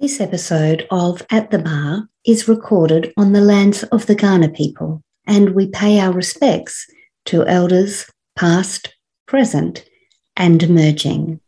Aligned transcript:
This 0.00 0.20
episode 0.20 0.86
of 0.90 1.24
At 1.30 1.50
the 1.50 1.58
Bar 1.58 2.08
is 2.26 2.48
recorded 2.48 3.12
on 3.16 3.32
the 3.32 3.40
lands 3.40 3.84
of 3.84 4.06
the 4.06 4.16
Kaurna 4.16 4.52
people, 4.52 5.02
and 5.26 5.54
we 5.54 5.68
pay 5.68 6.00
our 6.00 6.12
respects 6.12 6.86
to 7.26 7.46
elders 7.46 8.10
past, 8.34 8.96
present, 9.26 9.84
and 10.36 10.62
emerging. 10.62 11.40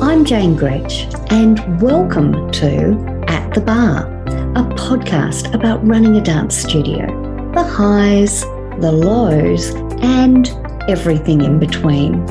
I'm 0.00 0.24
Jane 0.24 0.56
Grech, 0.56 1.32
and 1.32 1.82
welcome 1.82 2.50
to 2.52 3.24
At 3.26 3.52
the 3.54 3.60
Bar, 3.60 4.06
a 4.52 4.64
podcast 4.76 5.52
about 5.52 5.84
running 5.84 6.16
a 6.16 6.22
dance 6.22 6.56
studio 6.56 7.06
the 7.54 7.62
highs, 7.62 8.42
the 8.80 8.92
lows, 8.92 9.74
and 10.00 10.48
everything 10.88 11.42
in 11.42 11.58
between. 11.58 12.22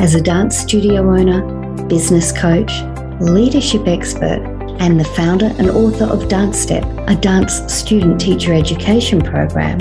As 0.00 0.14
a 0.14 0.22
dance 0.22 0.56
studio 0.56 1.02
owner, 1.02 1.63
business 1.88 2.32
coach, 2.32 2.72
leadership 3.20 3.86
expert, 3.86 4.42
and 4.80 4.98
the 4.98 5.04
founder 5.04 5.54
and 5.58 5.70
author 5.70 6.04
of 6.04 6.28
Dance 6.28 6.58
Step, 6.58 6.84
a 7.08 7.14
dance 7.14 7.72
student 7.72 8.20
teacher 8.20 8.52
education 8.52 9.20
program, 9.20 9.78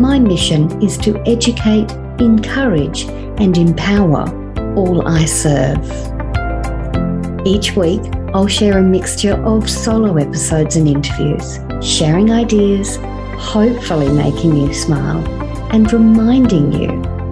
my 0.00 0.18
mission 0.18 0.82
is 0.82 0.98
to 0.98 1.18
educate, 1.26 1.90
encourage, 2.20 3.04
and 3.38 3.56
empower 3.56 4.24
all 4.76 5.06
I 5.06 5.24
serve. 5.24 5.84
Each 7.46 7.76
week, 7.76 8.02
I'll 8.34 8.48
share 8.48 8.78
a 8.78 8.82
mixture 8.82 9.34
of 9.44 9.70
solo 9.70 10.16
episodes 10.16 10.76
and 10.76 10.88
interviews, 10.88 11.58
sharing 11.80 12.30
ideas, 12.30 12.98
hopefully 13.38 14.10
making 14.10 14.56
you 14.56 14.74
smile, 14.74 15.24
and 15.72 15.90
reminding 15.90 16.72
you 16.72 16.88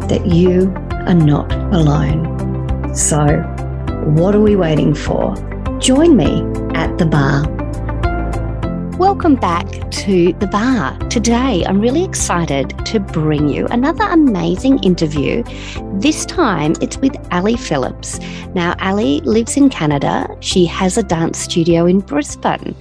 that 0.08 0.24
you 0.26 0.72
are 0.90 1.14
not 1.14 1.52
alone. 1.74 2.94
So, 2.94 3.53
what 4.04 4.34
are 4.34 4.40
we 4.40 4.54
waiting 4.54 4.94
for? 4.94 5.34
Join 5.80 6.16
me 6.16 6.42
at 6.74 6.98
the 6.98 7.06
bar. 7.06 7.63
Welcome 8.98 9.34
back 9.34 9.90
to 9.90 10.32
the 10.34 10.46
bar. 10.46 10.96
Today, 11.08 11.64
I'm 11.66 11.80
really 11.80 12.04
excited 12.04 12.68
to 12.86 13.00
bring 13.00 13.48
you 13.48 13.66
another 13.66 14.04
amazing 14.04 14.78
interview. 14.84 15.42
This 15.94 16.24
time, 16.24 16.74
it's 16.80 16.96
with 16.98 17.16
Ali 17.32 17.56
Phillips. 17.56 18.20
Now, 18.54 18.76
Ali 18.78 19.20
lives 19.22 19.56
in 19.56 19.68
Canada. 19.68 20.28
She 20.38 20.64
has 20.66 20.96
a 20.96 21.02
dance 21.02 21.38
studio 21.38 21.86
in 21.86 22.00
Brisbane, 22.00 22.72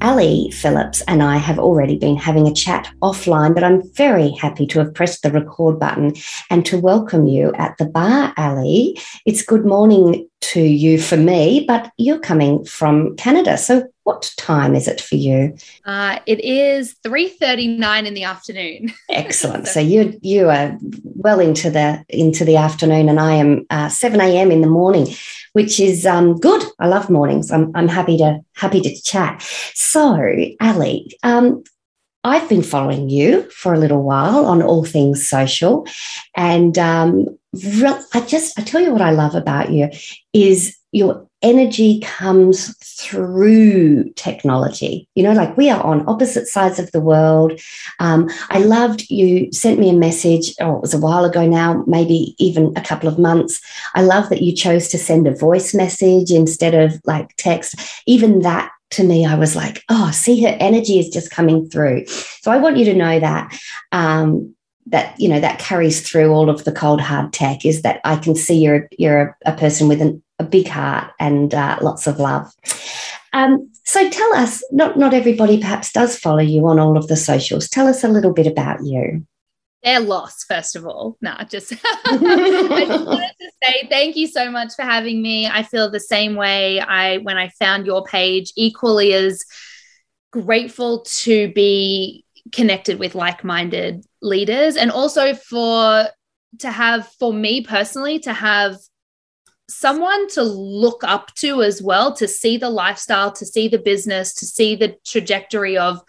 Ali 0.05 0.51
Phillips 0.51 1.01
and 1.09 1.23
I 1.23 1.39
have 1.39 1.59
already 1.59 1.97
been 1.97 2.19
having 2.19 2.47
a 2.47 2.53
chat 2.53 2.93
offline, 3.03 3.55
but 3.55 3.65
I'm 3.65 3.91
very 3.95 4.33
happy 4.33 4.67
to 4.67 4.81
have 4.81 4.93
pressed 4.93 5.23
the 5.23 5.31
record 5.31 5.81
button 5.81 6.15
and 6.51 6.67
to 6.67 6.79
welcome 6.79 7.27
you 7.27 7.55
at 7.55 7.79
the 7.79 7.87
bar, 7.87 8.35
Ali. 8.37 9.01
It's 9.25 9.41
good 9.41 9.65
morning 9.65 10.29
to 10.53 10.61
you 10.61 11.01
for 11.01 11.17
me, 11.17 11.65
but 11.67 11.93
you're 11.97 12.19
coming 12.19 12.65
from 12.65 13.17
Canada. 13.17 13.57
So 13.57 13.87
what 14.05 14.33
time 14.37 14.75
is 14.75 14.87
it 14.87 15.01
for 15.01 15.17
you? 15.17 15.57
Uh, 15.85 16.19
it 16.27 16.45
is 16.45 16.95
3.39 17.05 18.07
in 18.07 18.15
the 18.15 18.25
afternoon. 18.25 18.93
Excellent. 19.09 19.67
so 19.75 19.81
you 19.81 20.19
you 20.23 20.51
are 20.51 20.77
well 21.03 21.41
into 21.41 21.71
the 21.71 22.05
into 22.09 22.45
the 22.45 22.57
afternoon 22.57 23.09
and 23.09 23.19
I 23.19 23.35
am 23.35 23.67
uh, 23.71 23.89
7 23.89 24.21
a.m. 24.21 24.51
in 24.51 24.61
the 24.61 24.69
morning 24.69 25.07
which 25.55 25.79
is 25.79 26.05
um, 26.05 26.37
good. 26.37 26.63
I 26.81 26.89
love 26.89 27.09
mornings. 27.09 27.51
I'm, 27.51 27.71
I'm 27.75 27.89
happy 27.89 28.19
to 28.19 28.41
happy 28.55 28.81
to 28.81 29.03
chat. 29.03 29.41
So, 29.75 30.21
Ali, 30.61 31.17
um, 31.23 31.63
I've 32.25 32.49
been 32.49 32.63
following 32.63 33.09
you 33.09 33.49
for 33.51 33.73
a 33.73 33.79
little 33.79 34.03
while 34.03 34.47
on 34.47 34.63
all 34.63 34.85
things 34.85 35.27
social, 35.27 35.87
and 36.37 36.77
um, 36.77 37.27
I 38.15 38.21
just 38.27 38.59
I 38.59 38.63
tell 38.63 38.81
you 38.81 38.93
what 38.93 39.03
I 39.03 39.11
love 39.11 39.35
about 39.35 39.71
you 39.71 39.89
is 40.33 40.77
your 40.93 41.27
energy 41.43 42.01
comes 42.01 42.75
through 42.79 44.09
technology. 44.13 45.09
You 45.15 45.25
know, 45.25 45.33
like 45.33 45.57
we 45.57 45.69
are 45.69 45.83
on 45.83 46.09
opposite 46.09 46.47
sides 46.47 46.79
of 46.79 46.91
the 46.93 47.01
world. 47.01 47.61
Um, 47.99 48.31
I 48.51 48.61
loved 48.61 49.11
you 49.11 49.53
sent 49.53 49.79
me 49.79 49.91
a 49.91 49.95
message, 49.95 50.55
oh, 50.61 50.77
it 50.77 50.83
was 50.83 50.95
a 50.95 50.99
while 50.99 51.25
ago 51.25 51.47
now, 51.47 51.85
maybe 51.87 52.35
even 52.39 52.73
a 52.77 52.81
couple 52.81 53.09
of 53.09 53.19
months. 53.19 53.61
I 53.95 54.03
love 54.03 54.31
that 54.31 54.43
you 54.43 54.55
chose 54.55 54.89
to 54.89 54.99
send 54.99 55.27
a 55.27 55.35
voice 55.35 55.75
message 55.75 56.31
instead 56.31 56.75
of 56.75 57.01
like 57.05 57.35
text. 57.37 57.75
Even 58.07 58.41
that 58.41 58.71
to 58.91 59.05
me, 59.05 59.27
I 59.27 59.35
was 59.35 59.57
like, 59.57 59.83
oh, 59.89 60.13
see, 60.13 60.43
her 60.45 60.57
energy 60.61 60.99
is 61.01 61.09
just 61.09 61.31
coming 61.31 61.69
through. 61.69 62.07
So 62.07 62.53
I 62.53 62.59
want 62.59 62.77
you 62.77 62.85
to 62.87 62.95
know 62.95 63.19
that. 63.19 63.59
Um, 63.91 64.55
that 64.87 65.19
you 65.19 65.29
know 65.29 65.41
that 65.41 65.59
carries 65.59 66.07
through 66.07 66.31
all 66.31 66.51
of 66.51 66.65
the 66.65 66.73
cold 66.73 67.01
hard 67.01 67.33
tech 67.33 67.65
is 67.65 67.83
that 67.83 68.01
I 68.05 68.17
can 68.17 68.35
see 68.35 68.63
you're 68.63 68.89
you're 68.99 69.37
a, 69.47 69.53
a 69.53 69.57
person 69.57 69.89
with 69.89 70.01
an, 70.01 70.23
a 70.39 70.45
big 70.45 70.69
heart 70.69 71.11
and 71.19 71.55
uh, 71.55 71.79
lots 71.81 72.07
of 72.07 72.19
love. 72.19 72.53
Um, 73.33 73.71
so 73.85 74.09
tell 74.09 74.35
us, 74.35 74.63
not 74.71 74.99
not 74.99 75.15
everybody 75.15 75.59
perhaps 75.59 75.93
does 75.93 76.19
follow 76.19 76.41
you 76.41 76.67
on 76.67 76.79
all 76.79 76.97
of 76.97 77.09
the 77.09 77.17
socials. 77.17 77.69
Tell 77.69 77.87
us 77.87 78.05
a 78.05 78.09
little 78.09 78.33
bit 78.33 78.47
about 78.47 78.85
you. 78.85 79.27
They're 79.83 80.01
lost, 80.01 80.47
first 80.49 80.77
of 80.77 80.87
all. 80.87 81.19
No, 81.21 81.37
just 81.49 81.73
I 82.07 82.17
just 82.17 83.07
wanted 83.07 83.33
to 83.41 83.51
say 83.63 83.87
thank 83.91 84.17
you 84.17 84.27
so 84.27 84.51
much 84.51 84.75
for 84.75 84.83
having 84.83 85.21
me. 85.21 85.47
I 85.47 85.63
feel 85.63 85.91
the 85.91 86.01
same 86.01 86.37
way 86.37 86.81
I 86.81 87.19
when 87.19 87.37
I 87.37 87.51
found 87.59 87.87
your 87.87 88.05
page, 88.05 88.53
equally 88.57 89.13
as 89.13 89.45
grateful 90.33 91.03
to 91.03 91.53
be 91.53 92.24
connected 92.53 92.99
with 92.99 93.15
like-minded 93.15 94.05
leaders. 94.21 94.77
And 94.77 94.91
also 94.91 95.35
for 95.35 96.07
to 96.61 96.71
have 96.71 97.09
for 97.19 97.33
me 97.33 97.63
personally 97.63 98.19
to 98.21 98.33
have 98.33 98.77
someone 99.69 100.29
to 100.29 100.43
look 100.43 101.03
up 101.03 101.35
to 101.35 101.63
as 101.63 101.83
well 101.83 102.15
to 102.15 102.29
see 102.29 102.57
the 102.57 102.69
lifestyle 102.69 103.33
to 103.33 103.47
see 103.47 103.67
the 103.67 103.79
business 103.79 104.35
to 104.35 104.47
see 104.47 104.77
the 104.77 104.95
trajectory 105.05 105.79
of 105.79 106.01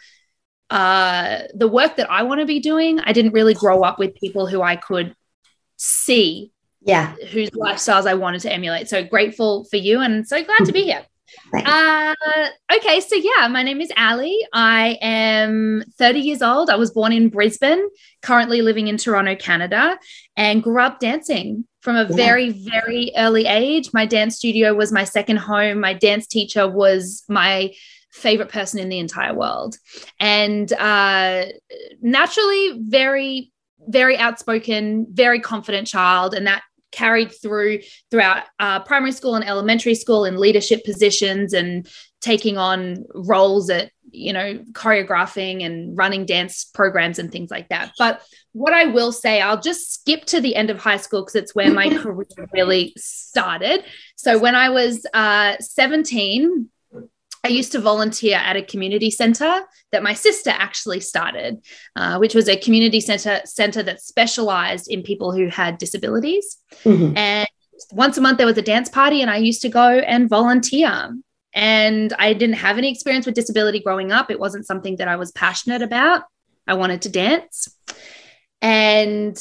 uh, 0.71 1.43
the 1.53 1.67
work 1.67 1.95
that 1.95 2.09
i 2.11 2.23
want 2.23 2.41
to 2.41 2.45
be 2.45 2.59
doing. 2.59 2.99
I 2.99 3.13
didn't 3.13 3.33
really 3.33 3.53
grow 3.53 3.83
up 3.83 3.97
with 3.97 4.15
people 4.15 4.45
who 4.45 4.61
i 4.61 4.75
could 4.75 5.15
see 5.77 6.51
yeah. 6.81 7.15
whose 7.31 7.49
lifestyles 7.51 8.05
i 8.05 8.13
wanted 8.13 8.41
to 8.41 8.51
emulate. 8.51 8.89
So 8.89 9.03
grateful 9.03 9.63
for 9.65 9.77
you 9.77 10.01
and 10.01 10.27
so 10.27 10.43
glad 10.43 10.65
to 10.65 10.71
be 10.71 10.83
here 10.83 11.05
uh, 11.53 12.15
okay, 12.75 12.99
so 13.01 13.15
yeah, 13.15 13.47
my 13.47 13.63
name 13.63 13.81
is 13.81 13.91
Ali. 13.97 14.37
I 14.53 14.97
am 15.01 15.83
30 15.97 16.19
years 16.19 16.41
old. 16.41 16.69
I 16.69 16.75
was 16.75 16.91
born 16.91 17.11
in 17.11 17.29
Brisbane, 17.29 17.83
currently 18.21 18.61
living 18.61 18.87
in 18.87 18.97
Toronto, 18.97 19.35
Canada, 19.35 19.97
and 20.35 20.63
grew 20.63 20.81
up 20.81 20.99
dancing 20.99 21.65
from 21.81 21.95
a 21.95 22.03
yeah. 22.03 22.15
very, 22.15 22.49
very 22.49 23.11
early 23.15 23.45
age. 23.45 23.91
My 23.93 24.05
dance 24.05 24.37
studio 24.37 24.73
was 24.73 24.91
my 24.91 25.03
second 25.03 25.37
home. 25.37 25.79
My 25.79 25.93
dance 25.93 26.27
teacher 26.27 26.67
was 26.67 27.23
my 27.29 27.73
favorite 28.11 28.49
person 28.49 28.79
in 28.79 28.89
the 28.89 28.99
entire 28.99 29.33
world. 29.33 29.77
And 30.19 30.71
uh, 30.73 31.45
naturally, 32.01 32.79
very, 32.87 33.51
very 33.87 34.17
outspoken, 34.17 35.07
very 35.11 35.39
confident 35.39 35.87
child. 35.87 36.33
And 36.33 36.47
that 36.47 36.63
carried 36.95 37.31
through 37.31 37.79
throughout 38.09 38.43
uh, 38.59 38.79
primary 38.81 39.11
school 39.11 39.35
and 39.35 39.45
elementary 39.45 39.95
school 39.95 40.25
in 40.25 40.37
leadership 40.37 40.83
positions 40.83 41.53
and 41.53 41.87
taking 42.21 42.57
on 42.57 43.05
roles 43.13 43.69
at 43.69 43.91
you 44.15 44.33
know, 44.33 44.59
choreographing 44.71 45.65
and 45.65 45.97
running 45.97 46.25
dance 46.25 46.63
programs 46.63 47.19
and 47.19 47.31
things 47.31 47.51
like 47.51 47.69
that. 47.69 47.91
But 47.97 48.21
what 48.53 48.73
I 48.73 48.85
will 48.85 49.11
say, 49.11 49.41
I'll 49.41 49.59
just 49.59 49.93
skip 49.93 50.25
to 50.25 50.41
the 50.41 50.55
end 50.55 50.69
of 50.69 50.79
high 50.79 50.97
school 50.97 51.21
because 51.21 51.35
it's 51.35 51.53
where 51.53 51.71
my 51.71 51.89
career 51.97 52.25
really 52.53 52.93
started. 52.97 53.83
So 54.15 54.39
when 54.39 54.55
I 54.55 54.69
was 54.69 55.05
uh, 55.13 55.57
17, 55.59 56.69
I 57.45 57.49
used 57.49 57.71
to 57.73 57.79
volunteer 57.79 58.37
at 58.37 58.55
a 58.55 58.63
community 58.63 59.11
center 59.11 59.61
that 59.91 60.01
my 60.01 60.15
sister 60.15 60.49
actually 60.49 60.99
started, 60.99 61.63
uh, 61.95 62.17
which 62.17 62.33
was 62.33 62.49
a 62.49 62.57
community 62.57 62.99
center 62.99 63.39
center 63.45 63.83
that 63.83 64.01
specialized 64.01 64.87
in 64.89 65.03
people 65.03 65.31
who 65.31 65.47
had 65.49 65.77
disabilities. 65.77 66.57
Mm-hmm. 66.83 67.15
And 67.15 67.47
once 67.91 68.17
a 68.17 68.21
month 68.21 68.39
there 68.39 68.47
was 68.47 68.57
a 68.57 68.63
dance 68.63 68.89
party, 68.89 69.21
and 69.21 69.29
I 69.29 69.37
used 69.37 69.61
to 69.61 69.69
go 69.69 69.87
and 69.99 70.27
volunteer. 70.27 71.15
And 71.53 72.13
I 72.17 72.33
didn't 72.33 72.55
have 72.55 72.79
any 72.79 72.91
experience 72.91 73.27
with 73.27 73.35
disability 73.35 73.79
growing 73.79 74.11
up. 74.11 74.31
It 74.31 74.39
wasn't 74.39 74.65
something 74.65 74.95
that 74.97 75.07
I 75.07 75.15
was 75.15 75.31
passionate 75.31 75.83
about. 75.83 76.23
I 76.67 76.73
wanted 76.73 77.03
to 77.03 77.09
dance. 77.09 77.67
And 78.59 79.37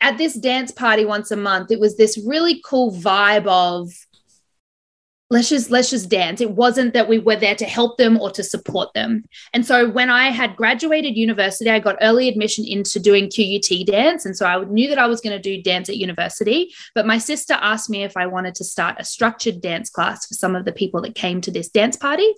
at 0.00 0.18
this 0.18 0.34
dance 0.34 0.72
party 0.72 1.04
once 1.04 1.30
a 1.30 1.36
month, 1.36 1.70
it 1.70 1.78
was 1.78 1.96
this 1.96 2.18
really 2.26 2.60
cool 2.64 2.92
vibe 2.92 3.46
of 3.46 3.92
let's 5.30 5.48
just 5.48 5.70
let's 5.70 5.90
just 5.90 6.08
dance. 6.08 6.40
It 6.40 6.52
wasn't 6.52 6.94
that 6.94 7.08
we 7.08 7.18
were 7.18 7.36
there 7.36 7.54
to 7.54 7.64
help 7.64 7.98
them 7.98 8.18
or 8.20 8.30
to 8.30 8.42
support 8.42 8.92
them. 8.94 9.24
And 9.52 9.66
so 9.66 9.88
when 9.90 10.10
i 10.10 10.30
had 10.30 10.56
graduated 10.56 11.16
university 11.16 11.70
i 11.70 11.78
got 11.78 11.96
early 12.00 12.28
admission 12.28 12.64
into 12.66 12.98
doing 12.98 13.28
qut 13.28 13.86
dance. 13.86 14.24
And 14.24 14.36
so 14.36 14.46
i 14.46 14.64
knew 14.64 14.88
that 14.88 14.98
i 14.98 15.06
was 15.06 15.20
going 15.20 15.36
to 15.36 15.42
do 15.42 15.62
dance 15.62 15.88
at 15.88 15.96
university 15.96 16.72
but 16.94 17.06
my 17.06 17.18
sister 17.18 17.54
asked 17.54 17.90
me 17.90 18.02
if 18.02 18.16
i 18.16 18.26
wanted 18.26 18.54
to 18.56 18.64
start 18.64 18.96
a 18.98 19.04
structured 19.04 19.60
dance 19.60 19.90
class 19.90 20.26
for 20.26 20.34
some 20.34 20.56
of 20.56 20.64
the 20.64 20.72
people 20.72 21.02
that 21.02 21.14
came 21.14 21.40
to 21.42 21.50
this 21.50 21.68
dance 21.68 21.96
party. 21.96 22.32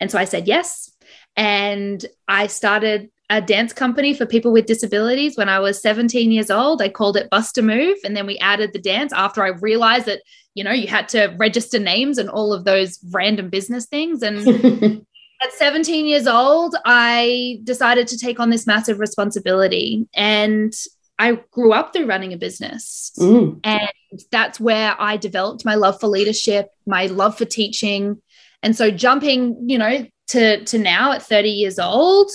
And 0.00 0.10
so 0.10 0.18
i 0.18 0.24
said 0.24 0.46
yes. 0.46 0.92
And 1.36 2.04
i 2.28 2.46
started 2.46 3.10
a 3.28 3.40
dance 3.40 3.72
company 3.72 4.14
for 4.14 4.24
people 4.24 4.52
with 4.52 4.66
disabilities 4.66 5.36
when 5.36 5.48
I 5.48 5.58
was 5.58 5.82
17 5.82 6.30
years 6.30 6.50
old. 6.50 6.80
I 6.80 6.88
called 6.88 7.16
it 7.16 7.30
Buster 7.30 7.62
Move. 7.62 7.96
And 8.04 8.16
then 8.16 8.26
we 8.26 8.38
added 8.38 8.72
the 8.72 8.78
dance 8.78 9.12
after 9.12 9.44
I 9.44 9.48
realized 9.48 10.06
that 10.06 10.22
you 10.56 10.64
know, 10.64 10.72
you 10.72 10.88
had 10.88 11.06
to 11.10 11.34
register 11.36 11.78
names 11.78 12.16
and 12.16 12.30
all 12.30 12.52
of 12.52 12.64
those 12.64 12.98
random 13.12 13.50
business 13.50 13.84
things. 13.84 14.22
And 14.22 14.38
at 15.42 15.52
17 15.52 16.06
years 16.06 16.26
old, 16.26 16.74
I 16.86 17.60
decided 17.62 18.08
to 18.08 18.18
take 18.18 18.40
on 18.40 18.48
this 18.48 18.66
massive 18.66 18.98
responsibility. 18.98 20.08
And 20.14 20.72
I 21.18 21.40
grew 21.50 21.74
up 21.74 21.92
through 21.92 22.06
running 22.06 22.32
a 22.32 22.38
business. 22.38 23.12
Mm. 23.18 23.60
And 23.64 23.90
that's 24.32 24.58
where 24.58 24.96
I 24.98 25.18
developed 25.18 25.66
my 25.66 25.74
love 25.74 26.00
for 26.00 26.06
leadership, 26.06 26.70
my 26.86 27.04
love 27.04 27.36
for 27.36 27.44
teaching. 27.44 28.22
And 28.62 28.74
so 28.74 28.90
jumping, 28.90 29.68
you 29.68 29.76
know, 29.76 30.06
to 30.28 30.64
to 30.64 30.78
now 30.78 31.12
at 31.12 31.22
30 31.22 31.50
years 31.50 31.78
old, 31.78 32.30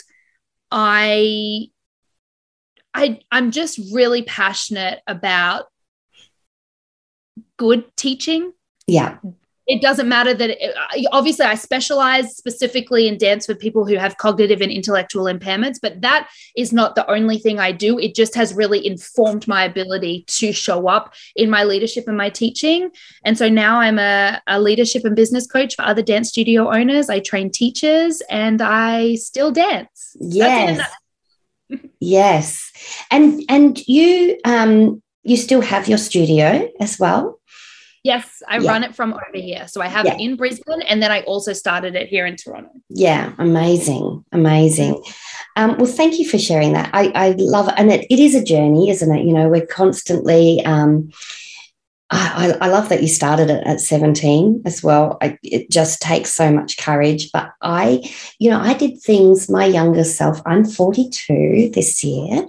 I 0.71 1.68
I 2.94 3.19
I'm 3.31 3.51
just 3.51 3.79
really 3.94 4.23
passionate 4.23 5.00
about 5.07 5.65
good 7.57 7.85
teaching. 7.95 8.53
Yeah. 8.88 9.18
It 9.71 9.81
doesn't 9.81 10.09
matter 10.09 10.33
that 10.33 10.50
it, 10.50 11.07
obviously 11.13 11.45
I 11.45 11.56
specialize 11.56 12.35
specifically 12.35 13.07
in 13.07 13.18
dance 13.18 13.45
for 13.45 13.56
people 13.56 13.88
who 13.88 13.95
have 13.95 14.18
cognitive 14.18 14.59
and 14.59 14.69
intellectual 14.69 15.25
impairments, 15.25 15.77
but 15.81 16.01
that 16.01 16.29
is 16.57 16.73
not 16.73 16.95
the 16.95 17.09
only 17.09 17.38
thing 17.38 17.57
I 17.57 17.71
do. 17.71 17.97
It 17.97 18.13
just 18.13 18.35
has 18.35 18.53
really 18.53 18.85
informed 18.85 19.47
my 19.47 19.63
ability 19.63 20.25
to 20.27 20.51
show 20.51 20.89
up 20.89 21.13
in 21.38 21.50
my 21.50 21.63
leadership 21.63 22.06
and 22.09 22.18
my 22.18 22.29
teaching. 22.29 22.89
And 23.23 23.38
so 23.38 23.47
now 23.47 23.79
I'm 23.79 23.97
a, 23.97 24.41
a 24.45 24.59
leadership 24.59 25.06
and 25.06 25.15
business 25.15 25.47
coach 25.47 25.75
for 25.77 25.83
other 25.83 26.01
dance 26.01 26.27
studio 26.27 26.69
owners. 26.69 27.09
I 27.09 27.19
train 27.21 27.50
teachers 27.50 28.21
and 28.29 28.62
I 28.62 29.15
still 29.15 29.51
dance. 29.51 30.18
Yes. 30.19 30.85
yes. 32.01 32.71
And 33.09 33.41
and 33.47 33.79
you 33.88 34.38
um 34.44 35.01
you 35.23 35.38
still 35.38 35.62
have 35.62 35.88
your 35.88 35.97
studio 35.97 36.69
as 36.79 37.00
well? 37.00 37.39
Yes, 38.03 38.42
I 38.48 38.57
yeah. 38.57 38.71
run 38.71 38.83
it 38.83 38.95
from 38.95 39.13
over 39.13 39.24
here. 39.33 39.68
So 39.68 39.80
I 39.80 39.88
have 39.88 40.06
yeah. 40.06 40.15
it 40.15 40.21
in 40.21 40.36
Brisbane 40.36 40.81
and 40.81 41.03
then 41.03 41.12
I 41.12 41.21
also 41.21 41.53
started 41.53 41.95
it 41.95 42.07
here 42.07 42.25
in 42.25 42.36
Toronto. 42.36 42.71
Yeah, 42.89 43.33
amazing. 43.38 44.25
Amazing. 44.31 45.03
Um, 45.56 45.77
well, 45.77 45.86
thank 45.86 46.18
you 46.18 46.27
for 46.27 46.39
sharing 46.39 46.74
that. 46.74 46.89
I, 46.94 47.12
I 47.13 47.36
love 47.38 47.68
it. 47.68 47.75
And 47.77 47.92
it, 47.92 48.07
it 48.09 48.19
is 48.19 48.33
a 48.33 48.44
journey, 48.44 48.89
isn't 48.89 49.15
it? 49.15 49.24
You 49.25 49.33
know, 49.33 49.50
we're 49.50 49.68
constantly, 49.68 50.65
um, 50.65 51.12
I, 52.09 52.57
I 52.59 52.68
love 52.68 52.89
that 52.89 53.01
you 53.01 53.07
started 53.07 53.50
it 53.50 53.65
at 53.65 53.80
17 53.80 54.63
as 54.65 54.83
well. 54.83 55.18
I, 55.21 55.38
it 55.44 55.69
just 55.69 56.01
takes 56.01 56.33
so 56.33 56.51
much 56.51 56.77
courage. 56.77 57.31
But 57.31 57.51
I, 57.62 58.04
you 58.39 58.50
know, 58.50 58.59
I 58.59 58.74
did 58.74 59.00
things 59.00 59.50
my 59.50 59.65
younger 59.65 60.04
self, 60.04 60.42
I'm 60.45 60.65
42 60.65 61.71
this 61.74 62.04
year, 62.04 62.47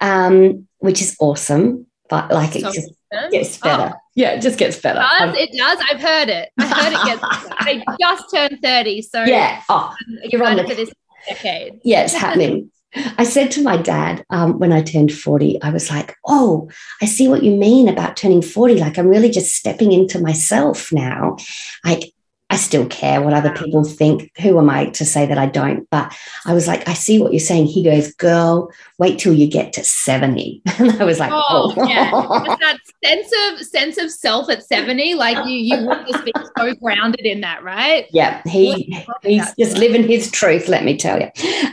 um, 0.00 0.68
which 0.78 1.02
is 1.02 1.16
awesome. 1.18 1.86
But 2.08 2.30
like 2.30 2.54
it 2.54 2.62
so 2.62 2.72
just 2.72 2.92
gets 3.30 3.58
better. 3.58 3.92
Oh. 3.94 4.00
Yeah, 4.14 4.32
it 4.32 4.42
just 4.42 4.58
gets 4.58 4.78
better. 4.78 5.00
It 5.00 5.26
does, 5.26 5.36
it 5.36 5.56
does. 5.56 5.78
I've 5.90 6.00
heard 6.00 6.28
it. 6.28 6.50
I 6.58 6.66
heard 6.66 6.92
it 6.92 7.04
gets 7.04 7.20
better. 7.20 7.54
I 7.58 7.84
just 8.00 8.24
turned 8.32 8.58
30. 8.62 9.02
So 9.02 9.24
yeah. 9.24 9.62
Oh, 9.68 9.94
you're 10.24 10.44
on 10.44 10.56
the, 10.56 10.64
for 10.64 10.74
this 10.74 10.90
decade. 11.28 11.80
Yeah, 11.84 12.04
it's 12.04 12.14
happening. 12.14 12.70
I 13.18 13.24
said 13.24 13.50
to 13.52 13.62
my 13.62 13.76
dad 13.76 14.24
um, 14.30 14.58
when 14.58 14.72
I 14.72 14.82
turned 14.82 15.12
40, 15.12 15.60
I 15.62 15.70
was 15.70 15.90
like, 15.90 16.14
oh, 16.26 16.70
I 17.02 17.06
see 17.06 17.26
what 17.26 17.42
you 17.42 17.50
mean 17.50 17.88
about 17.88 18.16
turning 18.16 18.42
40. 18.42 18.76
Like, 18.76 18.98
I'm 18.98 19.08
really 19.08 19.30
just 19.30 19.54
stepping 19.54 19.92
into 19.92 20.20
myself 20.20 20.92
now. 20.92 21.36
Like, 21.84 22.13
I 22.54 22.56
still 22.56 22.86
care 22.86 23.20
what 23.20 23.32
other 23.32 23.52
people 23.52 23.82
think. 23.82 24.30
Who 24.40 24.60
am 24.60 24.70
I 24.70 24.86
to 24.90 25.04
say 25.04 25.26
that 25.26 25.38
I 25.38 25.46
don't? 25.46 25.90
But 25.90 26.16
I 26.46 26.54
was 26.54 26.68
like, 26.68 26.88
I 26.88 26.94
see 26.94 27.18
what 27.18 27.32
you're 27.32 27.40
saying. 27.40 27.66
He 27.66 27.82
goes, 27.82 28.14
girl, 28.14 28.70
wait 28.96 29.18
till 29.18 29.32
you 29.32 29.48
get 29.48 29.72
to 29.72 29.82
70. 29.82 30.62
And 30.78 31.02
I 31.02 31.04
was 31.04 31.18
like, 31.18 31.32
oh, 31.32 31.74
oh. 31.76 31.88
yeah. 31.88 32.12
That 32.60 32.78
sense 33.04 33.32
of 33.48 33.66
sense 33.66 33.98
of 33.98 34.08
self 34.08 34.48
at 34.50 34.62
70. 34.62 35.14
Like 35.14 35.44
you 35.48 35.56
you 35.56 35.84
would 35.84 36.06
just 36.06 36.24
be 36.24 36.32
so 36.56 36.72
grounded 36.80 37.26
in 37.26 37.40
that, 37.40 37.64
right? 37.64 38.06
Yeah. 38.12 38.40
He 38.46 39.02
he's 39.24 39.52
just 39.58 39.76
living 39.76 40.06
his 40.06 40.30
truth, 40.30 40.68
let 40.68 40.84
me 40.84 40.96
tell 40.96 41.20
you. 41.20 41.30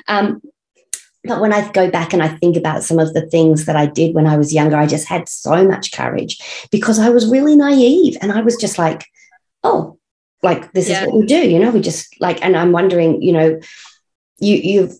Um, 0.07 0.41
but 1.25 1.41
when 1.41 1.53
I 1.53 1.71
go 1.71 1.91
back 1.91 2.11
and 2.11 2.23
I 2.23 2.29
think 2.29 2.57
about 2.57 2.81
some 2.81 2.97
of 2.97 3.13
the 3.13 3.29
things 3.29 3.65
that 3.65 3.75
I 3.75 3.85
did 3.85 4.15
when 4.15 4.25
I 4.25 4.35
was 4.35 4.51
younger, 4.51 4.77
I 4.77 4.87
just 4.87 5.07
had 5.07 5.29
so 5.29 5.63
much 5.63 5.91
courage 5.91 6.39
because 6.71 6.97
I 6.97 7.09
was 7.09 7.29
really 7.29 7.55
naive 7.55 8.17
and 8.19 8.31
I 8.31 8.41
was 8.41 8.55
just 8.55 8.79
like, 8.79 9.05
oh, 9.63 9.99
like 10.43 10.71
this 10.73 10.89
yeah. 10.89 11.01
is 11.01 11.07
what 11.07 11.19
we 11.19 11.25
do 11.25 11.49
you 11.49 11.59
know 11.59 11.71
we 11.71 11.79
just 11.79 12.19
like 12.19 12.43
and 12.43 12.55
i'm 12.55 12.71
wondering 12.71 13.21
you 13.21 13.31
know 13.31 13.59
you 14.39 14.55
you've 14.55 14.97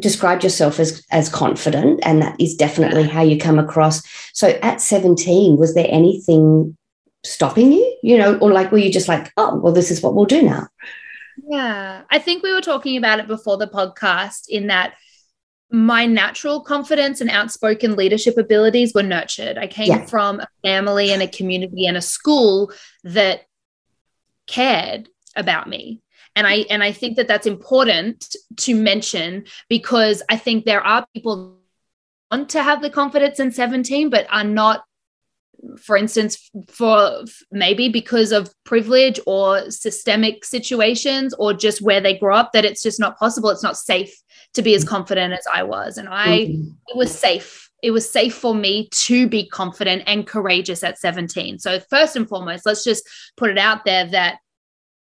described 0.00 0.44
yourself 0.44 0.78
as 0.78 1.04
as 1.10 1.28
confident 1.28 2.00
and 2.04 2.22
that 2.22 2.40
is 2.40 2.54
definitely 2.54 3.02
how 3.02 3.22
you 3.22 3.38
come 3.38 3.58
across 3.58 4.02
so 4.32 4.48
at 4.62 4.80
17 4.80 5.56
was 5.56 5.74
there 5.74 5.88
anything 5.88 6.76
stopping 7.24 7.72
you 7.72 7.96
you 8.02 8.16
know 8.16 8.38
or 8.38 8.52
like 8.52 8.70
were 8.70 8.78
you 8.78 8.92
just 8.92 9.08
like 9.08 9.32
oh 9.36 9.56
well 9.56 9.72
this 9.72 9.90
is 9.90 10.02
what 10.02 10.14
we'll 10.14 10.24
do 10.24 10.42
now 10.42 10.68
yeah 11.48 12.02
i 12.10 12.18
think 12.18 12.42
we 12.42 12.52
were 12.52 12.60
talking 12.60 12.96
about 12.96 13.18
it 13.18 13.26
before 13.26 13.56
the 13.56 13.66
podcast 13.66 14.48
in 14.48 14.68
that 14.68 14.94
my 15.70 16.06
natural 16.06 16.60
confidence 16.62 17.20
and 17.20 17.28
outspoken 17.30 17.94
leadership 17.94 18.38
abilities 18.38 18.94
were 18.94 19.02
nurtured. 19.02 19.58
I 19.58 19.66
came 19.66 19.88
yeah. 19.88 20.06
from 20.06 20.40
a 20.40 20.48
family 20.62 21.12
and 21.12 21.20
a 21.22 21.28
community 21.28 21.86
and 21.86 21.96
a 21.96 22.00
school 22.00 22.72
that 23.04 23.42
cared 24.48 25.08
about 25.36 25.68
me. 25.68 26.02
And 26.34 26.46
i 26.46 26.64
and 26.70 26.84
i 26.84 26.92
think 26.92 27.16
that 27.16 27.26
that's 27.26 27.46
important 27.46 28.36
to 28.58 28.74
mention 28.74 29.44
because 29.68 30.22
i 30.28 30.36
think 30.36 30.64
there 30.64 30.82
are 30.82 31.04
people 31.12 31.58
want 32.30 32.50
to 32.50 32.62
have 32.62 32.80
the 32.80 32.90
confidence 32.90 33.40
in 33.40 33.50
17 33.50 34.10
but 34.10 34.26
are 34.30 34.44
not 34.44 34.84
for 35.80 35.96
instance 35.96 36.50
for 36.68 37.24
maybe 37.50 37.88
because 37.88 38.32
of 38.32 38.52
privilege 38.64 39.18
or 39.26 39.70
systemic 39.70 40.44
situations 40.44 41.34
or 41.38 41.52
just 41.52 41.82
where 41.82 42.00
they 42.00 42.16
grow 42.16 42.36
up 42.36 42.52
that 42.52 42.64
it's 42.64 42.82
just 42.82 43.00
not 43.00 43.18
possible. 43.18 43.50
It's 43.50 43.62
not 43.62 43.76
safe 43.76 44.14
to 44.54 44.62
be 44.62 44.74
as 44.74 44.84
confident 44.84 45.32
as 45.34 45.46
i 45.52 45.62
was. 45.62 45.98
And 45.98 46.08
i 46.08 46.28
mm-hmm. 46.28 46.70
it 46.86 46.96
was 46.96 47.16
safe 47.16 47.67
it 47.82 47.90
was 47.92 48.10
safe 48.10 48.34
for 48.34 48.54
me 48.54 48.88
to 48.90 49.28
be 49.28 49.46
confident 49.48 50.02
and 50.06 50.26
courageous 50.26 50.82
at 50.82 50.98
17. 50.98 51.58
So 51.58 51.80
first 51.80 52.16
and 52.16 52.28
foremost, 52.28 52.66
let's 52.66 52.84
just 52.84 53.08
put 53.36 53.50
it 53.50 53.58
out 53.58 53.84
there 53.84 54.06
that 54.06 54.38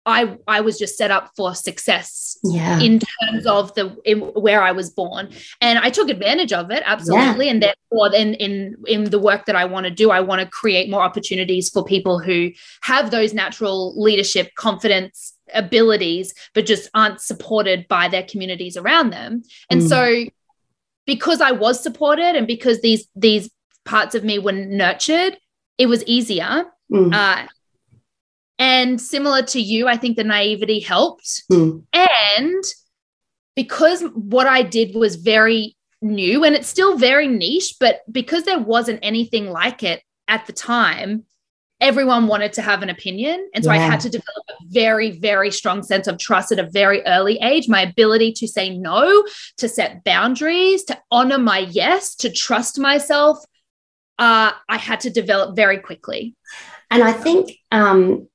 I 0.04 0.36
I 0.48 0.62
was 0.62 0.78
just 0.78 0.96
set 0.96 1.10
up 1.10 1.30
for 1.36 1.54
success 1.54 2.36
yeah. 2.42 2.80
in 2.80 2.98
terms 2.98 3.46
of 3.46 3.72
the 3.74 3.96
in, 4.04 4.20
where 4.20 4.60
I 4.60 4.72
was 4.72 4.90
born, 4.90 5.30
and 5.60 5.78
I 5.78 5.90
took 5.90 6.08
advantage 6.08 6.52
of 6.52 6.70
it 6.70 6.82
absolutely. 6.84 7.46
Yeah. 7.46 7.52
And 7.52 7.62
therefore, 7.62 8.14
in 8.14 8.34
in 8.34 8.76
in 8.86 9.04
the 9.04 9.20
work 9.20 9.46
that 9.46 9.54
I 9.54 9.64
want 9.64 9.84
to 9.84 9.90
do, 9.90 10.10
I 10.10 10.20
want 10.20 10.40
to 10.40 10.48
create 10.48 10.90
more 10.90 11.02
opportunities 11.02 11.70
for 11.70 11.84
people 11.84 12.18
who 12.18 12.50
have 12.82 13.12
those 13.12 13.32
natural 13.32 14.00
leadership, 14.00 14.52
confidence, 14.56 15.34
abilities, 15.54 16.34
but 16.52 16.66
just 16.66 16.90
aren't 16.94 17.20
supported 17.20 17.86
by 17.86 18.08
their 18.08 18.24
communities 18.24 18.76
around 18.76 19.10
them. 19.10 19.42
And 19.70 19.82
mm. 19.82 19.88
so, 19.88 20.24
because 21.06 21.40
I 21.40 21.52
was 21.52 21.82
supported 21.82 22.36
and 22.36 22.46
because 22.46 22.80
these 22.80 23.08
these 23.16 23.50
parts 23.84 24.14
of 24.14 24.24
me 24.24 24.38
were 24.38 24.52
nurtured, 24.52 25.38
it 25.78 25.86
was 25.86 26.04
easier. 26.04 26.66
Mm. 26.92 27.14
Uh, 27.14 27.46
and 28.58 29.00
similar 29.00 29.42
to 29.42 29.60
you, 29.60 29.88
I 29.88 29.96
think 29.96 30.16
the 30.16 30.24
naivety 30.24 30.80
helped. 30.80 31.42
Mm. 31.50 31.84
And 31.92 32.64
because 33.56 34.02
what 34.14 34.46
I 34.46 34.62
did 34.62 34.94
was 34.94 35.16
very 35.16 35.76
new 36.00 36.44
and 36.44 36.54
it's 36.54 36.68
still 36.68 36.96
very 36.96 37.26
niche, 37.26 37.74
but 37.80 38.00
because 38.10 38.44
there 38.44 38.58
wasn't 38.58 39.00
anything 39.02 39.50
like 39.50 39.82
it 39.82 40.02
at 40.28 40.46
the 40.46 40.52
time, 40.52 41.24
everyone 41.82 42.28
wanted 42.28 42.52
to 42.54 42.62
have 42.62 42.82
an 42.82 42.88
opinion. 42.88 43.50
And 43.54 43.64
so 43.64 43.72
yeah. 43.72 43.80
I 43.80 43.82
had 43.82 44.00
to 44.00 44.08
develop 44.08 44.44
a 44.48 44.54
very, 44.68 45.10
very 45.10 45.50
strong 45.50 45.82
sense 45.82 46.06
of 46.06 46.16
trust 46.16 46.52
at 46.52 46.60
a 46.60 46.70
very 46.70 47.04
early 47.04 47.38
age. 47.42 47.68
My 47.68 47.82
ability 47.82 48.32
to 48.34 48.48
say 48.48 48.70
no, 48.70 49.24
to 49.58 49.68
set 49.68 50.04
boundaries, 50.04 50.84
to 50.84 50.98
honor 51.10 51.38
my 51.38 51.58
yes, 51.58 52.14
to 52.16 52.30
trust 52.30 52.78
myself, 52.78 53.38
uh, 54.18 54.52
I 54.68 54.78
had 54.78 55.00
to 55.00 55.10
develop 55.10 55.56
very 55.56 55.78
quickly. 55.78 56.36
And 56.90 57.02
I 57.02 57.12
think 57.12 57.50
um, 57.72 58.28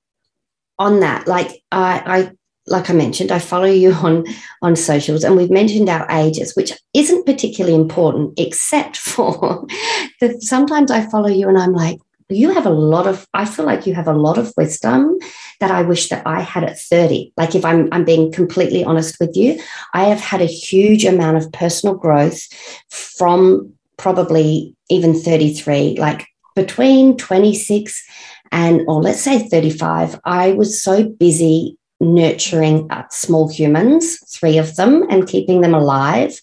on 0.77 1.00
that, 1.00 1.27
like 1.27 1.63
I, 1.72 2.04
I 2.06 2.32
like 2.70 2.89
I 2.89 2.94
mentioned, 2.94 3.32
I 3.32 3.39
follow 3.39 3.66
you 3.66 3.94
on 3.94 4.25
on 4.62 4.75
socials, 4.75 5.24
and 5.24 5.38
we've 5.38 5.50
mentioned 5.50 5.88
our 5.88 6.06
ages, 6.12 6.54
which 6.56 6.74
isn't 6.94 7.25
particularly 7.25 7.75
important, 7.75 8.38
except 8.38 8.98
for 8.98 9.66
that 10.22 10.42
sometimes 10.42 10.92
I 10.92 11.10
follow 11.10 11.30
you 11.30 11.48
and 11.48 11.58
I'm 11.58 11.74
like, 11.74 12.00
you 12.29 12.53
have 12.53 12.65
a 12.65 12.72
lot 12.72 13.07
of 13.07 13.25
i 13.34 13.46
feel 13.46 13.65
like 13.65 13.88
you 13.88 13.93
have 13.93 14.07
a 14.07 14.13
lot 14.13 14.38
of 14.38 14.53
wisdom 14.57 15.17
that 15.60 15.72
i 15.72 15.81
wish 15.81 16.10
that 16.10 16.25
i 16.25 16.41
had 16.41 16.63
at 16.63 16.79
30 16.79 17.34
like 17.38 17.55
if 17.55 17.63
i'm 17.63 17.88
i'm 17.91 18.03
being 18.03 18.31
completely 18.31 18.84
honest 18.84 19.17
with 19.19 19.36
you 19.36 19.60
i 19.93 20.05
have 20.05 20.19
had 20.19 20.41
a 20.41 20.46
huge 20.46 21.05
amount 21.05 21.38
of 21.38 21.51
personal 21.51 21.96
growth 21.96 22.41
from 22.89 23.74
probably 23.98 24.75
even 24.89 25.13
33 25.13 25.98
like 25.98 26.27
between 26.55 27.17
26 27.17 28.03
and 28.51 28.81
or 28.88 29.01
let's 29.01 29.22
say 29.22 29.48
35 29.48 30.19
i 30.25 30.51
was 30.51 30.81
so 30.81 31.07
busy 31.07 31.77
nurturing 32.00 32.88
uh, 32.92 33.04
small 33.10 33.50
humans, 33.50 34.20
three 34.30 34.58
of 34.58 34.75
them, 34.75 35.06
and 35.10 35.27
keeping 35.27 35.62
them 35.62 35.74
alive, 35.74 36.39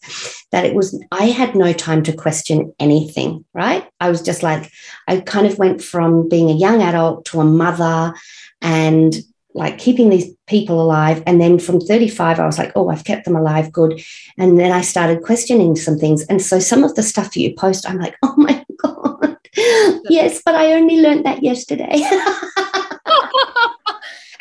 that 0.51 0.65
it 0.65 0.75
was, 0.75 1.01
I 1.13 1.27
had 1.27 1.55
no 1.55 1.73
time 1.73 2.03
to 2.05 2.13
question 2.13 2.73
anything, 2.79 3.45
right? 3.55 3.89
I 4.01 4.11
was 4.11 4.23
just 4.23 4.43
like, 4.43 4.71
I 5.07 5.21
kind 5.21 5.47
of 5.47 5.59
went 5.59 5.83
from 5.83 6.29
being 6.29 6.51
a 6.51 6.55
young 6.55 6.83
adult 6.83 7.25
to 7.27 7.41
a 7.41 7.45
mother 7.45 8.15
and 8.61 9.15
like 9.55 9.79
keeping 9.79 10.11
these 10.11 10.35
people 10.49 10.83
alive. 10.83 11.23
And 11.27 11.41
then 11.41 11.59
from 11.59 11.81
35, 11.81 12.41
I 12.41 12.47
was 12.47 12.59
like, 12.59 12.73
oh, 12.75 12.89
I've 12.89 13.05
kept 13.05 13.25
them 13.25 13.37
alive, 13.37 13.73
good. 13.73 14.03
And 14.37 14.59
then 14.59 14.73
I 14.73 14.81
started 14.81 15.23
questioning 15.23 15.77
some 15.77 15.97
things. 15.97 16.25
And 16.27 16.43
so 16.43 16.59
some 16.59 16.83
of 16.83 16.97
the 16.97 17.03
stuff 17.03 17.37
you 17.37 17.55
post, 17.55 17.89
I'm 17.89 17.99
like, 17.99 18.17
oh 18.23 18.35
my 18.37 18.65
God, 18.79 19.37
yes, 20.11 20.43
but 20.45 20.57
I 20.57 20.73
only 20.73 21.01
learned 21.01 21.25
that 21.25 21.43
yesterday. 21.43 22.03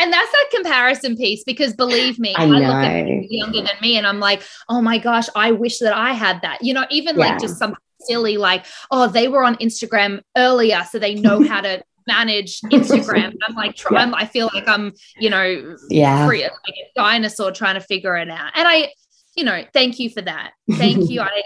and 0.04 0.12
that's 0.12 0.32
that 0.32 0.50
comparison 0.54 1.16
piece 1.16 1.44
because 1.46 1.74
believe 1.74 2.20
me, 2.20 2.36
I, 2.36 2.44
I 2.44 2.48
look 2.48 2.64
at 2.64 3.06
people 3.06 3.28
younger 3.30 3.62
than 3.62 3.76
me 3.82 3.98
and 3.98 4.06
I'm 4.06 4.20
like, 4.20 4.44
oh 4.68 4.82
my 4.82 4.98
gosh, 4.98 5.28
I 5.34 5.52
wish 5.52 5.80
that 5.80 5.96
I 5.96 6.12
had 6.12 6.42
that. 6.42 6.62
You 6.62 6.74
know, 6.74 6.86
even 6.90 7.18
yeah. 7.18 7.30
like 7.30 7.40
just 7.40 7.58
something 7.58 7.80
silly 8.02 8.36
like, 8.36 8.66
oh, 8.92 9.08
they 9.08 9.30
were 9.30 9.46
on 9.46 9.56
Instagram 9.56 10.22
earlier, 10.36 10.84
so 10.90 11.00
they 11.00 11.16
know 11.16 11.42
how 11.42 11.62
to 11.62 11.82
manage 12.06 12.60
Instagram. 12.66 13.34
I'm 13.48 13.56
like, 13.56 13.76
try, 13.76 14.04
yeah. 14.04 14.12
i 14.16 14.26
feel 14.26 14.50
like 14.54 14.68
I'm, 14.68 14.92
you 15.18 15.30
know, 15.30 15.78
yeah, 15.90 16.28
free, 16.28 16.44
like 16.44 16.52
a 16.68 16.92
dinosaur 16.96 17.52
trying 17.52 17.76
to 17.76 17.82
figure 17.82 18.18
it 18.18 18.30
out. 18.30 18.52
And 18.56 18.68
I, 18.68 18.92
you 19.38 19.46
know, 19.46 19.64
thank 19.74 20.00
you 20.00 20.10
for 20.10 20.22
that. 20.22 20.52
Thank 20.72 21.10
you. 21.10 21.22
I 21.22 21.44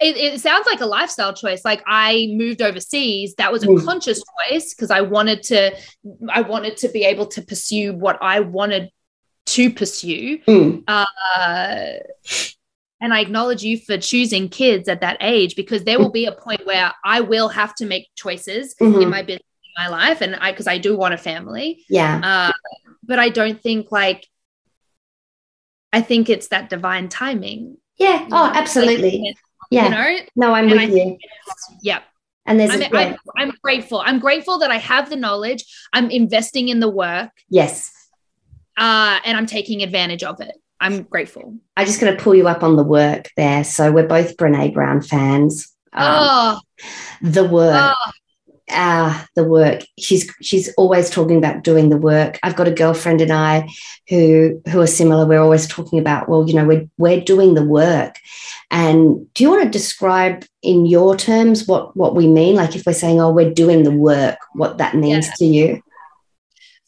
it, 0.00 0.16
it, 0.16 0.40
sounds 0.40 0.66
like 0.66 0.80
a 0.80 0.86
lifestyle 0.86 1.32
choice. 1.32 1.64
Like 1.64 1.82
i 1.86 2.28
moved 2.32 2.62
overseas. 2.62 3.34
That 3.36 3.52
was 3.52 3.62
a 3.62 3.68
mm. 3.68 3.84
conscious 3.84 4.22
choice 4.48 4.74
because 4.74 4.90
i 4.90 5.00
wanted 5.00 5.42
to 5.44 5.76
i 6.30 6.40
wanted 6.40 6.76
to 6.78 6.88
be 6.88 7.04
able 7.04 7.26
to 7.26 7.42
pursue 7.42 7.94
what 7.94 8.18
i 8.20 8.40
wanted 8.40 8.90
to 9.46 9.70
pursue. 9.70 10.38
Mm. 10.38 10.84
uh, 10.86 11.04
and 13.00 13.12
i 13.12 13.20
acknowledge 13.20 13.62
you 13.62 13.78
for 13.78 13.98
choosing 13.98 14.48
kids 14.48 14.88
at 14.88 15.02
that 15.02 15.18
age 15.20 15.56
because 15.56 15.84
there 15.84 15.98
will 15.98 16.10
be 16.10 16.24
a 16.24 16.32
point 16.32 16.64
where 16.64 16.92
i 17.04 17.20
will 17.20 17.48
have 17.48 17.74
to 17.74 17.84
make 17.84 18.08
choices 18.16 18.74
mm-hmm. 18.80 19.02
in 19.02 19.10
my 19.10 19.22
business 19.22 19.46
in 19.64 19.84
my 19.84 19.88
life 19.88 20.22
and 20.22 20.34
i 20.36 20.50
because 20.50 20.66
i 20.66 20.78
do 20.78 20.96
want 20.96 21.14
a 21.14 21.18
family. 21.18 21.84
Yeah. 21.88 22.20
Uh, 22.22 22.52
but 23.02 23.18
i 23.18 23.28
don't 23.28 23.60
think 23.60 23.92
like 23.92 24.26
i 25.92 26.00
think 26.00 26.28
it's 26.28 26.48
that 26.48 26.70
divine 26.70 27.08
timing. 27.08 27.76
Yeah. 27.96 28.26
Oh 28.32 28.50
absolutely 28.54 29.36
yeah. 29.74 29.84
You 29.84 29.90
know? 29.90 30.24
No, 30.36 30.54
I'm 30.54 30.64
and 30.64 30.72
with 30.72 30.80
I 30.80 30.84
you. 30.84 31.18
Yeah. 31.82 32.00
And 32.46 32.60
there's 32.60 32.70
I'm, 32.70 32.82
a, 32.82 32.84
yeah. 32.84 33.16
I'm, 33.36 33.50
I'm 33.50 33.52
grateful. 33.62 34.02
I'm 34.04 34.18
grateful 34.18 34.58
that 34.58 34.70
I 34.70 34.76
have 34.76 35.08
the 35.10 35.16
knowledge. 35.16 35.64
I'm 35.92 36.10
investing 36.10 36.68
in 36.68 36.80
the 36.80 36.90
work. 36.90 37.30
Yes. 37.48 37.90
Uh, 38.76 39.18
and 39.24 39.36
I'm 39.36 39.46
taking 39.46 39.82
advantage 39.82 40.22
of 40.22 40.40
it. 40.40 40.54
I'm 40.80 41.04
grateful. 41.04 41.54
I'm 41.76 41.86
just 41.86 42.00
going 42.00 42.14
to 42.14 42.22
pull 42.22 42.34
you 42.34 42.48
up 42.48 42.62
on 42.62 42.76
the 42.76 42.82
work 42.82 43.30
there. 43.36 43.64
So 43.64 43.90
we're 43.90 44.06
both 44.06 44.36
Brene 44.36 44.74
Brown 44.74 45.00
fans. 45.00 45.72
Um, 45.92 46.04
oh, 46.04 46.60
the 47.22 47.44
work. 47.44 47.94
Oh, 47.96 48.10
ah 48.70 49.26
the 49.34 49.44
work. 49.44 49.82
She's 49.98 50.30
she's 50.40 50.72
always 50.74 51.10
talking 51.10 51.36
about 51.36 51.64
doing 51.64 51.88
the 51.88 51.96
work. 51.96 52.38
I've 52.42 52.56
got 52.56 52.68
a 52.68 52.72
girlfriend 52.72 53.20
and 53.20 53.32
i 53.32 53.68
who 54.08 54.62
who 54.68 54.80
are 54.80 54.86
similar. 54.86 55.26
We're 55.26 55.42
always 55.42 55.66
talking 55.66 55.98
about 55.98 56.28
well 56.28 56.48
you 56.48 56.54
know 56.54 56.64
we're 56.64 56.88
we're 56.98 57.20
doing 57.20 57.54
the 57.54 57.64
work. 57.64 58.16
And 58.70 59.32
do 59.34 59.44
you 59.44 59.50
want 59.50 59.64
to 59.64 59.70
describe 59.70 60.44
in 60.62 60.86
your 60.86 61.16
terms 61.16 61.66
what 61.66 61.96
what 61.96 62.14
we 62.14 62.26
mean? 62.26 62.56
Like 62.56 62.74
if 62.74 62.86
we're 62.86 62.92
saying 62.92 63.20
oh 63.20 63.30
we're 63.30 63.52
doing 63.52 63.82
the 63.82 63.92
work 63.92 64.38
what 64.54 64.78
that 64.78 64.94
means 64.94 65.26
yeah. 65.26 65.34
to 65.38 65.44
you? 65.44 65.82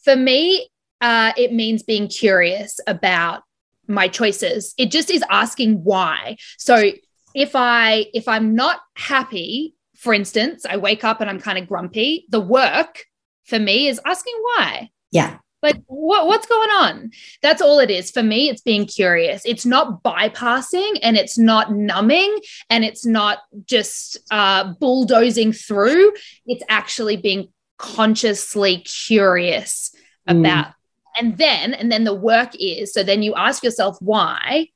For 0.03 0.15
me 0.15 0.69
uh, 0.99 1.33
it 1.37 1.53
means 1.53 1.83
being 1.83 2.07
curious 2.07 2.79
about 2.87 3.43
my 3.87 4.07
choices. 4.07 4.73
It 4.77 4.89
just 4.89 5.11
is 5.11 5.23
asking 5.29 5.83
why. 5.83 6.37
So 6.57 6.91
if 7.37 7.51
i 7.55 8.07
if 8.13 8.27
i'm 8.27 8.55
not 8.55 8.79
happy 8.95 9.75
for 9.97 10.13
instance, 10.13 10.65
I 10.65 10.77
wake 10.77 11.03
up 11.03 11.21
and 11.21 11.29
I'm 11.29 11.39
kind 11.39 11.57
of 11.57 11.67
grumpy. 11.67 12.25
The 12.29 12.39
work 12.39 13.03
for 13.45 13.59
me 13.59 13.87
is 13.87 13.99
asking 14.05 14.35
why. 14.41 14.89
Yeah. 15.11 15.37
Like 15.63 15.77
what, 15.87 16.27
what's 16.27 16.45
going 16.45 16.69
on? 16.69 17.11
That's 17.41 17.63
all 17.63 17.79
it 17.79 17.89
is. 17.89 18.11
For 18.11 18.21
me, 18.21 18.47
it's 18.47 18.61
being 18.61 18.85
curious. 18.85 19.41
It's 19.43 19.65
not 19.65 20.03
bypassing 20.03 20.99
and 21.01 21.17
it's 21.17 21.37
not 21.37 21.73
numbing 21.73 22.37
and 22.69 22.85
it's 22.85 23.05
not 23.05 23.39
just 23.65 24.19
uh, 24.29 24.73
bulldozing 24.79 25.51
through. 25.51 26.13
It's 26.45 26.63
actually 26.69 27.17
being 27.17 27.49
consciously 27.77 28.79
curious 28.81 29.91
mm. 30.29 30.39
about. 30.39 30.73
And 31.17 31.39
then, 31.39 31.73
and 31.73 31.91
then 31.91 32.03
the 32.03 32.13
work 32.13 32.51
is 32.59 32.93
so 32.93 33.01
then 33.01 33.23
you 33.23 33.33
ask 33.33 33.63
yourself 33.63 33.97
why 33.99 34.67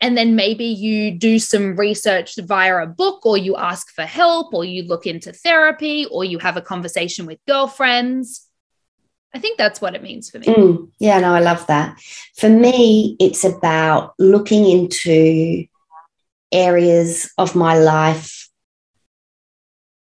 and 0.00 0.16
then 0.16 0.36
maybe 0.36 0.64
you 0.64 1.12
do 1.12 1.38
some 1.38 1.76
research 1.76 2.36
via 2.36 2.82
a 2.82 2.86
book, 2.86 3.24
or 3.24 3.38
you 3.38 3.56
ask 3.56 3.90
for 3.94 4.02
help, 4.02 4.52
or 4.52 4.64
you 4.64 4.84
look 4.84 5.06
into 5.06 5.32
therapy, 5.32 6.06
or 6.10 6.24
you 6.24 6.38
have 6.38 6.56
a 6.56 6.62
conversation 6.62 7.26
with 7.26 7.38
girlfriends. 7.46 8.48
I 9.34 9.40
think 9.40 9.58
that's 9.58 9.80
what 9.80 9.94
it 9.94 10.02
means 10.02 10.30
for 10.30 10.38
me. 10.38 10.46
Mm, 10.46 10.90
yeah, 11.00 11.18
no, 11.18 11.34
I 11.34 11.40
love 11.40 11.66
that. 11.66 12.00
For 12.36 12.48
me, 12.48 13.16
it's 13.18 13.44
about 13.44 14.14
looking 14.18 14.68
into 14.68 15.66
areas 16.52 17.30
of 17.36 17.56
my 17.56 17.78
life 17.78 18.48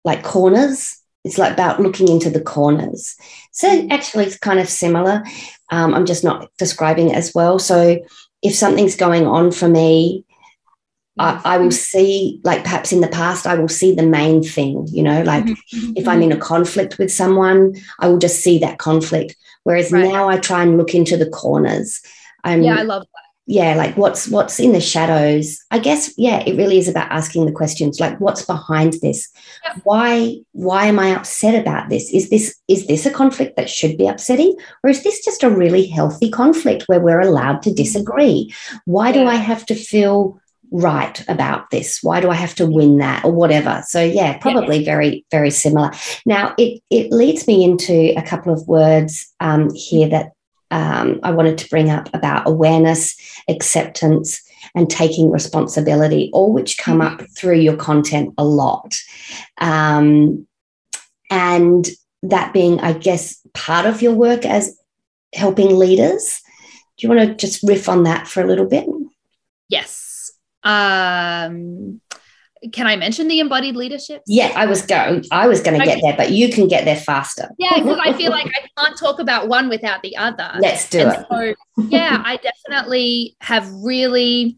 like 0.03 0.23
corners. 0.23 0.99
It's 1.23 1.37
like 1.37 1.53
about 1.53 1.79
looking 1.79 2.09
into 2.09 2.29
the 2.29 2.41
corners. 2.41 3.15
So 3.51 3.69
mm. 3.69 3.89
actually, 3.91 4.25
it's 4.25 4.37
kind 4.37 4.59
of 4.59 4.67
similar. 4.67 5.23
Um, 5.71 5.93
I'm 5.93 6.05
just 6.05 6.25
not 6.25 6.49
describing 6.57 7.09
it 7.09 7.15
as 7.15 7.33
well. 7.33 7.59
So 7.59 7.99
if 8.43 8.53
something's 8.53 8.95
going 8.95 9.25
on 9.25 9.51
for 9.51 9.67
me, 9.67 10.25
I, 11.17 11.41
I, 11.45 11.57
will 11.59 11.71
see, 11.71 12.41
like 12.43 12.63
perhaps 12.63 12.91
in 12.91 13.01
the 13.01 13.07
past, 13.07 13.45
I 13.45 13.55
will 13.55 13.67
see 13.69 13.93
the 13.93 14.05
main 14.05 14.43
thing, 14.43 14.87
you 14.91 15.03
know, 15.03 15.21
like 15.21 15.45
mm-hmm. 15.45 15.93
if 15.95 16.07
I'm 16.07 16.23
in 16.23 16.31
a 16.31 16.37
conflict 16.37 16.97
with 16.97 17.11
someone, 17.11 17.75
I 17.99 18.07
will 18.07 18.17
just 18.17 18.41
see 18.41 18.59
that 18.59 18.79
conflict. 18.79 19.35
Whereas 19.63 19.91
right. 19.91 20.03
now 20.03 20.27
I 20.27 20.37
try 20.37 20.63
and 20.63 20.77
look 20.77 20.95
into 20.95 21.15
the 21.15 21.29
corners. 21.29 22.01
I'm, 22.43 22.63
yeah, 22.63 22.77
I 22.77 22.81
love 22.81 23.03
that 23.03 23.22
yeah 23.45 23.75
like 23.75 23.97
what's 23.97 24.27
what's 24.29 24.59
in 24.59 24.71
the 24.71 24.81
shadows? 24.81 25.59
I 25.71 25.79
guess 25.79 26.13
yeah 26.17 26.39
it 26.45 26.55
really 26.55 26.77
is 26.77 26.87
about 26.87 27.11
asking 27.11 27.45
the 27.45 27.51
questions 27.51 27.99
like 27.99 28.19
what's 28.19 28.45
behind 28.45 28.93
this? 29.01 29.29
Why 29.83 30.37
why 30.51 30.85
am 30.85 30.99
i 30.99 31.15
upset 31.15 31.59
about 31.59 31.89
this? 31.89 32.09
Is 32.13 32.29
this 32.29 32.55
is 32.67 32.87
this 32.87 33.05
a 33.05 33.11
conflict 33.11 33.57
that 33.57 33.69
should 33.69 33.97
be 33.97 34.07
upsetting? 34.07 34.55
Or 34.83 34.89
is 34.89 35.03
this 35.03 35.23
just 35.23 35.43
a 35.43 35.49
really 35.49 35.85
healthy 35.85 36.29
conflict 36.29 36.83
where 36.87 37.01
we're 37.01 37.19
allowed 37.19 37.61
to 37.63 37.73
disagree? 37.73 38.53
Why 38.85 39.11
do 39.11 39.25
i 39.25 39.35
have 39.35 39.65
to 39.67 39.75
feel 39.75 40.39
right 40.71 41.23
about 41.27 41.69
this? 41.69 41.99
Why 42.01 42.21
do 42.21 42.29
i 42.29 42.35
have 42.35 42.55
to 42.55 42.65
win 42.65 42.97
that 42.99 43.25
or 43.25 43.31
whatever? 43.31 43.83
So 43.87 44.01
yeah 44.01 44.37
probably 44.37 44.77
yeah. 44.77 44.85
very 44.85 45.25
very 45.31 45.51
similar. 45.51 45.91
Now 46.25 46.55
it 46.57 46.81
it 46.89 47.11
leads 47.11 47.45
me 47.45 47.65
into 47.65 48.17
a 48.17 48.21
couple 48.21 48.53
of 48.53 48.67
words 48.67 49.33
um, 49.41 49.73
here 49.73 50.07
that 50.09 50.31
um, 50.73 51.19
I 51.21 51.29
wanted 51.29 51.59
to 51.59 51.69
bring 51.69 51.91
up 51.91 52.09
about 52.15 52.47
awareness, 52.47 53.15
acceptance, 53.47 54.41
and 54.73 54.89
taking 54.89 55.29
responsibility, 55.29 56.31
all 56.33 56.51
which 56.51 56.79
come 56.79 56.99
mm-hmm. 56.99 57.21
up 57.21 57.29
through 57.37 57.59
your 57.59 57.75
content 57.75 58.33
a 58.39 58.43
lot. 58.43 58.95
Um, 59.59 60.47
and 61.29 61.87
that 62.23 62.53
being, 62.53 62.79
I 62.79 62.93
guess, 62.93 63.39
part 63.53 63.85
of 63.85 64.01
your 64.01 64.13
work 64.13 64.47
as 64.47 64.75
helping 65.35 65.77
leaders. 65.77 66.41
Do 66.97 67.07
you 67.07 67.13
want 67.13 67.29
to 67.29 67.35
just 67.35 67.61
riff 67.61 67.87
on 67.87 68.03
that 68.03 68.27
for 68.27 68.41
a 68.41 68.47
little 68.47 68.67
bit? 68.67 68.87
Yes. 69.69 70.31
Um, 70.63 72.01
can 72.71 72.87
I 72.87 72.95
mention 72.95 73.27
the 73.27 73.39
embodied 73.39 73.75
leadership? 73.75 74.21
Yeah, 74.27 74.51
I 74.55 74.65
was 74.65 74.83
going. 74.83 75.25
I 75.31 75.47
was 75.47 75.61
going 75.61 75.79
to 75.79 75.83
okay. 75.83 75.95
get 75.95 76.01
there, 76.01 76.15
but 76.15 76.31
you 76.31 76.49
can 76.49 76.67
get 76.67 76.85
there 76.85 76.95
faster. 76.95 77.49
Yeah, 77.57 77.75
because 77.75 77.99
I 78.01 78.13
feel 78.13 78.31
like 78.31 78.47
I 78.47 78.81
can't 78.81 78.97
talk 78.97 79.19
about 79.19 79.47
one 79.47 79.69
without 79.69 80.01
the 80.01 80.15
other. 80.17 80.51
Let's 80.59 80.89
do 80.89 80.99
and 80.99 81.11
it. 81.11 81.25
So, 81.29 81.83
yeah, 81.89 82.21
I 82.25 82.37
definitely 82.37 83.35
have 83.41 83.69
really 83.71 84.57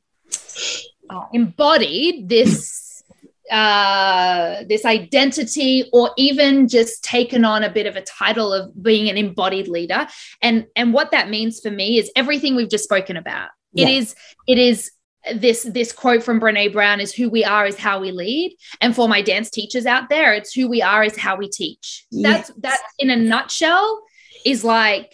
uh, 1.09 1.25
embodied 1.33 2.29
this 2.29 3.03
uh, 3.51 4.63
this 4.67 4.85
identity 4.85 5.89
or 5.93 6.12
even 6.17 6.67
just 6.67 7.03
taken 7.03 7.45
on 7.45 7.63
a 7.63 7.69
bit 7.69 7.85
of 7.85 7.95
a 7.95 8.01
title 8.01 8.51
of 8.51 8.81
being 8.81 9.07
an 9.09 9.17
embodied 9.17 9.67
leader 9.67 10.07
and 10.41 10.65
and 10.75 10.93
what 10.93 11.12
that 11.12 11.29
means 11.29 11.59
for 11.59 11.69
me 11.69 12.00
is 12.00 12.12
everything 12.15 12.55
we've 12.55 12.71
just 12.71 12.83
spoken 12.83 13.17
about 13.17 13.50
yeah. 13.74 13.88
it 13.88 13.93
is 13.93 14.15
it 14.47 14.57
is 14.57 14.89
this 15.34 15.63
this 15.63 15.91
quote 15.91 16.24
from 16.24 16.39
Brene 16.39 16.72
Brown 16.72 17.00
is 17.00 17.13
who 17.13 17.29
we 17.29 17.44
are 17.44 17.65
is 17.65 17.77
how 17.77 18.00
we 18.00 18.12
lead. 18.12 18.55
And 18.82 18.96
for 18.96 19.08
my 19.08 19.22
dance 19.22 19.50
teachers 19.50 19.86
out 19.86 20.10
there 20.10 20.34
it's 20.34 20.53
who 20.53 20.67
we 20.67 20.82
are 20.82 21.03
is 21.03 21.17
how 21.17 21.36
we 21.36 21.50
teach. 21.50 22.05
Yes. 22.12 22.48
that's 22.48 22.60
that 22.62 22.79
in 23.00 23.10
a 23.10 23.15
nutshell 23.15 24.03
is 24.46 24.63
like 24.63 25.13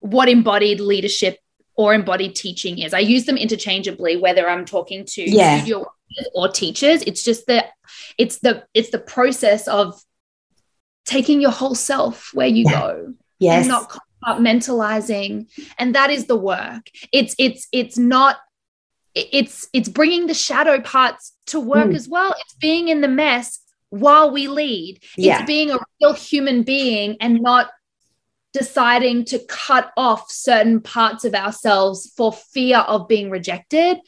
what 0.00 0.28
embodied 0.28 0.80
leadership 0.80 1.38
or 1.76 1.94
embodied 1.94 2.34
teaching 2.34 2.78
is. 2.78 2.94
I 2.94 3.00
use 3.00 3.24
them 3.24 3.36
interchangeably 3.36 4.16
whether 4.16 4.48
i'm 4.48 4.64
talking 4.64 5.04
to 5.06 5.22
yeah. 5.22 5.58
studio 5.58 5.86
or 6.34 6.48
teachers. 6.48 7.02
It's 7.02 7.22
just 7.22 7.46
the 7.46 7.64
it's 8.16 8.38
the 8.38 8.64
it's 8.74 8.90
the 8.90 8.98
process 8.98 9.68
of 9.68 10.00
taking 11.04 11.40
your 11.40 11.50
whole 11.50 11.74
self 11.74 12.30
where 12.34 12.46
you 12.46 12.64
yeah. 12.64 12.80
go 12.80 13.14
yes. 13.38 13.60
and 13.60 13.68
not 13.68 13.98
compartmentalizing. 14.24 15.48
And 15.78 15.94
that 15.94 16.10
is 16.10 16.26
the 16.26 16.36
work. 16.36 16.90
It's 17.12 17.34
it's 17.38 17.68
it's 17.72 17.98
not 17.98 18.36
it's 19.32 19.68
it's 19.72 19.88
bringing 19.88 20.26
the 20.26 20.34
shadow 20.34 20.80
parts 20.80 21.32
to 21.46 21.60
work 21.60 21.88
mm. 21.88 21.94
as 21.94 22.08
well 22.08 22.34
it's 22.40 22.54
being 22.54 22.88
in 22.88 23.00
the 23.00 23.08
mess 23.08 23.60
while 23.90 24.30
we 24.30 24.48
lead 24.48 25.00
yeah. 25.16 25.38
it's 25.38 25.46
being 25.46 25.70
a 25.70 25.78
real 26.00 26.12
human 26.12 26.62
being 26.62 27.16
and 27.20 27.40
not 27.40 27.70
deciding 28.52 29.24
to 29.24 29.38
cut 29.48 29.92
off 29.96 30.30
certain 30.30 30.80
parts 30.80 31.24
of 31.24 31.34
ourselves 31.34 32.12
for 32.16 32.32
fear 32.32 32.78
of 32.78 33.08
being 33.08 33.30
rejected 33.30 33.98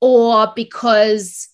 or 0.00 0.52
because 0.54 1.48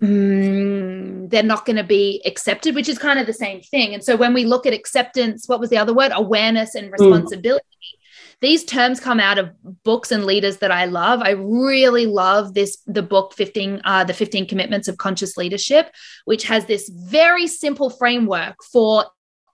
mm, 0.00 1.28
they're 1.28 1.42
not 1.42 1.66
going 1.66 1.76
to 1.76 1.84
be 1.84 2.22
accepted, 2.24 2.74
which 2.74 2.88
is 2.88 2.98
kind 2.98 3.18
of 3.18 3.26
the 3.26 3.32
same 3.32 3.60
thing. 3.60 3.94
And 3.94 4.02
so 4.02 4.16
when 4.16 4.32
we 4.32 4.44
look 4.44 4.66
at 4.66 4.72
acceptance, 4.72 5.48
what 5.48 5.60
was 5.60 5.70
the 5.70 5.78
other 5.78 5.94
word? 5.94 6.12
Awareness 6.14 6.74
and 6.74 6.88
mm. 6.88 6.92
responsibility. 6.92 7.64
Mm. 7.64 7.95
These 8.42 8.64
terms 8.64 9.00
come 9.00 9.18
out 9.18 9.38
of 9.38 9.50
books 9.82 10.12
and 10.12 10.24
leaders 10.24 10.58
that 10.58 10.70
I 10.70 10.84
love. 10.84 11.20
I 11.22 11.30
really 11.30 12.06
love 12.06 12.52
this 12.52 12.78
the 12.86 13.02
book 13.02 13.32
15 13.34 13.80
uh, 13.84 14.04
the 14.04 14.12
15 14.12 14.46
commitments 14.46 14.88
of 14.88 14.98
conscious 14.98 15.36
leadership, 15.36 15.90
which 16.26 16.44
has 16.44 16.66
this 16.66 16.88
very 16.88 17.46
simple 17.46 17.88
framework 17.88 18.56
for 18.62 19.06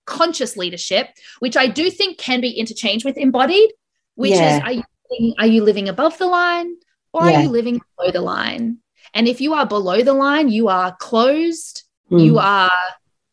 conscious 0.04 0.56
leadership, 0.56 1.08
which 1.38 1.56
I 1.56 1.68
do 1.68 1.90
think 1.90 2.18
can 2.18 2.40
be 2.40 2.50
interchanged 2.50 3.04
with 3.04 3.16
embodied, 3.16 3.70
which 4.16 4.32
yeah. 4.32 4.56
is 4.56 4.62
are 4.62 4.72
you, 4.72 4.82
living, 5.10 5.34
are 5.38 5.46
you 5.46 5.62
living 5.62 5.88
above 5.88 6.18
the 6.18 6.26
line 6.26 6.74
or 7.12 7.28
yeah. 7.28 7.38
are 7.38 7.42
you 7.42 7.48
living 7.48 7.80
below 7.96 8.10
the 8.10 8.20
line? 8.20 8.78
And 9.14 9.28
if 9.28 9.40
you 9.40 9.54
are 9.54 9.66
below 9.66 10.02
the 10.02 10.14
line, 10.14 10.48
you 10.48 10.68
are 10.68 10.96
closed, 10.98 11.84
mm. 12.10 12.24
you 12.24 12.38
are 12.38 12.70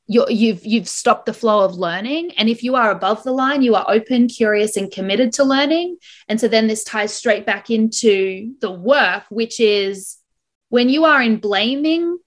you 0.10 0.26
you've 0.28 0.66
you've 0.66 0.90
stopped 0.90 1.28
the 1.28 1.34
flow 1.34 1.64
of 1.64 1.76
learning. 1.76 2.32
And 2.36 2.50
if 2.50 2.64
you 2.64 2.76
are 2.76 2.90
above 2.90 3.24
the 3.24 3.32
line 3.32 3.62
you 3.62 3.76
are 3.76 3.86
open 3.88 4.28
curious 4.28 4.76
and 4.76 4.92
committed 4.92 5.32
to 5.34 5.44
learning. 5.44 5.98
And 6.28 6.42
so 6.42 6.48
then 6.48 6.68
this 6.68 6.84
ties 6.84 7.14
straight 7.14 7.46
back 7.46 7.70
into 7.70 8.54
the 8.60 8.72
work 8.72 9.24
which 9.30 9.60
is 9.60 10.18
when 10.70 10.90
you 10.90 11.06
are 11.06 11.22
in 11.22 11.38
blaming 11.38 12.18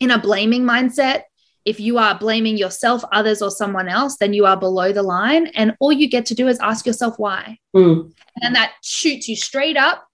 in 0.00 0.10
a 0.10 0.18
blaming 0.18 0.64
mindset 0.64 1.24
if 1.64 1.78
you 1.78 1.98
are 1.98 2.18
blaming 2.18 2.58
yourself 2.58 3.04
others 3.12 3.40
or 3.40 3.50
someone 3.50 3.88
else 3.88 4.16
then 4.16 4.32
you 4.32 4.46
are 4.46 4.56
below 4.56 4.90
the 4.90 5.02
line. 5.02 5.48
And 5.48 5.76
all 5.80 5.92
you 5.92 6.08
get 6.08 6.24
to 6.26 6.34
do 6.34 6.48
is 6.48 6.58
ask 6.60 6.86
yourself 6.86 7.18
why. 7.18 7.58
Mm. 7.76 8.12
and 8.40 8.54
that 8.54 8.72
shoots 8.82 9.28
you 9.28 9.36
straight 9.36 9.76
up 9.76 10.06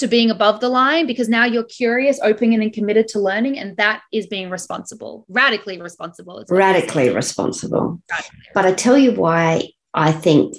to 0.00 0.06
being 0.06 0.30
above 0.30 0.60
the 0.60 0.68
line 0.68 1.06
because 1.06 1.28
now 1.28 1.44
you're 1.44 1.64
curious, 1.64 2.18
open, 2.22 2.52
and 2.52 2.72
committed 2.72 3.08
to 3.08 3.20
learning. 3.20 3.58
And 3.58 3.76
that 3.76 4.02
is 4.12 4.26
being 4.26 4.50
responsible, 4.50 5.24
radically 5.28 5.80
responsible. 5.80 6.44
Radically 6.48 7.10
responsible. 7.10 8.00
radically 8.10 8.38
But 8.54 8.64
I 8.66 8.72
tell 8.72 8.96
you 8.96 9.12
why 9.12 9.68
I 9.94 10.12
think 10.12 10.56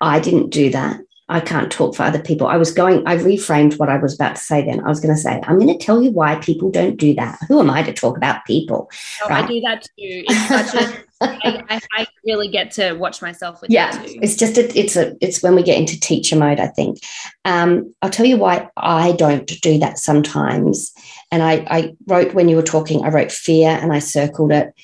I 0.00 0.20
didn't 0.20 0.50
do 0.50 0.70
that. 0.70 1.00
I 1.28 1.40
can't 1.40 1.72
talk 1.72 1.96
for 1.96 2.02
other 2.02 2.20
people. 2.20 2.46
I 2.46 2.58
was 2.58 2.70
going, 2.70 3.06
I 3.06 3.16
reframed 3.16 3.78
what 3.78 3.88
I 3.88 3.96
was 3.96 4.14
about 4.14 4.36
to 4.36 4.42
say 4.42 4.62
then. 4.62 4.80
I 4.84 4.88
was 4.88 5.00
going 5.00 5.14
to 5.14 5.20
say, 5.20 5.40
I'm 5.44 5.58
going 5.58 5.72
to 5.76 5.82
tell 5.82 6.02
you 6.02 6.10
why 6.10 6.36
people 6.36 6.70
don't 6.70 6.98
do 6.98 7.14
that. 7.14 7.38
Who 7.48 7.60
am 7.60 7.70
I 7.70 7.82
to 7.82 7.94
talk 7.94 8.18
about 8.18 8.44
people? 8.44 8.90
Oh, 9.24 9.28
right? 9.28 9.44
I 9.44 9.48
do 9.48 9.60
that 9.62 9.82
too. 9.84 9.88
It's 9.98 10.48
such 10.48 10.74
a, 10.74 11.04
I, 11.22 11.62
I, 11.70 11.80
I 11.96 12.06
really 12.26 12.48
get 12.48 12.72
to 12.72 12.92
watch 12.92 13.22
myself 13.22 13.62
with 13.62 13.70
yeah, 13.70 13.98
It's 14.04 14.36
just, 14.36 14.58
a, 14.58 14.78
it's 14.78 14.96
a, 14.96 15.16
it's 15.22 15.42
when 15.42 15.54
we 15.54 15.62
get 15.62 15.78
into 15.78 15.98
teacher 15.98 16.36
mode, 16.36 16.60
I 16.60 16.66
think. 16.66 16.98
Um, 17.46 17.94
I'll 18.02 18.10
tell 18.10 18.26
you 18.26 18.36
why 18.36 18.68
I 18.76 19.12
don't 19.12 19.46
do 19.62 19.78
that 19.78 19.98
sometimes. 19.98 20.92
And 21.30 21.42
I, 21.42 21.66
I 21.70 21.96
wrote, 22.06 22.34
when 22.34 22.50
you 22.50 22.56
were 22.56 22.62
talking, 22.62 23.02
I 23.02 23.08
wrote 23.08 23.32
fear 23.32 23.70
and 23.70 23.94
I 23.94 23.98
circled 23.98 24.52
it. 24.52 24.74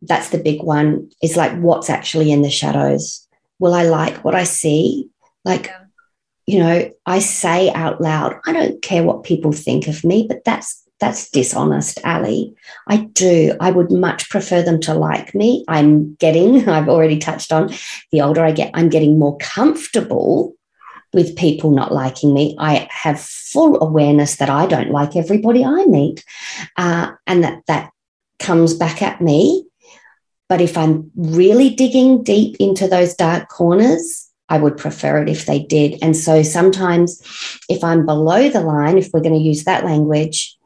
That's 0.00 0.30
the 0.30 0.38
big 0.38 0.62
one 0.62 1.10
is 1.22 1.36
like, 1.36 1.54
what's 1.58 1.90
actually 1.90 2.32
in 2.32 2.40
the 2.40 2.50
shadows? 2.50 3.26
Will 3.58 3.74
I 3.74 3.82
like 3.82 4.24
what 4.24 4.34
I 4.34 4.44
see? 4.44 5.10
Like, 5.44 5.66
yeah. 5.66 5.84
you 6.46 6.58
know, 6.58 6.90
I 7.06 7.18
say 7.18 7.72
out 7.72 8.00
loud, 8.00 8.40
I 8.46 8.52
don't 8.52 8.82
care 8.82 9.02
what 9.02 9.24
people 9.24 9.52
think 9.52 9.88
of 9.88 10.04
me, 10.04 10.26
but 10.28 10.44
that's 10.44 10.82
that's 11.00 11.30
dishonest, 11.30 11.98
Ali. 12.04 12.54
I 12.86 12.96
do. 12.96 13.54
I 13.60 13.70
would 13.70 13.90
much 13.90 14.30
prefer 14.30 14.62
them 14.62 14.80
to 14.82 14.94
like 14.94 15.34
me. 15.34 15.64
I'm 15.68 16.14
getting, 16.14 16.68
I've 16.68 16.88
already 16.88 17.18
touched 17.18 17.52
on, 17.52 17.74
the 18.12 18.22
older 18.22 18.44
I 18.44 18.52
get, 18.52 18.70
I'm 18.74 18.88
getting 18.88 19.18
more 19.18 19.36
comfortable 19.38 20.54
with 21.12 21.36
people 21.36 21.70
not 21.70 21.92
liking 21.92 22.34
me. 22.34 22.56
I 22.58 22.88
have 22.90 23.20
full 23.20 23.82
awareness 23.82 24.36
that 24.36 24.50
I 24.50 24.66
don't 24.66 24.90
like 24.90 25.16
everybody 25.16 25.64
I 25.64 25.84
meet, 25.86 26.24
uh, 26.76 27.12
and 27.26 27.44
that 27.44 27.62
that 27.66 27.90
comes 28.38 28.74
back 28.74 29.00
at 29.00 29.20
me. 29.20 29.66
But 30.48 30.60
if 30.60 30.76
I'm 30.76 31.10
really 31.16 31.70
digging 31.70 32.22
deep 32.22 32.56
into 32.60 32.88
those 32.88 33.14
dark 33.14 33.48
corners, 33.48 34.28
I 34.48 34.58
would 34.58 34.76
prefer 34.76 35.22
it 35.22 35.28
if 35.28 35.46
they 35.46 35.60
did. 35.60 35.98
And 36.02 36.16
so 36.16 36.42
sometimes, 36.42 37.20
if 37.68 37.82
I'm 37.82 38.06
below 38.06 38.48
the 38.48 38.60
line, 38.60 38.98
if 38.98 39.10
we're 39.12 39.20
going 39.20 39.34
to 39.34 39.40
use 39.40 39.64
that 39.64 39.84
language, 39.84 40.56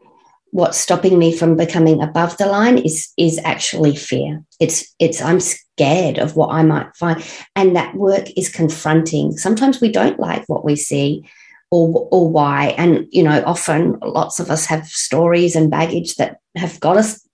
what's 0.51 0.79
stopping 0.79 1.19
me 1.19 1.37
from 1.37 1.57
becoming 1.57 2.03
above 2.03 2.37
the 2.39 2.47
line 2.47 2.79
is 2.79 3.13
is 3.17 3.41
actually 3.45 3.95
fear. 3.95 4.43
It's 4.61 4.95
it's 4.99 5.21
I'm 5.21 5.41
scared 5.41 6.19
of 6.19 6.37
what 6.37 6.51
I 6.51 6.63
might 6.63 6.95
find, 6.97 7.23
and 7.55 7.77
that 7.77 7.95
work 7.95 8.29
is 8.37 8.49
confronting. 8.49 9.37
Sometimes 9.37 9.81
we 9.81 9.91
don't 9.91 10.19
like 10.19 10.45
what 10.49 10.65
we 10.65 10.77
see. 10.77 11.29
Or, 11.71 12.09
or 12.11 12.31
why 12.31 12.69
and 12.79 13.07
you 13.11 13.23
know 13.23 13.43
often 13.45 13.99
lots 14.01 14.41
of 14.41 14.51
us 14.51 14.65
have 14.65 14.87
stories 14.87 15.55
and 15.55 15.71
baggage 15.71 16.15
that 16.15 16.39
have 16.57 16.81
got 16.81 16.97
us 16.97 17.29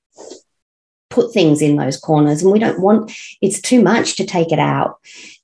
put 1.09 1.33
things 1.33 1.63
in 1.63 1.77
those 1.77 1.97
corners 1.97 2.43
and 2.43 2.51
we 2.51 2.59
don't 2.59 2.81
want 2.81 3.13
it's 3.41 3.61
too 3.61 3.81
much 3.81 4.17
to 4.17 4.27
take 4.27 4.51
it 4.51 4.59
out 4.59 4.97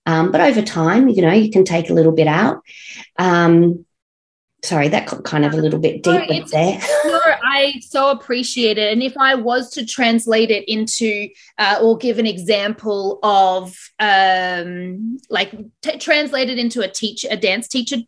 um, 0.07 0.33
but 0.33 0.41
over 0.41 0.63
time, 0.63 1.09
you 1.09 1.23
know, 1.23 1.33
you 1.33 1.51
can 1.51 1.65
take 1.65 1.91
a 1.91 1.95
little 1.95 2.13
bit 2.13 2.27
out. 2.27 2.63
Um, 3.19 3.85
sorry, 4.63 4.89
that 4.89 5.09
got 5.09 5.25
kind 5.25 5.45
of 5.45 5.53
a 5.53 5.57
little 5.57 5.79
bit 5.79 6.03
deep 6.03 6.29
no, 6.29 6.45
there. 6.51 6.81
no, 7.05 7.21
I 7.45 7.81
so 7.81 8.11
appreciate 8.11 8.79
it. 8.79 8.93
And 8.93 9.03
if 9.03 9.17
I 9.17 9.35
was 9.35 9.71
to 9.73 9.87
translate 9.87 10.51
it 10.51 10.65
into 10.69 11.29
uh, 11.59 11.79
or 11.83 11.97
give 11.97 12.19
an 12.19 12.27
example 12.27 13.19
of 13.23 13.77
um, 13.99 15.19
like 15.29 15.53
t- 15.83 15.99
translate 15.99 16.51
it 16.51 16.59
into 16.59 16.83
a 16.83 16.89
teacher, 16.89 17.29
a 17.31 17.37
dance 17.37 17.69
teacher 17.69 17.99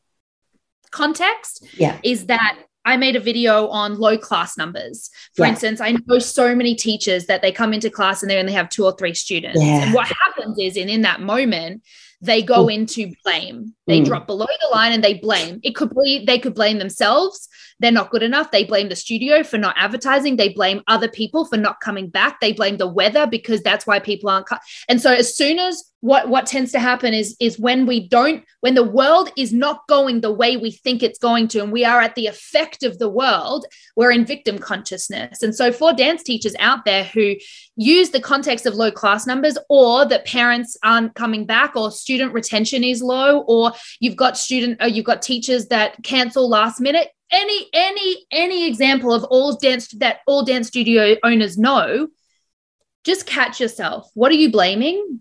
context, 0.90 1.66
yeah, 1.74 1.98
is 2.02 2.26
that 2.26 2.59
I 2.85 2.97
made 2.97 3.16
a 3.16 3.21
video 3.21 3.68
on 3.68 3.99
low 3.99 4.18
class 4.18 4.59
numbers. 4.59 5.11
For 5.37 5.45
yeah. 5.45 5.51
instance, 5.51 5.81
I 5.81 5.97
know 6.07 6.18
so 6.18 6.55
many 6.55 6.75
teachers 6.75 7.27
that 7.27 7.42
they 7.42 7.53
come 7.53 7.73
into 7.73 7.90
class 7.90 8.23
and 8.23 8.31
they 8.31 8.38
only 8.38 8.53
have 8.53 8.68
two 8.68 8.85
or 8.85 8.92
three 8.92 9.14
students. 9.14 9.62
Yeah. 9.62 9.85
And 9.85 9.95
what 9.95 10.09
happens 10.09 10.59
is, 10.59 10.77
in, 10.77 10.88
in 10.88 11.03
that 11.03 11.21
moment, 11.21 11.83
they 12.21 12.42
go 12.42 12.66
mm. 12.66 12.75
into 12.75 13.12
blame. 13.25 13.75
They 13.87 14.01
mm. 14.01 14.05
drop 14.05 14.27
below 14.27 14.47
the 14.47 14.68
line 14.73 14.92
and 14.92 15.03
they 15.03 15.14
blame. 15.14 15.61
It 15.62 15.75
could 15.75 15.90
be 15.90 16.25
they 16.25 16.38
could 16.38 16.55
blame 16.55 16.79
themselves. 16.79 17.49
They're 17.83 17.92
not 17.92 18.11
good 18.11 18.23
enough. 18.23 18.51
They 18.51 18.64
blame 18.64 18.88
the 18.88 18.97
studio 18.97 19.42
for 19.42 19.59
not 19.59 19.75
advertising. 19.77 20.37
They 20.37 20.51
blame 20.51 20.83
other 20.87 21.09
people 21.09 21.45
for 21.45 21.57
not 21.57 21.81
coming 21.81 22.09
back. 22.09 22.40
They 22.40 22.53
blame 22.53 22.77
the 22.77 22.87
weather 22.87 23.27
because 23.27 23.61
that's 23.62 23.87
why 23.87 23.99
people 23.99 24.31
aren't. 24.31 24.47
Co- 24.49 24.57
and 24.88 25.01
so 25.01 25.12
as 25.12 25.37
soon 25.37 25.59
as 25.59 25.92
what 26.03 26.29
what 26.29 26.47
tends 26.47 26.73
to 26.73 26.81
happen 26.81 27.14
is 27.14 27.37
is 27.40 27.59
when 27.61 27.87
we 27.87 28.09
don't 28.09 28.45
when 28.61 28.75
the 28.75 28.83
world 28.83 29.31
is 29.37 29.53
not 29.53 29.87
going 29.88 30.21
the 30.21 30.33
way 30.33 30.57
we 30.57 30.71
think 30.71 31.01
it's 31.03 31.18
going 31.18 31.47
to 31.47 31.61
and 31.61 31.71
we 31.71 31.85
are 31.85 32.01
at 32.01 32.14
the 32.16 32.27
effect 32.27 32.83
of 32.83 32.99
the 32.99 33.09
world 33.09 33.64
we're 33.97 34.11
in 34.11 34.27
victim 34.27 34.59
consciousness 34.59 35.42
and 35.42 35.55
so 35.55 35.71
for 35.73 35.92
dance 35.92 36.25
teachers 36.25 36.57
out 36.59 36.85
there 36.85 37.05
who 37.05 37.35
use 37.77 38.11
the 38.11 38.21
context 38.21 38.66
of 38.66 38.75
low 38.75 38.90
class 38.90 39.29
numbers 39.29 39.57
or 39.68 40.05
that 40.05 40.27
parents 40.27 40.77
aren't 40.83 41.14
coming 41.14 41.47
back 41.47 41.77
or 41.77 41.90
student 41.90 42.33
retention 42.33 42.83
is 42.83 43.01
low 43.01 43.38
or 43.47 43.73
you've 44.01 44.16
got 44.16 44.37
student 44.37 44.83
or 44.83 44.88
you've 44.88 45.07
got 45.07 45.23
teachers 45.23 45.68
that 45.68 46.03
cancel 46.03 46.49
last 46.49 46.81
minute 46.81 47.11
any 47.33 47.68
any 47.73 48.27
any 48.31 48.68
example 48.68 49.12
of 49.12 49.25
all 49.25 49.57
dance 49.57 49.88
that 49.88 50.21
all 50.27 50.45
dance 50.45 50.68
studio 50.68 51.16
owners 51.23 51.59
know 51.59 52.09
just 53.05 53.27
catch 53.27 53.61
yourself. 53.61 54.09
What 54.14 54.31
are 54.31 54.37
you 54.37 54.53
blaming? 54.53 55.21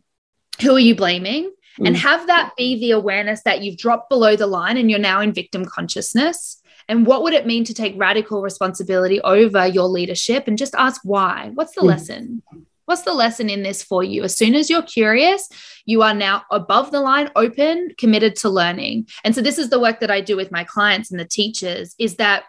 Who 0.62 0.76
are 0.76 0.80
you 0.80 0.96
blaming? 0.96 1.52
Mm. 1.80 1.88
and 1.88 1.98
have 1.98 2.28
that 2.28 2.52
be 2.58 2.80
the 2.80 2.92
awareness 2.92 3.44
that 3.44 3.62
you've 3.62 3.78
dropped 3.78 4.10
below 4.10 4.36
the 4.36 4.48
line 4.48 4.76
and 4.76 4.90
you're 4.90 5.00
now 5.00 5.22
in 5.22 5.32
victim 5.32 5.66
consciousness. 5.66 6.62
And 6.90 7.06
what 7.06 7.24
would 7.24 7.34
it 7.34 7.48
mean 7.48 7.64
to 7.64 7.74
take 7.74 7.94
radical 7.98 8.42
responsibility 8.42 9.22
over 9.22 9.66
your 9.66 9.88
leadership? 9.88 10.48
And 10.48 10.58
just 10.58 10.76
ask 10.76 11.00
why. 11.04 11.52
What's 11.54 11.74
the 11.74 11.82
mm. 11.82 11.86
lesson 11.86 12.44
What's 12.92 13.04
the 13.04 13.14
lesson 13.14 13.50
in 13.50 13.64
this 13.64 13.82
for 13.82 14.04
you? 14.04 14.22
As 14.24 14.36
soon 14.36 14.54
as 14.54 14.70
you're 14.70 14.82
curious, 14.82 15.48
you 15.86 16.02
are 16.02 16.14
now 16.14 16.44
above 16.52 16.92
the 16.92 17.00
line, 17.00 17.32
open, 17.38 17.88
committed 17.98 18.36
to 18.36 18.50
learning. 18.50 19.08
And 19.24 19.34
so 19.34 19.40
this 19.40 19.58
is 19.58 19.70
the 19.70 19.80
work 19.80 20.02
that 20.02 20.12
I 20.12 20.20
do 20.20 20.36
with 20.36 20.52
my 20.52 20.66
clients 20.66 21.10
and 21.10 21.18
the 21.18 21.24
teachers 21.24 21.96
is 21.98 22.18
that 22.18 22.44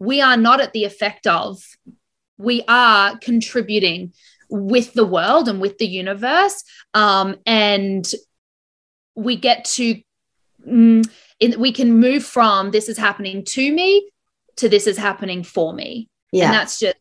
we 0.00 0.20
are 0.20 0.36
not 0.36 0.60
at 0.60 0.72
the 0.72 0.82
effect 0.82 1.28
of, 1.28 1.62
we 2.38 2.64
are 2.66 3.16
contributing 3.18 4.14
with 4.50 4.94
the 4.94 5.06
world 5.06 5.48
and 5.48 5.60
with 5.60 5.78
the 5.78 5.86
universe. 5.86 6.64
Um, 6.92 7.36
and 7.46 8.04
we 9.14 9.36
get 9.36 9.64
to, 9.76 10.02
mm, 10.68 11.08
in, 11.38 11.60
we 11.60 11.70
can 11.70 12.00
move 12.00 12.24
from 12.24 12.72
this 12.72 12.88
is 12.88 12.98
happening 12.98 13.44
to 13.44 13.72
me 13.72 14.10
to 14.56 14.68
this 14.68 14.88
is 14.88 14.98
happening 14.98 15.44
for 15.44 15.72
me. 15.72 16.08
Yeah. 16.32 16.46
And 16.46 16.54
that's 16.54 16.80
just 16.80 16.96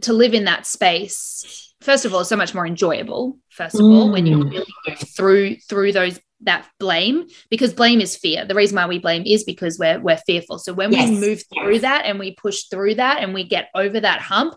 to 0.00 0.12
live 0.12 0.34
in 0.34 0.44
that 0.44 0.66
space 0.66 1.74
first 1.80 2.04
of 2.04 2.14
all 2.14 2.24
so 2.24 2.36
much 2.36 2.54
more 2.54 2.66
enjoyable 2.66 3.38
first 3.48 3.74
of 3.74 3.82
mm. 3.82 3.94
all 3.94 4.12
when 4.12 4.26
you 4.26 4.36
mm. 4.36 4.50
really 4.50 4.74
go 4.86 4.94
through 4.94 5.56
through 5.56 5.92
those 5.92 6.18
that 6.42 6.66
blame 6.78 7.26
because 7.50 7.72
blame 7.72 8.00
is 8.00 8.16
fear. 8.16 8.44
The 8.44 8.54
reason 8.54 8.76
why 8.76 8.86
we 8.86 8.98
blame 8.98 9.24
is 9.26 9.44
because 9.44 9.78
we're 9.78 10.00
we're 10.00 10.20
fearful. 10.26 10.58
So 10.58 10.72
when 10.72 10.92
yes. 10.92 11.10
we 11.10 11.16
move 11.16 11.42
through 11.52 11.80
that 11.80 12.06
and 12.06 12.18
we 12.18 12.34
push 12.34 12.64
through 12.64 12.94
that 12.96 13.22
and 13.22 13.34
we 13.34 13.44
get 13.44 13.68
over 13.74 14.00
that 14.00 14.20
hump 14.20 14.54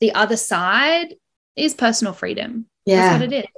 the 0.00 0.12
other 0.14 0.36
side 0.36 1.14
is 1.56 1.74
personal 1.74 2.12
freedom. 2.12 2.66
Yeah. 2.86 3.18
That's 3.18 3.20
what 3.20 3.32
it 3.32 3.36
is. 3.44 3.50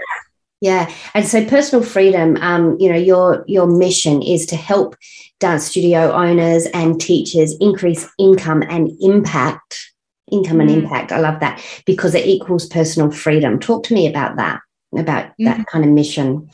Yeah. 0.61 0.92
And 1.14 1.27
so 1.27 1.44
personal 1.44 1.85
freedom 1.85 2.37
um 2.37 2.77
you 2.79 2.90
know 2.90 2.98
your 2.98 3.44
your 3.46 3.66
mission 3.66 4.22
is 4.22 4.46
to 4.46 4.57
help 4.57 4.96
dance 5.40 5.66
studio 5.66 6.12
owners 6.12 6.66
and 6.75 7.01
teachers 7.01 7.57
increase 7.61 8.09
income 8.18 8.62
and 8.62 8.90
impact 9.01 9.91
income 10.33 10.61
and 10.61 10.71
mm. 10.71 10.83
impact. 10.83 11.12
I 11.12 11.18
love 11.18 11.40
that 11.40 11.62
because 11.87 12.14
it 12.14 12.27
equals 12.27 12.66
personal 12.66 13.11
freedom. 13.11 13.59
Talk 13.59 13.85
to 13.85 13.95
me 13.95 14.07
about 14.07 14.37
that, 14.37 14.61
about 14.97 15.27
mm. 15.40 15.45
that 15.45 15.66
kind 15.66 15.85
of 15.85 15.90
mission. 15.90 16.49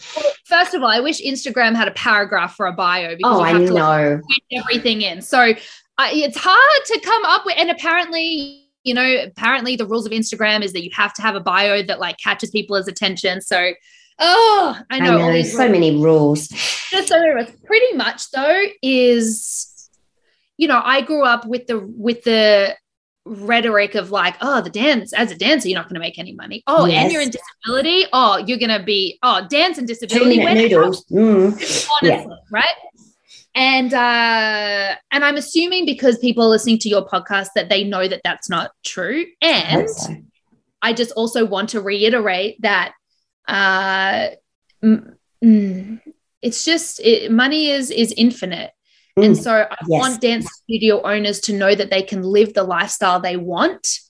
First 0.44 0.74
of 0.74 0.82
all, 0.82 0.88
I 0.88 1.00
wish 1.00 1.22
Instagram 1.22 1.74
had 1.74 1.88
a 1.88 1.92
paragraph 1.92 2.54
for 2.54 2.66
a 2.66 2.72
bio 2.72 3.16
because 3.16 3.38
oh, 3.38 3.42
I 3.42 3.52
to 3.52 3.60
know. 3.60 4.20
Like, 4.28 4.62
everything 4.64 5.02
in. 5.02 5.22
So 5.22 5.38
uh, 5.40 6.08
it's 6.12 6.38
hard 6.38 6.84
to 6.86 7.00
come 7.04 7.24
up 7.24 7.46
with, 7.46 7.56
and 7.56 7.70
apparently, 7.70 8.68
you 8.84 8.94
know, 8.94 9.24
apparently 9.24 9.76
the 9.76 9.86
rules 9.86 10.06
of 10.06 10.12
Instagram 10.12 10.62
is 10.62 10.72
that 10.72 10.84
you 10.84 10.90
have 10.92 11.14
to 11.14 11.22
have 11.22 11.34
a 11.34 11.40
bio 11.40 11.82
that 11.82 12.00
like 12.00 12.18
catches 12.18 12.50
people's 12.50 12.88
attention. 12.88 13.40
So 13.40 13.72
Oh, 14.18 14.76
I 14.90 14.98
know. 14.98 15.18
I 15.18 15.36
know 15.36 15.42
so 15.42 15.68
many 15.68 15.96
rules. 15.96 16.48
So 16.48 17.18
many 17.18 17.34
rules. 17.34 17.50
Pretty 17.64 17.96
much 17.96 18.30
though 18.32 18.64
is, 18.82 19.88
you 20.56 20.66
know, 20.66 20.80
I 20.84 21.02
grew 21.02 21.24
up 21.24 21.46
with 21.46 21.66
the 21.66 21.78
with 21.78 22.24
the 22.24 22.74
rhetoric 23.28 23.94
of 23.94 24.10
like, 24.10 24.36
oh, 24.40 24.60
the 24.60 24.70
dance 24.70 25.12
as 25.12 25.30
a 25.30 25.36
dancer, 25.36 25.68
you're 25.68 25.78
not 25.78 25.86
going 25.88 25.94
to 25.94 26.00
make 26.00 26.18
any 26.18 26.32
money. 26.32 26.62
Oh, 26.66 26.86
yes. 26.86 27.04
and 27.04 27.12
you're 27.12 27.22
in 27.22 27.30
disability. 27.30 28.06
Oh, 28.12 28.38
you're 28.38 28.58
going 28.58 28.76
to 28.76 28.84
be 28.84 29.18
oh, 29.22 29.46
dance 29.48 29.78
and 29.78 29.86
disability. 29.86 30.38
noodles. 30.38 31.04
Mm. 31.06 31.52
Honestly, 32.02 32.08
yeah. 32.08 32.26
right? 32.50 32.74
And 33.54 33.92
uh, 33.92 34.94
and 35.10 35.24
I'm 35.24 35.36
assuming 35.36 35.84
because 35.84 36.18
people 36.18 36.44
are 36.44 36.48
listening 36.48 36.78
to 36.78 36.88
your 36.88 37.06
podcast 37.06 37.48
that 37.56 37.68
they 37.68 37.82
know 37.82 38.06
that 38.06 38.20
that's 38.22 38.48
not 38.48 38.70
true. 38.84 39.26
And 39.42 39.88
okay. 40.04 40.22
I 40.80 40.92
just 40.92 41.10
also 41.12 41.44
want 41.44 41.70
to 41.70 41.80
reiterate 41.80 42.60
that 42.62 42.92
uh, 43.48 44.28
mm, 44.82 46.00
it's 46.40 46.64
just 46.64 47.00
it, 47.00 47.32
money 47.32 47.70
is 47.70 47.90
is 47.90 48.12
infinite 48.16 48.70
and 49.22 49.36
mm. 49.36 49.42
so 49.42 49.52
I 49.52 49.76
yes. 49.86 50.00
want 50.00 50.20
dance 50.20 50.48
studio 50.62 51.02
owners 51.02 51.40
to 51.42 51.52
know 51.52 51.74
that 51.74 51.90
they 51.90 52.02
can 52.02 52.22
live 52.22 52.54
the 52.54 52.64
lifestyle 52.64 53.20
they 53.20 53.36
want 53.36 54.00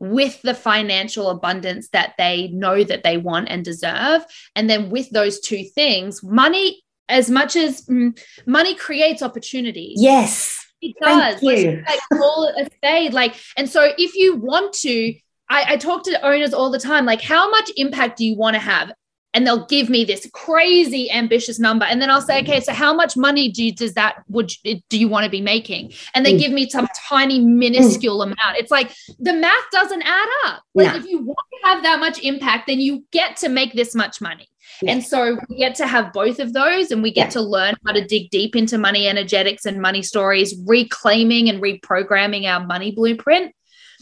with 0.00 0.40
the 0.42 0.54
financial 0.54 1.28
abundance 1.28 1.90
that 1.90 2.14
they 2.16 2.48
know 2.48 2.82
that 2.82 3.02
they 3.02 3.18
want 3.18 3.48
and 3.50 3.64
deserve. 3.64 4.24
And 4.56 4.68
then 4.68 4.90
with 4.90 5.10
those 5.10 5.40
two 5.40 5.64
things, 5.64 6.22
money, 6.22 6.82
as 7.08 7.30
much 7.30 7.54
as 7.54 7.84
mm, 7.84 8.18
money 8.46 8.74
creates 8.74 9.22
opportunities. 9.22 10.00
Yes. 10.00 10.66
It 10.80 10.96
does. 11.02 11.42
Like, 11.42 11.86
like 11.86 12.00
call 12.18 12.48
it 12.48 12.66
a 12.66 12.70
spade. 12.76 13.12
Like, 13.12 13.34
and 13.58 13.68
so 13.68 13.92
if 13.98 14.14
you 14.14 14.36
want 14.36 14.72
to, 14.74 15.14
I, 15.50 15.74
I 15.74 15.76
talk 15.76 16.04
to 16.04 16.26
owners 16.26 16.54
all 16.54 16.70
the 16.70 16.78
time, 16.78 17.04
like, 17.04 17.20
how 17.20 17.50
much 17.50 17.70
impact 17.76 18.18
do 18.18 18.24
you 18.24 18.36
want 18.36 18.54
to 18.54 18.60
have? 18.60 18.92
And 19.34 19.46
they'll 19.46 19.66
give 19.66 19.88
me 19.88 20.04
this 20.04 20.28
crazy 20.32 21.10
ambitious 21.10 21.58
number 21.58 21.84
and 21.84 22.00
then 22.00 22.10
i'll 22.10 22.20
say 22.20 22.40
okay 22.40 22.60
so 22.60 22.72
how 22.72 22.92
much 22.92 23.16
money 23.16 23.50
do 23.50 23.64
you, 23.64 23.72
does 23.72 23.94
that 23.94 24.22
would 24.28 24.52
do 24.88 24.98
you 24.98 25.08
want 25.08 25.24
to 25.24 25.30
be 25.30 25.40
making 25.40 25.92
and 26.14 26.24
they 26.24 26.34
mm. 26.34 26.38
give 26.38 26.52
me 26.52 26.68
some 26.68 26.88
tiny 27.08 27.38
minuscule 27.38 28.18
mm. 28.18 28.24
amount 28.24 28.56
it's 28.56 28.70
like 28.70 28.92
the 29.18 29.32
math 29.32 29.70
doesn't 29.72 30.02
add 30.02 30.28
up 30.46 30.62
like 30.74 30.94
if 30.94 31.06
you 31.06 31.18
want 31.22 31.38
to 31.52 31.68
have 31.68 31.82
that 31.82 32.00
much 32.00 32.18
impact 32.20 32.66
then 32.66 32.80
you 32.80 33.04
get 33.10 33.36
to 33.36 33.48
make 33.48 33.72
this 33.72 33.94
much 33.94 34.20
money 34.20 34.48
yes. 34.82 34.92
and 34.92 35.04
so 35.04 35.38
we 35.48 35.56
get 35.56 35.74
to 35.74 35.86
have 35.86 36.12
both 36.12 36.38
of 36.38 36.52
those 36.52 36.90
and 36.90 37.02
we 37.02 37.12
get 37.12 37.26
yeah. 37.26 37.30
to 37.30 37.40
learn 37.40 37.74
how 37.86 37.92
to 37.92 38.04
dig 38.04 38.30
deep 38.30 38.56
into 38.56 38.78
money 38.78 39.06
energetics 39.06 39.64
and 39.64 39.80
money 39.80 40.02
stories 40.02 40.54
reclaiming 40.66 41.48
and 41.48 41.62
reprogramming 41.62 42.46
our 42.46 42.64
money 42.66 42.90
blueprint 42.90 43.54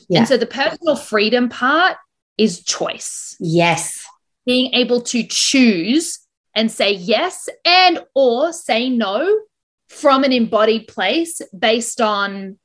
yeah. 0.09 0.21
and 0.21 0.29
so 0.29 0.37
the 0.37 0.47
personal 0.47 0.97
freedom 0.97 1.49
part 1.49 1.97
is 2.39 2.63
choice 2.63 3.37
yes 3.41 4.08
being 4.49 4.73
able 4.73 5.03
to 5.03 5.23
choose 5.25 6.21
and 6.55 6.73
say 6.73 6.91
yes 6.91 7.51
and 7.67 8.03
or 8.15 8.51
say 8.51 8.89
no 8.89 9.41
from 9.89 10.25
an 10.25 10.33
embodied 10.33 10.89
place 10.89 11.43
based 11.57 12.01
on 12.01 12.59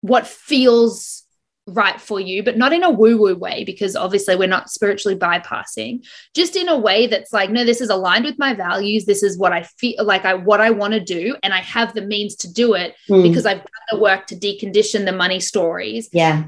what 0.00 0.24
feels 0.24 1.24
right 1.66 2.00
for 2.00 2.20
you 2.20 2.40
but 2.44 2.56
not 2.56 2.72
in 2.72 2.84
a 2.84 2.90
woo 2.90 3.18
woo 3.18 3.34
way 3.34 3.64
because 3.64 3.96
obviously 3.96 4.36
we're 4.36 4.46
not 4.46 4.70
spiritually 4.70 5.18
bypassing 5.18 6.04
just 6.34 6.54
in 6.54 6.68
a 6.68 6.78
way 6.78 7.08
that's 7.08 7.32
like 7.32 7.50
no 7.50 7.64
this 7.64 7.80
is 7.80 7.90
aligned 7.90 8.24
with 8.24 8.38
my 8.38 8.54
values. 8.54 9.04
This 9.04 9.24
is 9.24 9.36
what 9.36 9.52
i 9.52 9.64
feel 9.64 10.04
like 10.04 10.24
i 10.24 10.34
what 10.34 10.60
i 10.60 10.70
want 10.70 10.92
to 10.94 11.00
do 11.00 11.36
and 11.42 11.52
i 11.52 11.60
have 11.60 11.94
the 11.94 12.02
means 12.02 12.36
to 12.36 12.52
do 12.52 12.74
it 12.74 12.94
mm. 13.10 13.24
because 13.24 13.44
i've 13.44 13.58
done 13.58 13.86
the 13.90 13.98
work 13.98 14.28
to 14.28 14.36
decondition 14.36 15.04
the 15.04 15.12
money 15.12 15.40
stories. 15.40 16.08
Yeah. 16.12 16.44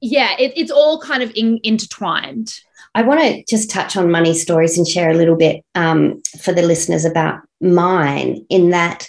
Yeah 0.00 0.34
it, 0.38 0.52
it's 0.56 0.70
all 0.70 1.00
kind 1.00 1.24
of 1.24 1.32
in, 1.34 1.58
intertwined 1.64 2.60
I 2.94 3.02
want 3.02 3.20
to 3.20 3.44
just 3.44 3.70
touch 3.70 3.96
on 3.96 4.10
money 4.10 4.34
stories 4.34 4.76
and 4.76 4.86
share 4.86 5.10
a 5.10 5.14
little 5.14 5.36
bit 5.36 5.64
um, 5.74 6.20
for 6.42 6.52
the 6.52 6.62
listeners 6.62 7.04
about 7.04 7.40
mine, 7.60 8.44
in 8.50 8.70
that, 8.70 9.08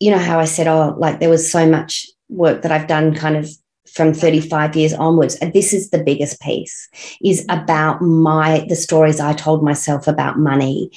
you 0.00 0.10
know, 0.10 0.18
how 0.18 0.40
I 0.40 0.46
said, 0.46 0.66
oh, 0.66 0.94
like 0.98 1.20
there 1.20 1.28
was 1.28 1.50
so 1.50 1.68
much 1.68 2.06
work 2.28 2.62
that 2.62 2.72
I've 2.72 2.86
done 2.86 3.14
kind 3.14 3.36
of 3.36 3.50
from 3.92 4.14
35 4.14 4.74
years 4.74 4.94
onwards 4.94 5.34
and 5.36 5.52
this 5.52 5.74
is 5.74 5.90
the 5.90 6.02
biggest 6.02 6.40
piece 6.40 6.88
is 7.22 7.44
about 7.50 8.00
my 8.00 8.64
the 8.68 8.76
stories 8.76 9.20
i 9.20 9.34
told 9.34 9.62
myself 9.62 10.06
about 10.08 10.38
money. 10.38 10.90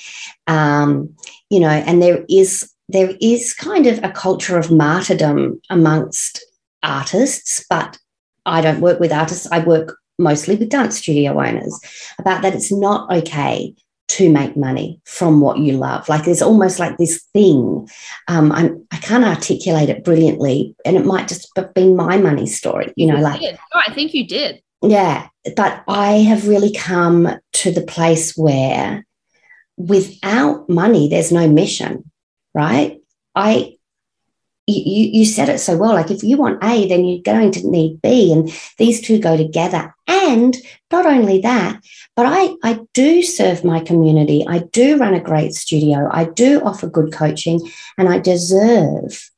Um, 0.47 1.13
you 1.49 1.59
know 1.59 1.67
and 1.67 2.01
there 2.01 2.23
is 2.29 2.71
there 2.87 3.13
is 3.19 3.53
kind 3.53 3.85
of 3.87 4.01
a 4.03 4.11
culture 4.11 4.57
of 4.57 4.71
martyrdom 4.71 5.59
amongst 5.69 6.45
artists 6.83 7.65
but 7.69 7.97
i 8.45 8.61
don't 8.61 8.79
work 8.79 8.99
with 8.99 9.11
artists. 9.11 9.47
I 9.51 9.59
work 9.59 9.97
mostly 10.17 10.55
with 10.55 10.69
dance 10.69 10.97
studio 10.97 11.39
owners, 11.39 11.79
about 12.19 12.41
that 12.41 12.55
it's 12.55 12.71
not 12.71 13.11
okay 13.11 13.75
to 14.07 14.29
make 14.29 14.55
money 14.55 15.01
from 15.05 15.41
what 15.41 15.57
you 15.57 15.73
love. 15.73 16.07
Like 16.07 16.25
there's 16.25 16.41
almost 16.41 16.79
like 16.79 16.97
this 16.97 17.23
thing. 17.33 17.87
Um, 18.27 18.51
I'm, 18.51 18.85
I 18.91 18.97
can't 18.97 19.25
articulate 19.25 19.89
it 19.89 20.03
brilliantly, 20.03 20.75
and 20.85 20.95
it 20.95 21.05
might 21.05 21.27
just 21.27 21.49
be 21.73 21.93
my 21.93 22.17
money 22.17 22.45
story. 22.45 22.93
You 22.95 23.07
know, 23.07 23.17
you 23.17 23.23
like 23.23 23.41
I 23.73 23.93
think 23.93 24.13
you 24.13 24.27
did. 24.27 24.61
Yeah, 24.81 25.27
but 25.55 25.83
I 25.87 26.17
have 26.17 26.47
really 26.47 26.71
come 26.71 27.29
to 27.53 27.71
the 27.71 27.81
place 27.81 28.37
where, 28.37 29.05
without 29.77 30.69
money, 30.69 31.09
there's 31.09 31.31
no 31.31 31.47
mission. 31.47 32.09
Right? 32.53 32.99
I 33.33 33.74
you, 34.67 35.09
you 35.19 35.25
said 35.25 35.49
it 35.49 35.59
so 35.59 35.77
well. 35.77 35.93
Like 35.93 36.11
if 36.11 36.23
you 36.23 36.37
want 36.37 36.63
A, 36.63 36.87
then 36.87 37.05
you're 37.05 37.21
going 37.21 37.51
to 37.51 37.69
need 37.69 38.01
B, 38.01 38.31
and 38.31 38.51
these 38.77 39.01
two 39.01 39.19
go 39.19 39.37
together. 39.37 39.93
And 40.07 40.55
not 40.91 41.05
only 41.05 41.41
that, 41.41 41.81
but 42.15 42.25
I, 42.25 42.55
I 42.63 42.79
do 42.93 43.21
serve 43.21 43.63
my 43.63 43.79
community. 43.79 44.45
I 44.47 44.59
do 44.59 44.97
run 44.97 45.13
a 45.13 45.19
great 45.19 45.53
studio. 45.53 46.09
I 46.11 46.25
do 46.25 46.61
offer 46.61 46.87
good 46.87 47.13
coaching, 47.13 47.59
and 47.97 48.09
I 48.09 48.19
deserve 48.19 49.29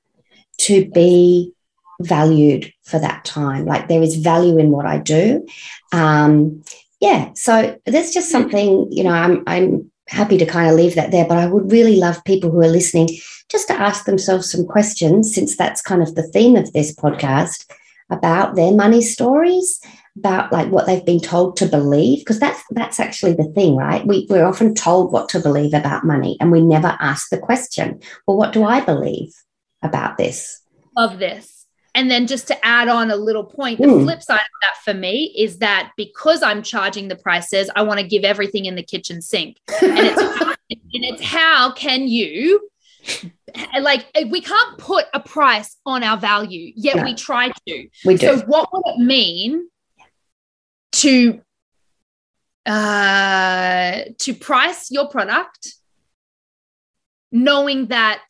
to 0.59 0.89
be 0.89 1.53
valued 2.01 2.71
for 2.83 2.99
that 2.99 3.25
time. 3.25 3.65
Like 3.65 3.87
there 3.87 4.01
is 4.01 4.15
value 4.15 4.57
in 4.57 4.71
what 4.71 4.85
I 4.85 4.97
do. 4.99 5.45
Um, 5.91 6.63
yeah. 6.99 7.31
So 7.33 7.79
that's 7.85 8.13
just 8.13 8.31
something, 8.31 8.91
you 8.91 9.03
know, 9.03 9.11
I'm 9.11 9.43
I'm 9.45 9.91
happy 10.07 10.37
to 10.37 10.45
kind 10.45 10.69
of 10.69 10.75
leave 10.75 10.95
that 10.95 11.11
there. 11.11 11.25
But 11.27 11.37
I 11.37 11.47
would 11.47 11.71
really 11.71 11.97
love 11.97 12.23
people 12.23 12.49
who 12.49 12.61
are 12.61 12.67
listening 12.67 13.09
just 13.49 13.67
to 13.67 13.73
ask 13.73 14.05
themselves 14.05 14.51
some 14.51 14.65
questions, 14.65 15.33
since 15.33 15.55
that's 15.55 15.81
kind 15.81 16.01
of 16.01 16.15
the 16.15 16.23
theme 16.23 16.55
of 16.55 16.73
this 16.73 16.93
podcast, 16.95 17.65
about 18.09 18.55
their 18.55 18.73
money 18.73 19.01
stories, 19.01 19.79
about 20.17 20.51
like 20.51 20.69
what 20.69 20.85
they've 20.85 21.05
been 21.05 21.19
told 21.19 21.55
to 21.57 21.65
believe, 21.65 22.19
because 22.19 22.39
that's 22.39 22.63
that's 22.71 22.99
actually 22.99 23.33
the 23.33 23.51
thing, 23.53 23.75
right? 23.75 24.05
We, 24.05 24.27
we're 24.29 24.45
often 24.45 24.73
told 24.73 25.11
what 25.11 25.29
to 25.29 25.39
believe 25.39 25.73
about 25.73 26.05
money, 26.05 26.37
and 26.39 26.51
we 26.51 26.61
never 26.61 26.97
ask 26.99 27.29
the 27.29 27.37
question, 27.37 28.01
well, 28.25 28.37
what 28.37 28.53
do 28.53 28.63
I 28.63 28.81
believe 28.81 29.33
about 29.81 30.17
this? 30.17 30.61
Of 30.95 31.19
this. 31.19 31.56
And 31.97 32.11
then 32.11 32.27
just 32.27 32.45
to 32.49 32.65
add 32.65 32.89
on 32.89 33.09
a 33.09 33.15
little 33.15 33.43
point, 33.43 33.79
the 33.79 33.87
mm. 33.87 34.03
flip 34.03 34.21
side 34.21 34.35
of 34.35 34.61
that 34.61 34.77
for 34.83 34.93
me 34.93 35.33
is 35.35 35.57
that 35.57 35.93
because 35.97 36.43
I'm 36.43 36.61
charging 36.61 37.07
the 37.07 37.15
prices, 37.15 37.71
I 37.75 37.81
want 37.81 37.99
to 37.99 38.05
give 38.05 38.23
everything 38.23 38.65
in 38.65 38.75
the 38.75 38.83
kitchen 38.83 39.19
sink. 39.19 39.57
And 39.81 39.97
it's, 39.97 40.21
and 40.51 40.57
it's 40.91 41.23
how 41.23 41.71
can 41.71 42.07
you 42.07 42.69
like 43.81 44.05
we 44.29 44.41
can't 44.41 44.77
put 44.77 45.05
a 45.11 45.19
price 45.19 45.77
on 45.87 46.03
our 46.03 46.17
value 46.17 46.71
yet 46.75 46.97
no. 46.97 47.03
we 47.03 47.15
try 47.15 47.49
to 47.65 47.87
we 48.05 48.15
do. 48.15 48.27
so 48.27 48.45
what 48.45 48.67
would 48.73 48.83
it 48.85 48.99
mean 48.99 49.69
to 50.91 51.41
uh 52.65 54.01
to 54.17 54.33
price 54.33 54.91
your 54.91 55.07
product 55.07 55.75
knowing 57.31 57.87
that 57.87 58.27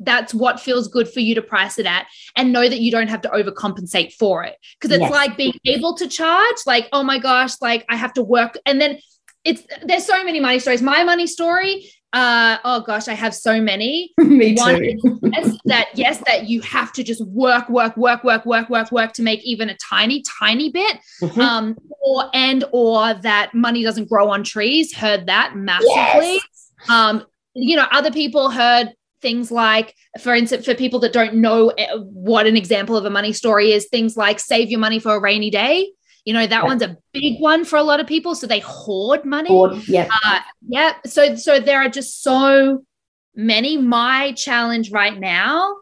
that's 0.00 0.34
what 0.34 0.58
feels 0.58 0.88
good 0.88 1.08
for 1.08 1.20
you 1.20 1.34
to 1.34 1.42
price 1.42 1.78
it 1.78 1.86
at 1.86 2.06
and 2.36 2.52
know 2.52 2.68
that 2.68 2.80
you 2.80 2.90
don't 2.90 3.08
have 3.08 3.20
to 3.22 3.28
overcompensate 3.28 4.12
for 4.14 4.42
it. 4.44 4.56
Because 4.80 4.94
it's 4.94 5.02
yes. 5.02 5.12
like 5.12 5.36
being 5.36 5.52
able 5.66 5.94
to 5.96 6.08
charge 6.08 6.56
like 6.66 6.88
oh 6.92 7.02
my 7.02 7.18
gosh 7.18 7.52
like 7.60 7.84
i 7.88 7.96
have 7.96 8.12
to 8.14 8.22
work. 8.22 8.58
And 8.66 8.80
then 8.80 8.98
it's 9.44 9.62
there's 9.84 10.04
so 10.04 10.24
many 10.24 10.40
money 10.40 10.58
stories. 10.58 10.82
My 10.82 11.04
money 11.04 11.26
story 11.26 11.90
uh 12.12 12.58
oh 12.64 12.80
gosh 12.80 13.06
i 13.06 13.14
have 13.14 13.34
so 13.34 13.60
many. 13.60 14.12
Me 14.18 14.54
One 14.54 14.76
too. 14.76 15.20
yes, 15.22 15.58
that 15.66 15.88
yes 15.94 16.18
that 16.26 16.48
you 16.48 16.60
have 16.62 16.92
to 16.94 17.04
just 17.04 17.24
work 17.26 17.68
work 17.68 17.96
work 17.96 18.24
work 18.24 18.44
work 18.44 18.68
work 18.68 18.90
work 18.90 19.12
to 19.12 19.22
make 19.22 19.44
even 19.44 19.70
a 19.70 19.76
tiny 19.76 20.22
tiny 20.22 20.70
bit. 20.70 20.98
Mm-hmm. 21.22 21.40
um 21.40 21.78
or 22.00 22.28
and 22.34 22.64
or 22.72 23.14
that 23.14 23.54
money 23.54 23.84
doesn't 23.84 24.08
grow 24.08 24.30
on 24.30 24.42
trees. 24.42 24.94
Heard 24.94 25.26
that 25.26 25.54
massively. 25.54 26.40
Yes. 26.40 26.72
um 26.88 27.24
you 27.54 27.76
know 27.76 27.86
other 27.92 28.10
people 28.10 28.50
heard 28.50 28.92
things 29.20 29.50
like 29.50 29.94
for 30.20 30.34
instance 30.34 30.64
for 30.64 30.74
people 30.74 30.98
that 31.00 31.12
don't 31.12 31.34
know 31.34 31.68
eh, 31.70 31.88
what 31.96 32.46
an 32.46 32.56
example 32.56 32.96
of 32.96 33.04
a 33.04 33.10
money 33.10 33.32
story 33.32 33.72
is 33.72 33.86
things 33.88 34.16
like 34.16 34.40
save 34.40 34.70
your 34.70 34.80
money 34.80 34.98
for 34.98 35.14
a 35.14 35.20
rainy 35.20 35.50
day. 35.50 35.90
You 36.24 36.34
know 36.34 36.46
that 36.46 36.62
yeah. 36.62 36.64
one's 36.64 36.82
a 36.82 36.96
big 37.12 37.40
one 37.40 37.64
for 37.64 37.76
a 37.76 37.82
lot 37.82 38.00
of 38.00 38.06
people 38.06 38.34
so 38.34 38.46
they 38.46 38.60
hoard 38.60 39.24
money. 39.24 39.48
Hoard, 39.48 39.88
yeah. 39.88 40.08
Uh, 40.24 40.40
yeah 40.68 40.94
so 41.06 41.34
so 41.34 41.60
there 41.60 41.80
are 41.80 41.88
just 41.88 42.22
so 42.22 42.84
many. 43.34 43.76
My 43.78 44.32
challenge 44.32 44.90
right 44.90 45.18
now 45.18 45.76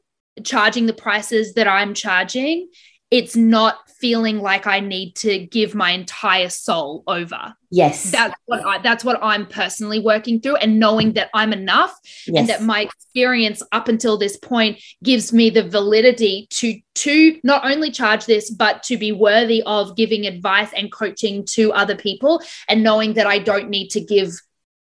charging 0.44 0.86
the 0.86 0.92
prices 0.92 1.54
that 1.54 1.68
i'm 1.68 1.94
charging 1.94 2.68
it's 3.10 3.36
not 3.36 3.88
feeling 3.98 4.38
like 4.38 4.66
I 4.66 4.80
need 4.80 5.16
to 5.16 5.38
give 5.38 5.74
my 5.74 5.90
entire 5.90 6.50
soul 6.50 7.02
over. 7.06 7.54
Yes. 7.70 8.10
That's 8.10 8.34
what 8.46 8.64
I 8.64 8.78
that's 8.78 9.04
what 9.04 9.18
I'm 9.22 9.46
personally 9.46 9.98
working 9.98 10.40
through 10.40 10.56
and 10.56 10.78
knowing 10.78 11.14
that 11.14 11.30
I'm 11.34 11.52
enough 11.52 11.98
yes. 12.26 12.38
and 12.38 12.48
that 12.48 12.62
my 12.62 12.82
experience 12.82 13.62
up 13.72 13.88
until 13.88 14.16
this 14.18 14.36
point 14.36 14.80
gives 15.02 15.32
me 15.32 15.50
the 15.50 15.68
validity 15.68 16.46
to 16.50 16.78
to 16.96 17.40
not 17.42 17.64
only 17.64 17.90
charge 17.90 18.26
this 18.26 18.50
but 18.50 18.82
to 18.84 18.96
be 18.96 19.12
worthy 19.12 19.62
of 19.64 19.96
giving 19.96 20.26
advice 20.26 20.72
and 20.76 20.92
coaching 20.92 21.44
to 21.46 21.72
other 21.72 21.96
people 21.96 22.42
and 22.68 22.82
knowing 22.82 23.14
that 23.14 23.26
I 23.26 23.38
don't 23.38 23.68
need 23.68 23.88
to 23.90 24.00
give 24.00 24.32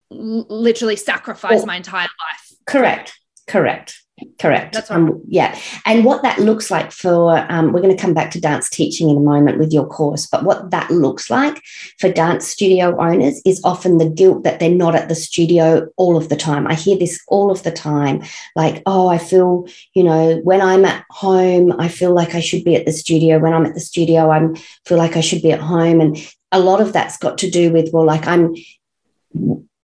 literally 0.09 0.95
sacrifice 0.95 1.65
my 1.65 1.75
entire 1.75 2.03
life. 2.03 2.57
Correct. 2.65 3.19
Correct. 3.47 4.01
Correct. 4.39 4.73
That's 4.73 4.89
right. 4.89 4.97
Um, 4.97 5.21
yeah. 5.27 5.59
And 5.85 6.03
what 6.03 6.23
that 6.23 6.39
looks 6.39 6.71
like 6.71 6.91
for, 6.91 7.37
um, 7.51 7.71
we're 7.71 7.81
going 7.81 7.95
to 7.95 8.01
come 8.01 8.15
back 8.15 8.31
to 8.31 8.41
dance 8.41 8.67
teaching 8.67 9.11
in 9.11 9.17
a 9.17 9.19
moment 9.21 9.59
with 9.59 9.71
your 9.71 9.85
course, 9.85 10.25
but 10.25 10.43
what 10.43 10.71
that 10.71 10.89
looks 10.89 11.29
like 11.29 11.61
for 11.99 12.11
dance 12.11 12.47
studio 12.47 12.99
owners 12.99 13.39
is 13.45 13.61
often 13.63 13.99
the 13.99 14.09
guilt 14.09 14.43
that 14.43 14.59
they're 14.59 14.71
not 14.71 14.95
at 14.95 15.07
the 15.07 15.13
studio 15.13 15.87
all 15.97 16.17
of 16.17 16.29
the 16.29 16.35
time. 16.35 16.65
I 16.65 16.73
hear 16.73 16.97
this 16.97 17.23
all 17.27 17.51
of 17.51 17.61
the 17.61 17.71
time 17.71 18.23
like, 18.55 18.81
oh, 18.87 19.07
I 19.07 19.19
feel, 19.19 19.67
you 19.93 20.03
know, 20.03 20.37
when 20.43 20.61
I'm 20.61 20.85
at 20.85 21.05
home, 21.11 21.73
I 21.79 21.87
feel 21.87 22.13
like 22.13 22.33
I 22.33 22.39
should 22.39 22.63
be 22.63 22.75
at 22.75 22.87
the 22.87 22.93
studio. 22.93 23.37
When 23.37 23.53
I'm 23.53 23.67
at 23.67 23.75
the 23.75 23.79
studio, 23.79 24.31
I 24.31 24.47
feel 24.85 24.97
like 24.97 25.15
I 25.15 25.21
should 25.21 25.43
be 25.43 25.51
at 25.51 25.59
home. 25.59 26.01
And 26.01 26.17
a 26.51 26.59
lot 26.59 26.81
of 26.81 26.91
that's 26.91 27.17
got 27.17 27.37
to 27.39 27.51
do 27.51 27.71
with, 27.71 27.93
well, 27.93 28.05
like 28.05 28.25
I'm, 28.25 28.55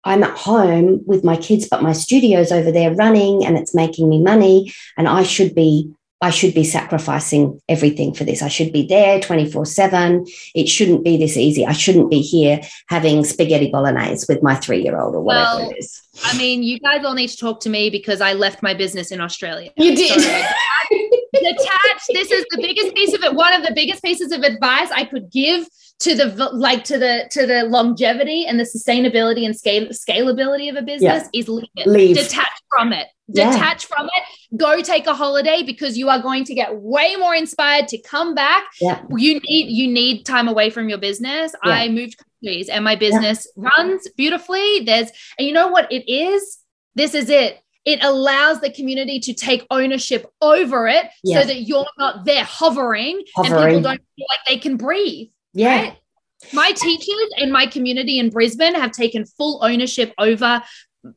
I'm 0.04 0.22
at 0.22 0.36
home 0.36 1.02
with 1.06 1.24
my 1.24 1.36
kids, 1.36 1.68
but 1.68 1.82
my 1.82 1.92
studio's 1.92 2.52
over 2.52 2.70
there 2.70 2.94
running 2.94 3.44
and 3.44 3.56
it's 3.58 3.74
making 3.74 4.08
me 4.08 4.22
money. 4.22 4.72
And 4.96 5.08
I 5.08 5.22
should 5.22 5.54
be, 5.54 5.92
I 6.20 6.30
should 6.30 6.54
be 6.54 6.64
sacrificing 6.64 7.60
everything 7.68 8.14
for 8.14 8.24
this. 8.24 8.42
I 8.42 8.48
should 8.48 8.72
be 8.72 8.86
there 8.86 9.20
24 9.20 9.66
7. 9.66 10.26
It 10.54 10.68
shouldn't 10.68 11.04
be 11.04 11.16
this 11.16 11.36
easy. 11.36 11.66
I 11.66 11.72
shouldn't 11.72 12.10
be 12.10 12.20
here 12.20 12.60
having 12.88 13.24
spaghetti 13.24 13.70
bolognese 13.70 14.26
with 14.28 14.42
my 14.42 14.54
three 14.54 14.82
year 14.82 14.98
old 14.98 15.14
or 15.14 15.20
whatever 15.20 15.58
well, 15.58 15.70
it 15.70 15.78
is. 15.78 16.02
I 16.24 16.36
mean, 16.36 16.62
you 16.62 16.78
guys 16.78 17.04
all 17.04 17.14
need 17.14 17.28
to 17.28 17.36
talk 17.36 17.60
to 17.60 17.68
me 17.68 17.90
because 17.90 18.20
I 18.20 18.32
left 18.32 18.62
my 18.62 18.74
business 18.74 19.12
in 19.12 19.20
Australia. 19.20 19.70
You 19.76 19.94
did. 19.94 20.20
So, 20.20 20.28
detach. 21.32 21.74
This 22.10 22.30
is 22.30 22.46
the 22.50 22.58
biggest 22.62 22.94
piece 22.94 23.14
of 23.14 23.22
it. 23.22 23.34
One 23.34 23.52
of 23.52 23.62
the 23.62 23.74
biggest 23.74 24.02
pieces 24.02 24.32
of 24.32 24.42
advice 24.42 24.90
I 24.90 25.04
could 25.04 25.30
give 25.30 25.68
to 26.00 26.14
the 26.14 26.26
like 26.52 26.84
to 26.84 26.98
the 26.98 27.28
to 27.32 27.46
the 27.46 27.64
longevity 27.64 28.46
and 28.46 28.58
the 28.58 28.64
sustainability 28.64 29.44
and 29.44 29.56
scale 29.56 29.86
scalability 29.88 30.70
of 30.70 30.76
a 30.76 30.82
business 30.82 31.28
yeah. 31.32 31.40
is 31.40 31.48
leave 31.48 31.68
it. 31.76 31.86
Leave. 31.88 32.16
Detach 32.16 32.50
from 32.70 32.92
it. 32.92 33.08
Detach 33.30 33.84
yeah. 33.84 33.96
from 33.96 34.06
it. 34.06 34.56
Go 34.56 34.80
take 34.80 35.06
a 35.06 35.14
holiday 35.14 35.62
because 35.64 35.98
you 35.98 36.08
are 36.08 36.22
going 36.22 36.44
to 36.44 36.54
get 36.54 36.76
way 36.76 37.16
more 37.16 37.34
inspired 37.34 37.88
to 37.88 37.98
come 37.98 38.34
back. 38.34 38.64
Yeah. 38.80 39.02
You 39.16 39.40
need 39.40 39.70
you 39.70 39.88
need 39.88 40.24
time 40.24 40.46
away 40.46 40.70
from 40.70 40.88
your 40.88 40.98
business. 40.98 41.52
I 41.62 41.88
moved 41.88 42.16
countries 42.18 42.68
and 42.68 42.84
my 42.84 42.94
business 42.94 43.50
runs 43.56 44.08
beautifully. 44.16 44.80
There's 44.84 45.10
and 45.36 45.48
you 45.48 45.52
know 45.52 45.68
what 45.68 45.90
it 45.90 46.10
is? 46.10 46.58
This 46.94 47.14
is 47.14 47.28
it 47.28 47.60
it 47.84 48.04
allows 48.04 48.60
the 48.60 48.70
community 48.70 49.18
to 49.20 49.32
take 49.32 49.66
ownership 49.70 50.30
over 50.42 50.86
it 50.86 51.06
so 51.24 51.42
that 51.42 51.62
you're 51.62 51.86
not 51.96 52.24
there 52.24 52.44
hovering, 52.44 53.22
hovering, 53.34 53.52
and 53.54 53.68
people 53.68 53.82
don't 53.82 54.02
feel 54.16 54.26
like 54.30 54.46
they 54.46 54.58
can 54.58 54.76
breathe. 54.76 55.28
Yeah. 55.58 55.82
Right? 55.82 55.98
My 56.52 56.70
teachers 56.70 57.30
in 57.38 57.50
my 57.50 57.66
community 57.66 58.18
in 58.18 58.30
Brisbane 58.30 58.74
have 58.76 58.92
taken 58.92 59.26
full 59.26 59.58
ownership 59.62 60.14
over 60.18 60.62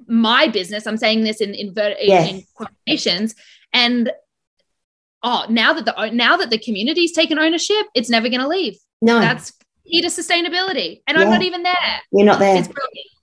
my 0.08 0.48
business. 0.48 0.88
I'm 0.88 0.98
saying 0.98 1.24
this 1.24 1.42
in 1.42 1.54
in, 1.54 1.74
yes. 1.76 2.30
in 2.30 2.44
quotations. 2.56 3.36
And 3.72 4.12
oh, 5.22 5.46
now 5.50 5.74
that 5.74 5.86
the 5.86 6.10
now 6.12 6.38
that 6.38 6.50
the 6.50 6.58
community's 6.58 7.12
taken 7.12 7.38
ownership, 7.38 7.86
it's 7.94 8.10
never 8.10 8.30
going 8.30 8.42
to 8.42 8.48
leave. 8.48 8.78
No, 9.02 9.20
that's 9.20 9.54
key 9.86 10.02
to 10.02 10.08
sustainability. 10.08 11.02
And 11.06 11.18
yeah. 11.18 11.24
I'm 11.24 11.30
not 11.30 11.44
even 11.44 11.62
there. 11.64 12.02
You're 12.12 12.26
not 12.26 12.40
there. 12.40 12.64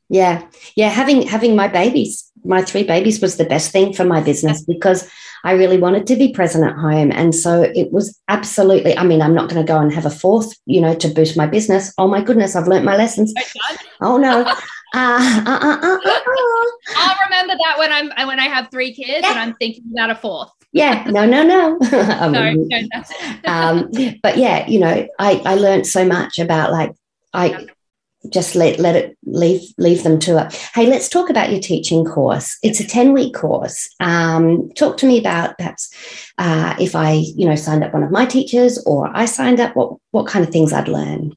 Yeah, 0.09 0.47
yeah. 0.77 0.89
Having 0.89 1.23
having 1.23 1.57
my 1.57 1.67
babies, 1.67 2.28
my 2.45 2.63
three 2.63 2.85
babies, 2.85 3.21
was 3.21 3.37
the 3.37 3.45
best 3.45 3.71
thing 3.71 3.93
for 3.93 4.05
my 4.05 4.21
business 4.21 4.63
because 4.63 5.11
I 5.45 5.53
really 5.53 5.79
wanted 5.79 6.07
to 6.09 6.17
be 6.17 6.33
present 6.33 6.65
at 6.65 6.77
home. 6.77 7.13
And 7.13 7.35
so 7.35 7.63
it 7.63 7.93
was 7.93 8.19
absolutely, 8.29 8.97
I 8.97 9.05
mean, 9.05 9.23
I'm 9.23 9.35
not 9.35 9.49
going 9.49 9.65
to 9.65 9.73
go 9.73 9.79
and 9.79 9.93
have 9.93 10.07
a 10.07 10.11
fourth, 10.11 10.53
you 10.67 10.81
know, 10.81 10.95
to 10.97 11.09
boost 11.09 11.37
my 11.37 11.47
business. 11.47 11.93
Oh 11.99 12.09
my 12.09 12.23
goodness, 12.23 12.57
I've 12.57 12.69
learnt 12.69 12.85
my 12.85 12.97
lessons. 12.97 13.33
Oh 14.01 14.17
no. 14.17 14.53
Uh, 14.95 15.43
uh, 15.47 15.51
uh, 15.51 15.79
uh, 15.83 15.99
uh, 16.03 16.21
I'll 16.97 17.17
remember 17.27 17.55
that 17.63 17.75
when 17.77 17.93
I'm 17.93 18.27
when 18.27 18.41
I 18.41 18.47
have 18.47 18.71
three 18.71 18.95
kids 18.95 19.21
yeah. 19.23 19.33
and 19.33 19.39
I'm 19.39 19.55
thinking 19.57 19.85
about 19.93 20.09
a 20.09 20.15
fourth. 20.15 20.51
yeah, 20.73 21.05
no, 21.11 21.27
no, 21.27 21.43
no. 21.43 21.77
no, 22.31 22.53
no 22.55 22.89
um, 23.45 23.91
but 24.23 24.39
yeah, 24.39 24.67
you 24.67 24.81
know, 24.81 25.07
I 25.19 25.43
I 25.45 25.57
learned 25.57 25.87
so 25.87 26.07
much 26.07 26.39
about 26.39 26.73
like 26.73 26.93
I 27.35 27.67
just 28.31 28.55
let 28.55 28.79
let 28.79 28.97
it 28.97 29.17
leave 29.25 29.63
leave 29.79 30.03
them 30.03 30.19
to 30.21 30.39
it. 30.39 30.53
Hey, 30.75 30.87
let's 30.87 31.09
talk 31.09 31.31
about 31.31 31.51
your 31.51 31.61
teaching 31.61 32.05
course. 32.05 32.59
It's 32.63 32.81
a 32.81 32.87
ten 32.87 33.13
week 33.13 33.35
course. 33.35 33.89
Um, 34.01 34.71
talk 34.73 34.97
to 34.99 35.07
me 35.07 35.19
about 35.19 35.57
perhaps 35.57 35.93
uh, 36.39 36.75
if 36.81 36.95
I 36.97 37.13
you 37.13 37.47
know 37.49 37.55
signed 37.55 37.85
up 37.85 37.95
one 37.95 38.03
of 38.03 38.11
my 38.11 38.27
teachers 38.27 38.83
or 38.87 39.11
I 39.15 39.27
signed 39.27 39.61
up. 39.61 39.77
What 39.77 39.97
what 40.11 40.27
kind 40.27 40.45
of 40.45 40.53
things 40.53 40.73
I'd 40.73 40.89
learn? 40.89 41.35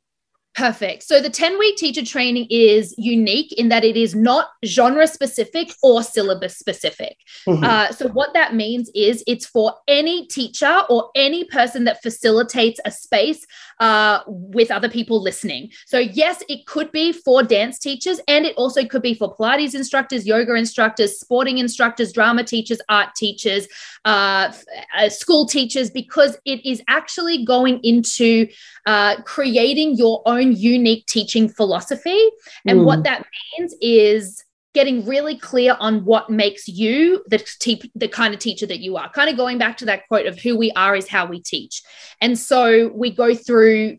Perfect. 0.53 1.03
So 1.03 1.21
the 1.21 1.29
10 1.29 1.57
week 1.57 1.77
teacher 1.77 2.03
training 2.03 2.47
is 2.49 2.93
unique 2.97 3.53
in 3.53 3.69
that 3.69 3.85
it 3.85 3.95
is 3.95 4.13
not 4.13 4.49
genre 4.65 5.07
specific 5.07 5.73
or 5.81 6.03
syllabus 6.03 6.57
specific. 6.57 7.15
Mm-hmm. 7.47 7.63
Uh, 7.63 7.91
so, 7.93 8.09
what 8.09 8.33
that 8.33 8.53
means 8.53 8.91
is 8.93 9.23
it's 9.27 9.45
for 9.45 9.75
any 9.87 10.27
teacher 10.27 10.81
or 10.89 11.09
any 11.15 11.45
person 11.45 11.85
that 11.85 12.01
facilitates 12.01 12.81
a 12.83 12.91
space 12.91 13.45
uh, 13.79 14.19
with 14.27 14.71
other 14.71 14.89
people 14.89 15.21
listening. 15.21 15.69
So, 15.85 15.99
yes, 15.99 16.43
it 16.49 16.65
could 16.65 16.91
be 16.91 17.11
for 17.11 17.43
dance 17.43 17.79
teachers 17.79 18.19
and 18.27 18.45
it 18.45 18.55
also 18.55 18.85
could 18.85 19.01
be 19.01 19.13
for 19.13 19.35
Pilates 19.35 19.75
instructors, 19.75 20.25
yoga 20.25 20.53
instructors, 20.55 21.19
sporting 21.19 21.57
instructors, 21.57 22.11
drama 22.11 22.43
teachers, 22.43 22.79
art 22.89 23.15
teachers, 23.15 23.67
uh, 24.05 24.51
uh 24.97 25.09
school 25.09 25.45
teachers, 25.45 25.89
because 25.89 26.37
it 26.45 26.65
is 26.65 26.81
actually 26.87 27.45
going 27.45 27.79
into 27.83 28.47
uh, 28.85 29.21
creating 29.23 29.95
your 29.95 30.21
own 30.25 30.55
unique 30.55 31.05
teaching 31.07 31.47
philosophy. 31.47 32.29
And 32.65 32.79
mm. 32.79 32.85
what 32.85 33.03
that 33.03 33.25
means 33.57 33.75
is 33.81 34.43
getting 34.73 35.05
really 35.05 35.37
clear 35.37 35.75
on 35.79 36.05
what 36.05 36.29
makes 36.29 36.67
you 36.67 37.23
the, 37.27 37.39
te- 37.59 37.91
the 37.95 38.07
kind 38.07 38.33
of 38.33 38.39
teacher 38.39 38.65
that 38.65 38.79
you 38.79 38.97
are. 38.97 39.09
Kind 39.09 39.29
of 39.29 39.37
going 39.37 39.57
back 39.57 39.77
to 39.77 39.85
that 39.85 40.07
quote 40.07 40.25
of 40.25 40.39
who 40.39 40.57
we 40.57 40.71
are 40.71 40.95
is 40.95 41.07
how 41.07 41.25
we 41.25 41.41
teach. 41.41 41.81
And 42.21 42.37
so 42.37 42.89
we 42.93 43.11
go 43.11 43.35
through 43.35 43.97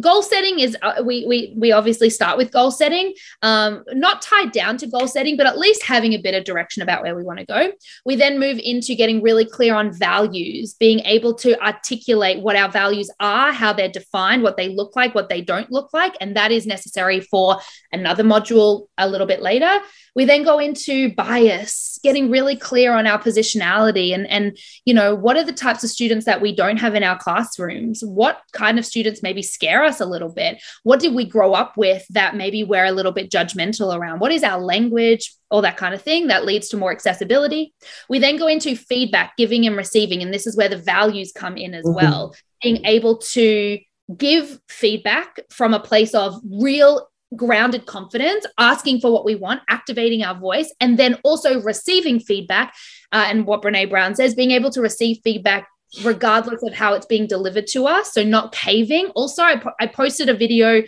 goal 0.00 0.22
setting 0.22 0.58
is 0.58 0.76
uh, 0.82 1.02
we 1.02 1.24
we 1.26 1.54
we 1.56 1.72
obviously 1.72 2.10
start 2.10 2.36
with 2.36 2.52
goal 2.52 2.70
setting 2.70 3.14
um 3.40 3.82
not 3.92 4.20
tied 4.20 4.52
down 4.52 4.76
to 4.76 4.86
goal 4.86 5.08
setting 5.08 5.34
but 5.34 5.46
at 5.46 5.56
least 5.56 5.82
having 5.82 6.12
a 6.12 6.18
bit 6.18 6.34
of 6.34 6.44
direction 6.44 6.82
about 6.82 7.02
where 7.02 7.16
we 7.16 7.22
want 7.22 7.38
to 7.38 7.46
go. 7.46 7.72
We 8.04 8.14
then 8.14 8.38
move 8.38 8.58
into 8.62 8.94
getting 8.94 9.22
really 9.22 9.46
clear 9.46 9.74
on 9.74 9.92
values 9.92 10.74
being 10.74 11.00
able 11.00 11.34
to 11.36 11.58
articulate 11.64 12.42
what 12.42 12.54
our 12.54 12.70
values 12.70 13.10
are 13.18 13.50
how 13.52 13.72
they're 13.72 13.88
defined 13.88 14.42
what 14.42 14.58
they 14.58 14.68
look 14.68 14.94
like 14.94 15.14
what 15.14 15.30
they 15.30 15.40
don't 15.40 15.72
look 15.72 15.92
like 15.94 16.14
and 16.20 16.36
that 16.36 16.52
is 16.52 16.66
necessary 16.66 17.20
for 17.20 17.58
another 17.90 18.22
module 18.22 18.88
a 18.98 19.08
little 19.08 19.26
bit 19.26 19.40
later. 19.40 19.80
We 20.14 20.24
then 20.26 20.42
go 20.42 20.58
into 20.58 21.14
bias 21.14 21.98
getting 22.02 22.30
really 22.30 22.56
clear 22.56 22.92
on 22.92 23.06
our 23.06 23.20
positionality 23.20 24.14
and 24.14 24.26
and 24.26 24.58
you 24.84 24.92
know 24.92 25.14
what 25.14 25.38
are 25.38 25.44
the 25.44 25.52
types 25.52 25.82
of 25.82 25.90
students 25.90 26.26
that 26.26 26.42
we 26.42 26.54
don't 26.54 26.76
have 26.76 26.94
in 26.94 27.02
our 27.02 27.16
classrooms? 27.16 28.02
What 28.04 28.42
kind 28.52 28.78
of 28.78 28.84
students 28.84 29.22
may 29.22 29.32
be 29.32 29.38
maybe 29.38 29.46
scare 29.78 29.88
us 29.88 30.00
a 30.00 30.06
little 30.06 30.28
bit. 30.28 30.62
What 30.82 31.00
did 31.00 31.14
we 31.14 31.24
grow 31.24 31.52
up 31.52 31.76
with 31.76 32.06
that 32.10 32.36
maybe 32.36 32.64
we're 32.64 32.84
a 32.84 32.92
little 32.92 33.12
bit 33.12 33.30
judgmental 33.30 33.96
around? 33.96 34.20
What 34.20 34.32
is 34.32 34.42
our 34.42 34.60
language? 34.60 35.34
All 35.50 35.62
that 35.62 35.76
kind 35.76 35.94
of 35.94 36.02
thing 36.02 36.26
that 36.28 36.44
leads 36.44 36.68
to 36.68 36.76
more 36.76 36.92
accessibility. 36.92 37.74
We 38.08 38.18
then 38.18 38.36
go 38.36 38.46
into 38.46 38.76
feedback 38.76 39.36
giving 39.36 39.66
and 39.66 39.76
receiving 39.76 40.22
and 40.22 40.32
this 40.32 40.46
is 40.46 40.56
where 40.56 40.68
the 40.68 40.76
values 40.76 41.32
come 41.32 41.56
in 41.56 41.74
as 41.74 41.84
mm-hmm. 41.84 41.94
well. 41.94 42.34
Being 42.62 42.84
able 42.84 43.18
to 43.18 43.78
give 44.16 44.58
feedback 44.68 45.40
from 45.50 45.74
a 45.74 45.80
place 45.80 46.14
of 46.14 46.40
real 46.50 47.08
grounded 47.36 47.84
confidence, 47.84 48.46
asking 48.56 49.00
for 49.00 49.12
what 49.12 49.24
we 49.24 49.34
want, 49.34 49.60
activating 49.68 50.24
our 50.24 50.34
voice, 50.34 50.72
and 50.80 50.98
then 50.98 51.18
also 51.24 51.60
receiving 51.60 52.18
feedback. 52.18 52.74
Uh, 53.12 53.26
and 53.28 53.46
what 53.46 53.60
Brene 53.62 53.90
Brown 53.90 54.14
says, 54.14 54.34
being 54.34 54.50
able 54.50 54.70
to 54.70 54.80
receive 54.80 55.18
feedback 55.22 55.68
regardless 56.04 56.62
of 56.62 56.74
how 56.74 56.94
it's 56.94 57.06
being 57.06 57.26
delivered 57.26 57.66
to 57.68 57.86
us. 57.86 58.12
So 58.12 58.22
not 58.22 58.52
caving. 58.52 59.06
Also, 59.14 59.42
I, 59.42 59.56
po- 59.56 59.72
I 59.80 59.86
posted 59.86 60.28
a 60.28 60.34
video 60.34 60.82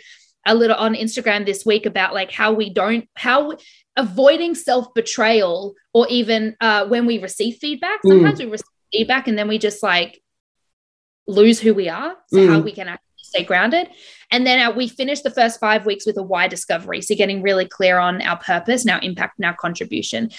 a 0.46 0.54
little 0.54 0.76
on 0.76 0.94
Instagram 0.94 1.46
this 1.46 1.64
week 1.66 1.86
about 1.86 2.14
like 2.14 2.30
how 2.30 2.52
we 2.52 2.70
don't, 2.72 3.08
how 3.14 3.56
avoiding 3.96 4.54
self 4.54 4.92
betrayal 4.94 5.74
or 5.92 6.06
even 6.08 6.56
uh, 6.60 6.86
when 6.86 7.06
we 7.06 7.18
receive 7.18 7.56
feedback. 7.56 8.00
Mm. 8.04 8.10
Sometimes 8.10 8.38
mm. 8.38 8.44
we 8.44 8.50
receive 8.52 8.66
feedback 8.92 9.28
and 9.28 9.38
then 9.38 9.48
we 9.48 9.58
just 9.58 9.82
like 9.82 10.20
lose 11.26 11.60
who 11.60 11.74
we 11.74 11.88
are. 11.88 12.16
So 12.28 12.38
mm. 12.38 12.48
how 12.48 12.60
we 12.60 12.72
can 12.72 12.88
actually 12.88 13.04
stay 13.18 13.44
grounded. 13.44 13.88
And 14.30 14.46
then 14.46 14.60
our, 14.60 14.72
we 14.72 14.88
finished 14.88 15.22
the 15.22 15.30
first 15.30 15.60
five 15.60 15.86
weeks 15.86 16.06
with 16.06 16.16
a 16.16 16.22
why 16.22 16.48
discovery. 16.48 17.02
So 17.02 17.14
getting 17.14 17.42
really 17.42 17.66
clear 17.66 17.98
on 17.98 18.22
our 18.22 18.38
purpose 18.38 18.82
and 18.82 18.90
our 18.90 19.00
impact 19.02 19.38
and 19.38 19.46
our 19.46 19.56
contribution. 19.56 20.30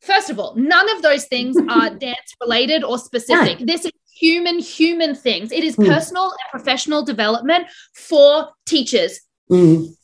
First 0.00 0.30
of 0.30 0.38
all, 0.38 0.54
none 0.56 0.88
of 0.96 1.02
those 1.02 1.26
things 1.26 1.56
are 1.70 1.90
dance 1.90 2.34
related 2.40 2.84
or 2.84 2.98
specific. 2.98 3.58
This 3.58 3.84
is 3.84 3.92
human, 4.20 4.58
human 4.58 5.14
things. 5.14 5.50
It 5.50 5.64
is 5.64 5.76
mm. 5.76 5.86
personal 5.86 6.24
and 6.24 6.50
professional 6.50 7.04
development 7.04 7.66
for 7.94 8.50
teachers. 8.66 9.20
Mm. 9.50 9.94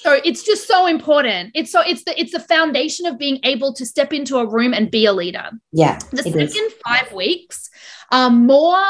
So 0.00 0.12
it's 0.24 0.44
just 0.44 0.68
so 0.68 0.86
important. 0.86 1.50
It's 1.54 1.72
so 1.72 1.80
it's 1.80 2.04
the 2.04 2.18
it's 2.20 2.32
the 2.32 2.40
foundation 2.40 3.06
of 3.06 3.18
being 3.18 3.40
able 3.42 3.74
to 3.74 3.84
step 3.84 4.12
into 4.12 4.38
a 4.38 4.46
room 4.46 4.72
and 4.72 4.90
be 4.90 5.04
a 5.04 5.12
leader. 5.12 5.50
Yeah. 5.72 5.98
The 6.12 6.22
second 6.22 6.40
is. 6.40 6.74
five 6.86 7.12
weeks 7.12 7.68
are 8.12 8.30
more 8.30 8.84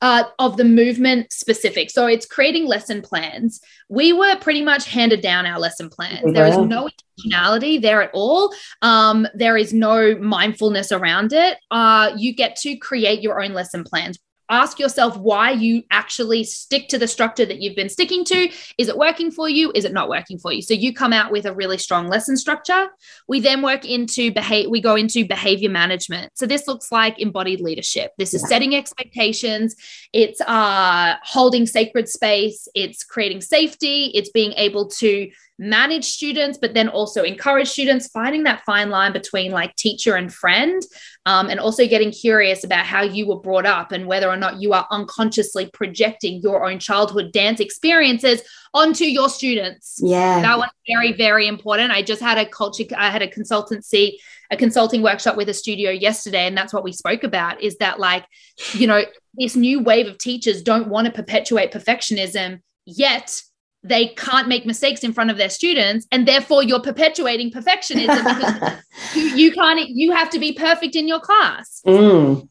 uh, 0.00 0.24
of 0.38 0.56
the 0.56 0.64
movement 0.64 1.32
specific. 1.32 1.90
So 1.90 2.06
it's 2.06 2.26
creating 2.26 2.66
lesson 2.66 3.02
plans. 3.02 3.60
We 3.88 4.12
were 4.12 4.36
pretty 4.36 4.62
much 4.62 4.86
handed 4.86 5.20
down 5.20 5.46
our 5.46 5.58
lesson 5.58 5.88
plans. 5.88 6.32
There 6.32 6.46
is 6.46 6.56
no 6.58 6.88
intentionality 6.88 7.80
there 7.80 8.02
at 8.02 8.10
all. 8.12 8.52
Um, 8.82 9.26
there 9.34 9.56
is 9.56 9.72
no 9.72 10.16
mindfulness 10.16 10.92
around 10.92 11.32
it. 11.32 11.58
Uh, 11.70 12.12
you 12.16 12.34
get 12.34 12.56
to 12.56 12.76
create 12.76 13.22
your 13.22 13.42
own 13.42 13.52
lesson 13.52 13.84
plans 13.84 14.18
ask 14.48 14.78
yourself 14.78 15.16
why 15.16 15.50
you 15.50 15.82
actually 15.90 16.44
stick 16.44 16.88
to 16.88 16.98
the 16.98 17.08
structure 17.08 17.44
that 17.46 17.60
you've 17.60 17.76
been 17.76 17.88
sticking 17.88 18.24
to. 18.24 18.48
Is 18.78 18.88
it 18.88 18.96
working 18.96 19.30
for 19.30 19.48
you? 19.48 19.72
Is 19.74 19.84
it 19.84 19.92
not 19.92 20.08
working 20.08 20.38
for 20.38 20.52
you? 20.52 20.62
So 20.62 20.74
you 20.74 20.94
come 20.94 21.12
out 21.12 21.32
with 21.32 21.46
a 21.46 21.54
really 21.54 21.78
strong 21.78 22.08
lesson 22.08 22.36
structure. 22.36 22.88
We 23.28 23.40
then 23.40 23.62
work 23.62 23.84
into 23.84 24.32
behave, 24.32 24.70
we 24.70 24.80
go 24.80 24.94
into 24.94 25.26
behavior 25.26 25.70
management. 25.70 26.32
So 26.34 26.46
this 26.46 26.66
looks 26.68 26.92
like 26.92 27.18
embodied 27.18 27.60
leadership. 27.60 28.12
This 28.18 28.34
is 28.34 28.42
yeah. 28.42 28.48
setting 28.48 28.74
expectations, 28.74 29.74
it's 30.12 30.40
uh 30.42 31.14
holding 31.22 31.66
sacred 31.66 32.08
space, 32.08 32.68
it's 32.74 33.04
creating 33.04 33.40
safety, 33.40 34.12
it's 34.14 34.30
being 34.30 34.52
able 34.52 34.88
to 34.88 35.30
manage 35.58 36.04
students, 36.04 36.58
but 36.58 36.74
then 36.74 36.88
also 36.88 37.22
encourage 37.22 37.68
students, 37.68 38.08
finding 38.08 38.42
that 38.42 38.62
fine 38.64 38.90
line 38.90 39.12
between 39.12 39.50
like 39.50 39.74
teacher 39.76 40.14
and 40.14 40.32
friend, 40.32 40.82
um, 41.24 41.48
and 41.48 41.58
also 41.58 41.86
getting 41.86 42.10
curious 42.10 42.62
about 42.62 42.84
how 42.84 43.02
you 43.02 43.26
were 43.26 43.40
brought 43.40 43.66
up 43.66 43.90
and 43.92 44.06
whether 44.06 44.28
or 44.28 44.36
not 44.36 44.60
you 44.60 44.72
are 44.72 44.86
unconsciously 44.90 45.70
projecting 45.72 46.40
your 46.42 46.68
own 46.68 46.78
childhood 46.78 47.32
dance 47.32 47.58
experiences 47.60 48.42
onto 48.74 49.04
your 49.04 49.28
students. 49.28 49.98
Yeah. 50.02 50.42
That 50.42 50.58
was 50.58 50.68
very, 50.86 51.12
very 51.12 51.48
important. 51.48 51.90
I 51.90 52.02
just 52.02 52.20
had 52.20 52.36
a 52.36 52.46
culture, 52.46 52.84
I 52.96 53.10
had 53.10 53.22
a 53.22 53.28
consultancy, 53.28 54.16
a 54.50 54.56
consulting 54.56 55.02
workshop 55.02 55.36
with 55.36 55.48
a 55.48 55.54
studio 55.54 55.90
yesterday, 55.90 56.46
and 56.46 56.56
that's 56.56 56.72
what 56.72 56.84
we 56.84 56.92
spoke 56.92 57.24
about 57.24 57.62
is 57.62 57.78
that, 57.78 57.98
like, 57.98 58.24
you 58.74 58.86
know, 58.86 59.02
this 59.34 59.56
new 59.56 59.80
wave 59.80 60.06
of 60.06 60.18
teachers 60.18 60.62
don't 60.62 60.88
want 60.88 61.06
to 61.06 61.12
perpetuate 61.12 61.72
perfectionism 61.72 62.60
yet 62.84 63.40
they 63.88 64.08
can't 64.08 64.48
make 64.48 64.66
mistakes 64.66 65.04
in 65.04 65.12
front 65.12 65.30
of 65.30 65.36
their 65.36 65.48
students 65.48 66.06
and 66.12 66.26
therefore 66.26 66.62
you're 66.62 66.80
perpetuating 66.80 67.50
perfectionism 67.50 68.24
because 68.24 68.72
you, 69.14 69.22
you, 69.36 69.52
can't 69.52 69.88
you 69.88 70.12
have 70.12 70.30
to 70.30 70.38
be 70.38 70.52
perfect 70.52 70.96
in 70.96 71.06
your 71.06 71.20
class 71.20 71.82
mm. 71.86 72.48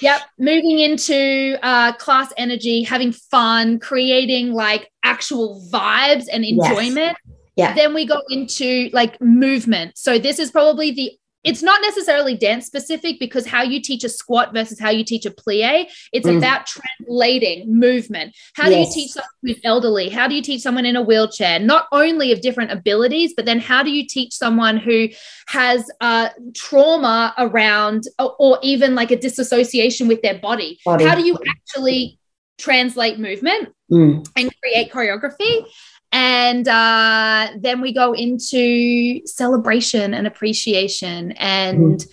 yep 0.00 0.22
moving 0.38 0.78
into 0.78 1.56
uh, 1.62 1.92
class 1.94 2.32
energy 2.36 2.82
having 2.82 3.12
fun 3.12 3.78
creating 3.78 4.52
like 4.52 4.90
actual 5.02 5.62
vibes 5.72 6.26
and 6.32 6.44
enjoyment 6.44 7.16
yes. 7.16 7.16
yeah 7.56 7.74
then 7.74 7.94
we 7.94 8.06
go 8.06 8.20
into 8.30 8.88
like 8.92 9.20
movement 9.20 9.96
so 9.96 10.18
this 10.18 10.38
is 10.38 10.50
probably 10.50 10.90
the 10.90 11.12
it's 11.44 11.62
not 11.62 11.80
necessarily 11.82 12.36
dance 12.36 12.66
specific 12.66 13.18
because 13.20 13.46
how 13.46 13.62
you 13.62 13.80
teach 13.80 14.02
a 14.02 14.08
squat 14.08 14.52
versus 14.52 14.80
how 14.80 14.90
you 14.90 15.04
teach 15.04 15.26
a 15.26 15.30
plie, 15.30 15.86
it's 16.12 16.26
mm. 16.26 16.38
about 16.38 16.66
translating 16.66 17.78
movement. 17.78 18.34
How 18.54 18.68
yes. 18.68 18.72
do 18.72 19.00
you 19.00 19.06
teach 19.06 19.12
someone 19.12 19.28
who's 19.42 19.60
elderly? 19.62 20.08
How 20.08 20.26
do 20.26 20.34
you 20.34 20.42
teach 20.42 20.62
someone 20.62 20.86
in 20.86 20.96
a 20.96 21.02
wheelchair? 21.02 21.58
Not 21.58 21.86
only 21.92 22.32
of 22.32 22.40
different 22.40 22.72
abilities, 22.72 23.34
but 23.36 23.44
then 23.44 23.60
how 23.60 23.82
do 23.82 23.90
you 23.90 24.06
teach 24.06 24.32
someone 24.32 24.78
who 24.78 25.08
has 25.48 25.90
uh, 26.00 26.30
trauma 26.54 27.34
around 27.38 28.04
or, 28.18 28.34
or, 28.38 28.58
even 28.62 28.94
like 28.94 29.10
a 29.10 29.16
disassociation 29.16 30.08
with 30.08 30.22
their 30.22 30.38
body? 30.38 30.78
body. 30.84 31.04
How 31.04 31.14
do 31.14 31.26
you 31.26 31.38
actually 31.48 32.18
translate 32.56 33.18
movement 33.18 33.74
mm. 33.90 34.26
and 34.36 34.50
create 34.60 34.90
choreography? 34.90 35.66
And 36.14 36.68
uh, 36.68 37.48
then 37.58 37.80
we 37.80 37.92
go 37.92 38.12
into 38.12 39.26
celebration 39.26 40.14
and 40.14 40.28
appreciation 40.28 41.32
and 41.32 41.98
mm. 41.98 42.08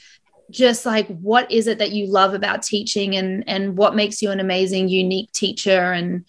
just 0.50 0.88
like 0.88 1.06
what 1.20 1.52
is 1.52 1.68
it 1.68 1.78
that 1.78 1.92
you 1.92 2.08
love 2.08 2.34
about 2.34 2.64
teaching 2.64 3.16
and 3.16 3.44
and 3.48 3.78
what 3.78 3.94
makes 3.94 4.20
you 4.20 4.32
an 4.32 4.40
amazing, 4.40 4.90
unique 4.90 5.32
teacher. 5.34 5.92
And 5.92 6.26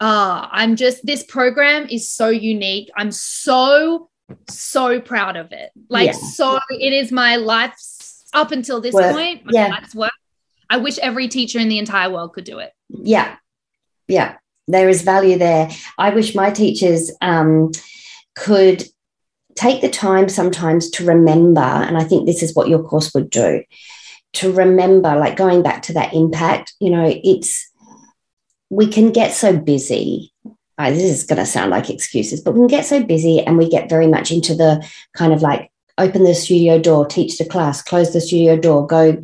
uh, 0.00 0.48
I'm 0.50 0.74
just 0.74 1.06
this 1.06 1.22
program 1.22 1.86
is 1.88 2.10
so 2.10 2.30
unique. 2.30 2.90
I'm 2.96 3.12
so 3.12 4.10
so 4.50 5.00
proud 5.00 5.36
of 5.36 5.52
it. 5.52 5.70
Like 5.88 6.06
yeah. 6.06 6.12
so 6.14 6.58
it 6.68 6.92
is 6.92 7.12
my 7.12 7.36
life's 7.36 8.24
up 8.34 8.50
until 8.50 8.80
this 8.80 8.92
work. 8.92 9.12
point, 9.12 9.42
yeah. 9.50 9.68
life's 9.68 9.94
work. 9.94 10.10
I 10.68 10.78
wish 10.78 10.98
every 10.98 11.28
teacher 11.28 11.60
in 11.60 11.68
the 11.68 11.78
entire 11.78 12.10
world 12.10 12.32
could 12.32 12.42
do 12.42 12.58
it. 12.58 12.72
Yeah. 12.88 13.36
Yeah 14.08 14.38
there 14.66 14.88
is 14.88 15.02
value 15.02 15.38
there. 15.38 15.70
I 15.98 16.10
wish 16.10 16.34
my 16.34 16.50
teachers 16.50 17.10
um, 17.20 17.72
could 18.36 18.84
take 19.54 19.82
the 19.82 19.90
time 19.90 20.28
sometimes 20.28 20.90
to 20.90 21.06
remember, 21.06 21.60
and 21.60 21.96
I 21.96 22.04
think 22.04 22.26
this 22.26 22.42
is 22.42 22.54
what 22.54 22.68
your 22.68 22.82
course 22.82 23.12
would 23.14 23.30
do 23.30 23.62
to 24.34 24.52
remember, 24.52 25.16
like 25.16 25.36
going 25.36 25.62
back 25.62 25.82
to 25.82 25.92
that 25.94 26.12
impact, 26.12 26.74
you 26.80 26.90
know, 26.90 27.12
it's 27.24 27.70
we 28.68 28.86
can 28.86 29.12
get 29.12 29.32
so 29.32 29.56
busy. 29.56 30.32
This 30.76 31.02
is 31.02 31.24
going 31.24 31.38
to 31.38 31.46
sound 31.46 31.70
like 31.70 31.88
excuses, 31.88 32.40
but 32.40 32.52
we 32.52 32.60
can 32.60 32.66
get 32.66 32.84
so 32.84 33.02
busy 33.02 33.40
and 33.40 33.56
we 33.56 33.68
get 33.68 33.88
very 33.88 34.08
much 34.08 34.32
into 34.32 34.54
the 34.54 34.84
kind 35.16 35.32
of 35.32 35.40
like 35.40 35.70
open 35.98 36.24
the 36.24 36.34
studio 36.34 36.80
door, 36.80 37.06
teach 37.06 37.38
the 37.38 37.44
class, 37.44 37.80
close 37.80 38.12
the 38.12 38.20
studio 38.20 38.56
door, 38.56 38.84
go, 38.84 39.22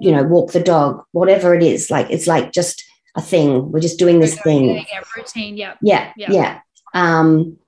you 0.00 0.10
know, 0.10 0.24
walk 0.24 0.50
the 0.50 0.60
dog, 0.60 1.04
whatever 1.12 1.54
it 1.54 1.62
is. 1.62 1.88
Like 1.88 2.10
it's 2.10 2.26
like 2.26 2.50
just 2.50 2.82
a 3.16 3.22
thing. 3.22 3.72
We're 3.72 3.80
just 3.80 3.98
doing 3.98 4.20
this 4.20 4.38
thing. 4.40 4.76
Yeah, 4.76 4.84
yeah, 4.92 5.02
routine. 5.16 5.56
Yeah. 5.56 5.74
Yeah. 5.82 6.12
Yeah. 6.16 6.32
yeah. 6.32 6.60
Um, 6.94 7.58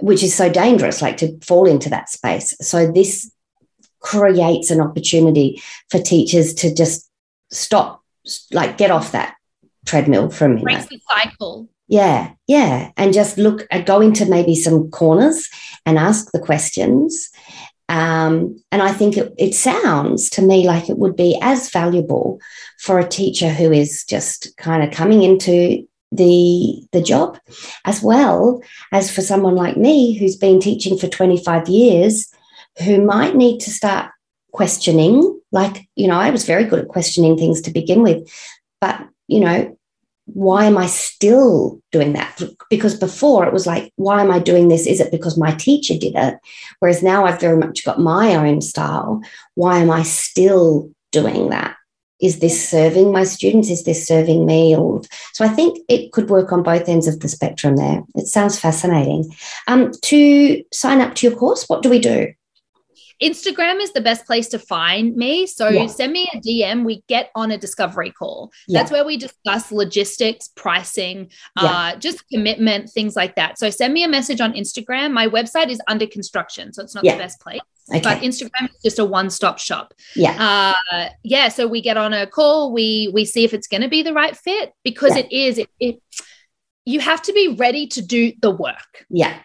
which 0.00 0.22
is 0.22 0.34
so 0.34 0.50
dangerous, 0.50 1.00
like 1.00 1.16
to 1.18 1.38
fall 1.40 1.66
into 1.66 1.88
that 1.90 2.10
space. 2.10 2.54
So 2.60 2.90
this 2.90 3.30
creates 4.00 4.70
an 4.70 4.80
opportunity 4.80 5.62
for 5.90 5.98
teachers 5.98 6.54
to 6.54 6.74
just 6.74 7.08
stop, 7.50 8.02
like 8.52 8.76
get 8.76 8.90
off 8.90 9.12
that 9.12 9.36
treadmill 9.86 10.30
for 10.30 10.44
a 10.44 10.48
minute. 10.48 10.64
Breaks 10.64 10.86
the 10.86 11.00
cycle. 11.08 11.68
Yeah, 11.88 12.32
yeah, 12.48 12.90
and 12.96 13.14
just 13.14 13.38
look, 13.38 13.64
uh, 13.70 13.80
go 13.80 14.00
into 14.00 14.26
maybe 14.26 14.56
some 14.56 14.90
corners 14.90 15.48
and 15.86 15.98
ask 15.98 16.32
the 16.32 16.40
questions, 16.40 17.30
Um, 17.88 18.60
and 18.72 18.82
I 18.82 18.92
think 18.92 19.16
it, 19.16 19.32
it 19.38 19.54
sounds 19.54 20.28
to 20.30 20.42
me 20.42 20.66
like 20.66 20.88
it 20.88 20.98
would 20.98 21.14
be 21.14 21.38
as 21.40 21.70
valuable 21.70 22.40
for 22.80 22.98
a 22.98 23.08
teacher 23.08 23.48
who 23.48 23.70
is 23.72 24.04
just 24.04 24.56
kind 24.56 24.82
of 24.82 24.90
coming 24.90 25.22
into 25.22 25.86
the 26.12 26.86
the 26.92 27.02
job 27.02 27.38
as 27.84 28.02
well 28.02 28.62
as 28.92 29.10
for 29.10 29.22
someone 29.22 29.56
like 29.56 29.76
me 29.76 30.16
who's 30.16 30.36
been 30.36 30.60
teaching 30.60 30.96
for 30.96 31.08
25 31.08 31.68
years 31.68 32.32
who 32.84 33.04
might 33.04 33.34
need 33.34 33.58
to 33.58 33.70
start 33.70 34.10
questioning 34.52 35.40
like 35.50 35.88
you 35.96 36.06
know 36.06 36.14
i 36.14 36.30
was 36.30 36.46
very 36.46 36.64
good 36.64 36.78
at 36.78 36.88
questioning 36.88 37.36
things 37.36 37.60
to 37.60 37.72
begin 37.72 38.02
with 38.02 38.26
but 38.80 39.00
you 39.26 39.40
know 39.40 39.75
why 40.26 40.64
am 40.64 40.76
i 40.76 40.86
still 40.86 41.80
doing 41.92 42.12
that? 42.12 42.42
Because 42.68 42.98
before 42.98 43.46
it 43.46 43.52
was 43.52 43.66
like 43.66 43.92
why 43.96 44.20
am 44.20 44.30
i 44.30 44.38
doing 44.38 44.68
this? 44.68 44.86
Is 44.86 45.00
it 45.00 45.10
because 45.10 45.38
my 45.38 45.52
teacher 45.52 45.94
did 45.94 46.14
it? 46.14 46.38
Whereas 46.80 47.02
now 47.02 47.24
i've 47.24 47.40
very 47.40 47.56
much 47.56 47.84
got 47.84 48.00
my 48.00 48.34
own 48.34 48.60
style. 48.60 49.22
Why 49.54 49.78
am 49.78 49.90
i 49.90 50.02
still 50.02 50.90
doing 51.12 51.50
that? 51.50 51.76
Is 52.20 52.40
this 52.40 52.68
serving 52.68 53.12
my 53.12 53.24
students? 53.24 53.68
Is 53.68 53.84
this 53.84 54.06
serving 54.06 54.46
me? 54.46 54.74
So 55.32 55.44
i 55.44 55.48
think 55.48 55.78
it 55.88 56.12
could 56.12 56.28
work 56.28 56.52
on 56.52 56.62
both 56.62 56.88
ends 56.88 57.06
of 57.06 57.20
the 57.20 57.28
spectrum 57.28 57.76
there. 57.76 58.02
It 58.16 58.26
sounds 58.26 58.58
fascinating. 58.58 59.32
Um, 59.68 59.92
to 60.02 60.64
sign 60.72 61.00
up 61.00 61.14
to 61.16 61.28
your 61.28 61.36
course 61.38 61.68
what 61.68 61.82
do 61.82 61.90
we 61.90 62.00
do 62.00 62.32
Instagram 63.22 63.80
is 63.80 63.92
the 63.92 64.00
best 64.00 64.26
place 64.26 64.48
to 64.48 64.58
find 64.58 65.16
me. 65.16 65.46
So 65.46 65.68
yeah. 65.68 65.86
send 65.86 66.12
me 66.12 66.28
a 66.34 66.38
DM. 66.38 66.84
We 66.84 67.02
get 67.08 67.30
on 67.34 67.50
a 67.50 67.58
discovery 67.58 68.10
call. 68.10 68.52
Yeah. 68.68 68.80
That's 68.80 68.92
where 68.92 69.04
we 69.04 69.16
discuss 69.16 69.72
logistics, 69.72 70.48
pricing, 70.48 71.30
yeah. 71.60 71.64
uh, 71.64 71.96
just 71.96 72.28
commitment, 72.28 72.90
things 72.90 73.16
like 73.16 73.36
that. 73.36 73.58
So 73.58 73.70
send 73.70 73.94
me 73.94 74.04
a 74.04 74.08
message 74.08 74.40
on 74.40 74.52
Instagram. 74.52 75.12
My 75.12 75.28
website 75.28 75.68
is 75.68 75.80
under 75.88 76.06
construction, 76.06 76.72
so 76.72 76.82
it's 76.82 76.94
not 76.94 77.04
the 77.04 77.10
best 77.10 77.40
place. 77.40 77.60
Okay. 77.88 78.00
But 78.00 78.18
Instagram 78.18 78.64
is 78.64 78.82
just 78.84 78.98
a 78.98 79.04
one-stop 79.04 79.58
shop. 79.58 79.94
Yeah. 80.14 80.74
Uh, 80.92 81.08
yeah. 81.22 81.48
So 81.48 81.66
we 81.68 81.80
get 81.80 81.96
on 81.96 82.12
a 82.12 82.26
call. 82.26 82.72
We 82.72 83.10
we 83.14 83.24
see 83.24 83.44
if 83.44 83.54
it's 83.54 83.68
going 83.68 83.82
to 83.82 83.88
be 83.88 84.02
the 84.02 84.12
right 84.12 84.36
fit 84.36 84.72
because 84.82 85.16
it 85.16 85.30
is. 85.30 85.58
It, 85.58 85.70
it 85.78 86.00
you 86.84 87.00
have 87.00 87.22
to 87.22 87.32
be 87.32 87.48
ready 87.48 87.86
to 87.88 88.02
do 88.02 88.32
the 88.40 88.50
work. 88.50 89.06
Yeah. 89.08 89.38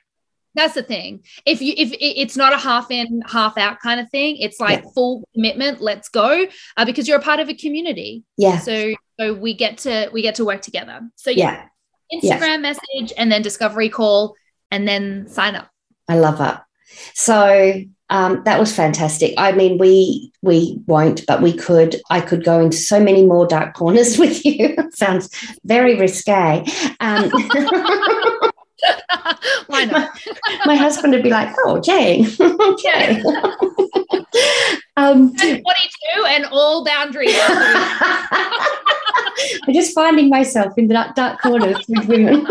That's 0.54 0.74
the 0.74 0.84
thing. 0.84 1.24
If 1.46 1.62
you 1.62 1.74
if 1.78 1.94
it's 2.00 2.36
not 2.36 2.54
a 2.54 2.58
half 2.58 2.92
in 2.92 3.22
half 3.26 3.58
out 3.58 3.80
kind 3.80 4.00
of 4.00 4.10
thing, 4.10 4.38
it's 4.38 4.60
like 4.60 4.84
yeah. 4.84 4.90
full 4.94 5.28
commitment. 5.34 5.82
Let's 5.82 6.10
go 6.10 6.46
uh, 6.78 6.86
because 6.86 7.08
you're 7.08 7.20
a 7.20 7.22
part 7.22 7.40
of 7.40 7.50
a 7.50 7.54
community. 7.54 8.24
Yeah. 8.38 8.60
So 8.60 8.94
so 9.20 9.34
we 9.34 9.54
get 9.54 9.78
to 9.80 10.10
we 10.12 10.22
get 10.22 10.36
to 10.36 10.46
work 10.46 10.62
together. 10.62 11.02
So 11.16 11.30
yeah, 11.30 11.68
yeah. 12.12 12.20
Instagram 12.20 12.42
yeah. 12.42 12.58
message 12.58 13.14
and 13.18 13.32
then 13.32 13.42
discovery 13.42 13.90
call 13.90 14.36
and 14.72 14.88
then 14.88 15.28
sign 15.28 15.56
up. 15.56 15.70
I 16.08 16.18
love 16.18 16.38
that. 16.40 16.66
So 17.14 17.84
um, 18.12 18.44
that 18.44 18.60
was 18.60 18.76
fantastic. 18.76 19.34
I 19.38 19.54
mean, 19.54 19.78
we 19.78 20.34
we 20.42 20.78
won't, 20.86 21.26
but 21.28 21.42
we 21.42 21.54
could. 21.54 21.96
I 22.10 22.20
could 22.20 22.44
go 22.44 22.60
into 22.60 22.76
so 22.76 23.00
many 23.00 23.26
more 23.26 23.48
dark 23.48 23.74
corners 23.74 24.18
with 24.20 24.46
you. 24.46 24.76
Sounds 24.94 25.30
very 25.64 25.98
risque. 25.98 26.66
Um, 27.00 27.32
Why 29.68 29.86
not? 29.86 30.10
my, 30.48 30.60
my, 30.66 30.76
husband 30.76 31.14
would 31.14 31.24
be 31.24 31.30
like, 31.30 31.54
"Oh, 31.66 31.80
Jane, 31.80 32.26
okay." 32.40 33.22
um, 34.98 35.36
22 35.36 35.66
and 36.28 36.46
all 36.52 36.84
boundaries. 36.86 37.36
I'm 39.68 39.74
just 39.74 39.94
finding 39.94 40.30
myself 40.30 40.78
in 40.78 40.88
the 40.88 40.94
dark, 40.94 41.16
dark 41.16 41.42
corners 41.42 41.86
with 41.88 42.06
women. 42.06 42.46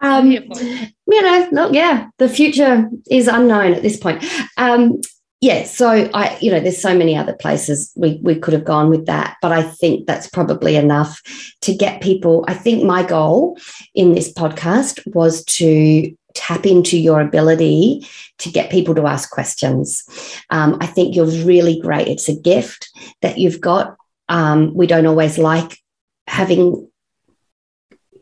um, 0.00 0.30
you 0.30 1.22
know, 1.22 1.48
look, 1.52 1.74
yeah, 1.74 2.08
the 2.18 2.28
future 2.28 2.88
is 3.10 3.28
unknown 3.28 3.74
at 3.74 3.82
this 3.82 3.96
point. 3.96 4.24
Um, 4.56 5.00
yeah, 5.44 5.64
so 5.64 6.08
I, 6.14 6.38
you 6.40 6.50
know, 6.50 6.58
there's 6.58 6.80
so 6.80 6.96
many 6.96 7.14
other 7.14 7.34
places 7.34 7.92
we 7.96 8.18
we 8.22 8.34
could 8.34 8.54
have 8.54 8.64
gone 8.64 8.88
with 8.88 9.04
that, 9.04 9.36
but 9.42 9.52
I 9.52 9.62
think 9.62 10.06
that's 10.06 10.26
probably 10.26 10.74
enough 10.74 11.20
to 11.60 11.74
get 11.74 12.00
people. 12.00 12.46
I 12.48 12.54
think 12.54 12.82
my 12.82 13.02
goal 13.02 13.58
in 13.94 14.14
this 14.14 14.32
podcast 14.32 15.02
was 15.14 15.44
to 15.56 16.16
tap 16.32 16.64
into 16.64 16.98
your 16.98 17.20
ability 17.20 18.08
to 18.38 18.50
get 18.50 18.70
people 18.70 18.94
to 18.94 19.06
ask 19.06 19.30
questions. 19.30 20.02
Um, 20.48 20.78
I 20.80 20.86
think 20.86 21.14
you're 21.14 21.44
really 21.44 21.78
great. 21.78 22.08
It's 22.08 22.30
a 22.30 22.40
gift 22.40 22.88
that 23.20 23.36
you've 23.36 23.60
got. 23.60 23.98
Um, 24.30 24.72
we 24.72 24.86
don't 24.86 25.04
always 25.04 25.36
like 25.36 25.76
having 26.26 26.88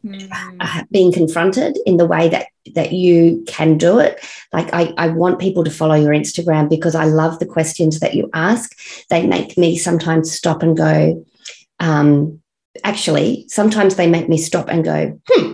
mm. 0.05 0.91
being 0.91 1.13
confronted 1.13 1.79
in 1.87 1.97
the 1.97 2.07
way 2.07 2.29
that 2.29 2.47
that 2.75 2.93
you 2.93 3.43
can 3.47 3.77
do 3.77 3.99
it 3.99 4.25
like 4.53 4.73
I, 4.73 4.93
I 4.97 5.09
want 5.09 5.41
people 5.41 5.65
to 5.65 5.71
follow 5.71 5.95
your 5.95 6.13
instagram 6.13 6.69
because 6.69 6.95
i 6.95 7.05
love 7.05 7.39
the 7.39 7.47
questions 7.47 8.01
that 8.01 8.15
you 8.15 8.31
ask 8.35 8.79
they 9.11 9.27
make 9.27 9.59
me 9.59 9.77
sometimes 9.77 10.33
stop 10.33 10.63
and 10.63 10.77
go 10.77 11.25
um, 11.81 12.41
actually 12.85 13.45
sometimes 13.49 13.97
they 13.97 14.09
make 14.09 14.29
me 14.29 14.39
stop 14.39 14.69
and 14.69 14.85
go 14.85 15.21
hmm 15.29 15.53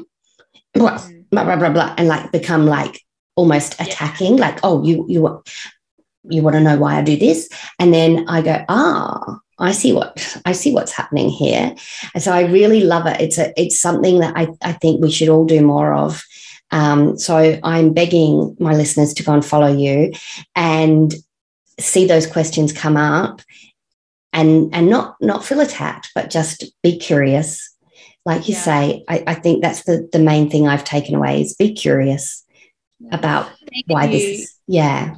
blah, 0.74 0.98
mm. 0.98 1.24
blah 1.30 1.44
blah 1.44 1.56
blah 1.56 1.70
blah 1.70 1.94
and 1.96 2.08
like 2.08 2.30
become 2.32 2.66
like 2.66 3.02
almost 3.36 3.80
attacking 3.80 4.36
yeah. 4.36 4.48
like 4.48 4.60
oh 4.62 4.84
you 4.84 5.04
you 5.08 5.42
you 6.24 6.42
want 6.42 6.54
to 6.54 6.60
know 6.60 6.76
why 6.76 6.96
i 6.96 7.02
do 7.02 7.16
this 7.16 7.48
and 7.78 7.94
then 7.94 8.28
i 8.28 8.42
go 8.42 8.64
ah 8.68 9.38
I 9.58 9.72
see 9.72 9.92
what 9.92 10.36
I 10.44 10.52
see 10.52 10.72
what's 10.72 10.92
happening 10.92 11.28
here. 11.28 11.74
And 12.14 12.22
so 12.22 12.32
I 12.32 12.42
really 12.42 12.82
love 12.82 13.06
it. 13.06 13.20
It's 13.20 13.38
a 13.38 13.52
it's 13.60 13.80
something 13.80 14.20
that 14.20 14.36
I, 14.36 14.48
I 14.62 14.72
think 14.72 15.00
we 15.00 15.10
should 15.10 15.28
all 15.28 15.44
do 15.44 15.64
more 15.64 15.94
of. 15.94 16.24
Um, 16.70 17.18
so 17.18 17.58
I'm 17.62 17.94
begging 17.94 18.56
my 18.60 18.74
listeners 18.74 19.14
to 19.14 19.22
go 19.22 19.32
and 19.32 19.44
follow 19.44 19.74
you 19.74 20.12
and 20.54 21.14
see 21.80 22.06
those 22.06 22.26
questions 22.26 22.72
come 22.72 22.96
up 22.96 23.40
and 24.32 24.74
and 24.74 24.88
not 24.88 25.16
not 25.20 25.44
feel 25.44 25.60
attacked, 25.60 26.10
but 26.14 26.30
just 26.30 26.64
be 26.82 26.98
curious. 26.98 27.74
Like 28.24 28.48
you 28.48 28.54
yeah. 28.54 28.60
say, 28.60 29.04
I, 29.08 29.24
I, 29.26 29.34
think 29.34 29.62
that's 29.62 29.84
the 29.84 30.06
the 30.12 30.18
main 30.18 30.50
thing 30.50 30.68
I've 30.68 30.84
taken 30.84 31.14
away 31.14 31.40
is 31.40 31.54
be 31.54 31.72
curious 31.72 32.44
yeah. 33.00 33.14
about 33.14 33.50
Thank 33.72 33.86
why 33.86 34.04
you. 34.04 34.10
this 34.12 34.40
is 34.40 34.54
yeah. 34.66 35.14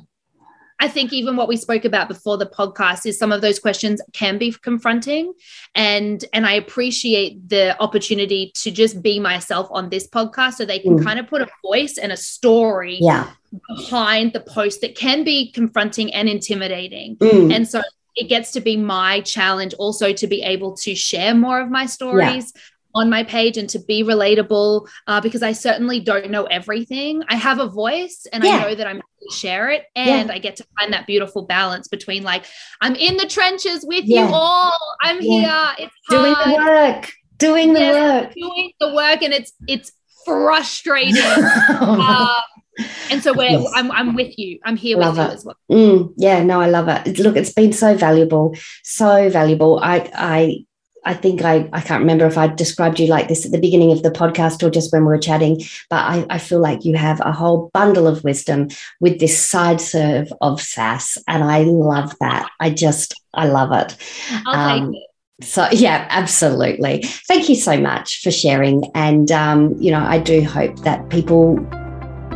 I 0.81 0.89
think 0.89 1.13
even 1.13 1.37
what 1.37 1.47
we 1.47 1.57
spoke 1.57 1.85
about 1.85 2.09
before 2.09 2.39
the 2.39 2.47
podcast 2.47 3.05
is 3.05 3.19
some 3.19 3.33
of 3.33 3.43
those 3.43 3.59
questions 3.59 4.01
can 4.15 4.39
be 4.39 4.51
confronting 4.51 5.35
and 5.75 6.25
and 6.33 6.47
I 6.47 6.55
appreciate 6.55 7.49
the 7.49 7.81
opportunity 7.81 8.51
to 8.57 8.71
just 8.71 9.03
be 9.03 9.21
myself 9.21 9.69
on 9.71 9.91
this 9.91 10.09
podcast 10.09 10.55
so 10.55 10.65
they 10.65 10.79
can 10.79 10.99
mm. 10.99 11.05
kind 11.05 11.21
of 11.21 11.29
put 11.29 11.43
a 11.43 11.49
voice 11.63 11.99
and 11.99 12.11
a 12.11 12.17
story 12.17 12.99
yeah. 13.01 13.31
behind 13.77 14.33
the 14.33 14.41
post 14.41 14.81
that 14.81 14.97
can 14.97 15.23
be 15.23 15.53
confronting 15.53 16.13
and 16.15 16.29
intimidating. 16.29 17.17
Mm. 17.19 17.55
And 17.55 17.69
so 17.69 17.83
it 18.17 18.29
gets 18.29 18.51
to 18.53 18.61
be 18.61 18.77
my 18.77 19.21
challenge 19.21 19.75
also 19.75 20.13
to 20.15 20.27
be 20.27 20.43
able 20.43 20.77
to 20.79 20.95
share 20.95 21.35
more 21.35 21.61
of 21.61 21.71
my 21.71 21.87
stories 21.87 22.53
yeah 22.55 22.61
on 22.95 23.09
my 23.09 23.23
page 23.23 23.57
and 23.57 23.69
to 23.71 23.79
be 23.79 24.03
relatable 24.03 24.89
uh, 25.07 25.21
because 25.21 25.43
I 25.43 25.53
certainly 25.53 26.01
don't 26.01 26.31
know 26.31 26.45
everything. 26.45 27.23
I 27.29 27.37
have 27.37 27.59
a 27.59 27.67
voice 27.67 28.27
and 28.33 28.43
yeah. 28.43 28.51
I 28.51 28.63
know 28.63 28.75
that 28.75 28.87
I'm 28.87 28.97
going 28.97 29.03
to 29.29 29.35
share 29.35 29.71
it 29.71 29.85
and 29.95 30.29
yeah. 30.29 30.35
I 30.35 30.39
get 30.39 30.57
to 30.57 30.67
find 30.79 30.93
that 30.93 31.07
beautiful 31.07 31.47
balance 31.47 31.89
between 31.89 32.23
like 32.23 32.45
I'm 32.81 32.95
in 32.97 33.17
the 33.17 33.27
trenches 33.27 33.85
with 33.87 34.05
yeah. 34.05 34.29
you 34.29 34.35
all. 34.35 34.79
I'm 35.03 35.21
here. 35.21 35.73
It's 35.79 35.95
doing 36.09 36.33
the 36.33 36.55
work. 36.67 37.13
Doing 37.39 37.73
the 37.73 37.81
work. 37.81 38.35
Doing 38.35 38.73
the 38.81 38.95
work 38.95 39.23
and 39.23 39.33
it's 39.33 39.53
it's 39.67 39.93
frustrating. 40.25 41.23
um, 41.81 42.29
and 43.11 43.23
so 43.23 43.33
we're 43.33 43.51
yes. 43.51 43.71
I'm, 43.75 43.91
I'm 43.91 44.15
with 44.15 44.39
you 44.39 44.59
i'm 44.65 44.77
here 44.77 44.97
love 44.97 45.17
with 45.17 45.27
it. 45.27 45.29
you 45.29 45.35
as 45.35 45.45
well 45.45 45.57
mm, 45.71 46.15
yeah 46.17 46.43
no 46.43 46.61
i 46.61 46.69
love 46.69 46.89
it 46.89 47.19
look 47.19 47.37
it's 47.37 47.53
been 47.53 47.73
so 47.73 47.97
valuable 47.97 48.55
so 48.83 49.29
valuable 49.29 49.81
i 49.83 50.11
i 50.15 50.65
I 51.05 51.15
think 51.15 51.43
I, 51.43 51.69
I 51.73 51.81
can't 51.81 52.01
remember 52.01 52.27
if 52.27 52.37
I 52.37 52.47
described 52.47 53.01
you 53.01 53.07
like 53.07 53.29
this 53.29 53.47
at 53.47 53.53
the 53.53 53.61
beginning 53.61 53.93
of 53.93 54.03
the 54.03 54.11
podcast 54.11 54.63
or 54.63 54.71
just 54.71 54.93
when 54.93 55.03
we 55.03 55.09
were 55.09 55.19
chatting, 55.19 55.61
but 55.89 55.97
I, 55.97 56.27
I 56.29 56.39
feel 56.39 56.61
like 56.61 56.85
you 56.85 56.97
have 56.97 57.21
a 57.21 57.33
whole 57.33 57.71
bundle 57.73 58.07
of 58.07 58.23
wisdom 58.25 58.69
with 59.01 59.19
this 59.19 59.39
side 59.39 59.81
serve 59.81 60.33
of 60.41 60.61
sass. 60.61 61.17
And 61.27 61.43
I 61.43 61.63
love 61.63 62.15
that. 62.21 62.51
I 62.61 62.71
just, 62.71 63.15
I 63.35 63.47
love 63.47 63.73
it. 63.73 63.97
Um, 64.47 64.95
it. 64.95 65.03
So, 65.43 65.69
yeah, 65.73 66.07
absolutely. 66.11 67.03
Thank 67.03 67.49
you 67.49 67.55
so 67.55 67.81
much 67.81 68.23
for 68.23 68.31
sharing. 68.31 68.85
And, 68.95 69.33
um, 69.33 69.75
you 69.81 69.91
know, 69.91 70.05
I 70.05 70.19
do 70.19 70.45
hope 70.45 70.81
that 70.81 71.09
people 71.09 71.57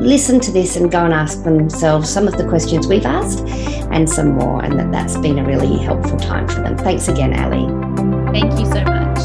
listen 0.01 0.41
to 0.41 0.51
this 0.51 0.77
and 0.77 0.91
go 0.91 1.05
and 1.05 1.15
ask 1.15 1.45
themselves 1.45 2.09
some 2.09 2.27
of 2.27 2.37
the 2.37 2.49
questions 2.49 2.87
we've 2.87 3.07
asked 3.07 3.47
and 3.93 4.09
some 4.09 4.33
more, 4.33 4.65
and 4.65 4.79
that 4.79 4.91
that's 4.91 5.17
been 5.19 5.39
a 5.39 5.45
really 5.45 5.79
helpful 5.79 6.19
time 6.19 6.49
for 6.49 6.63
them. 6.63 6.77
Thanks 6.77 7.07
again, 7.09 7.33
Ali. 7.35 8.14
Thank 8.35 8.59
you 8.59 8.67
so 8.67 8.83
much. 8.83 9.19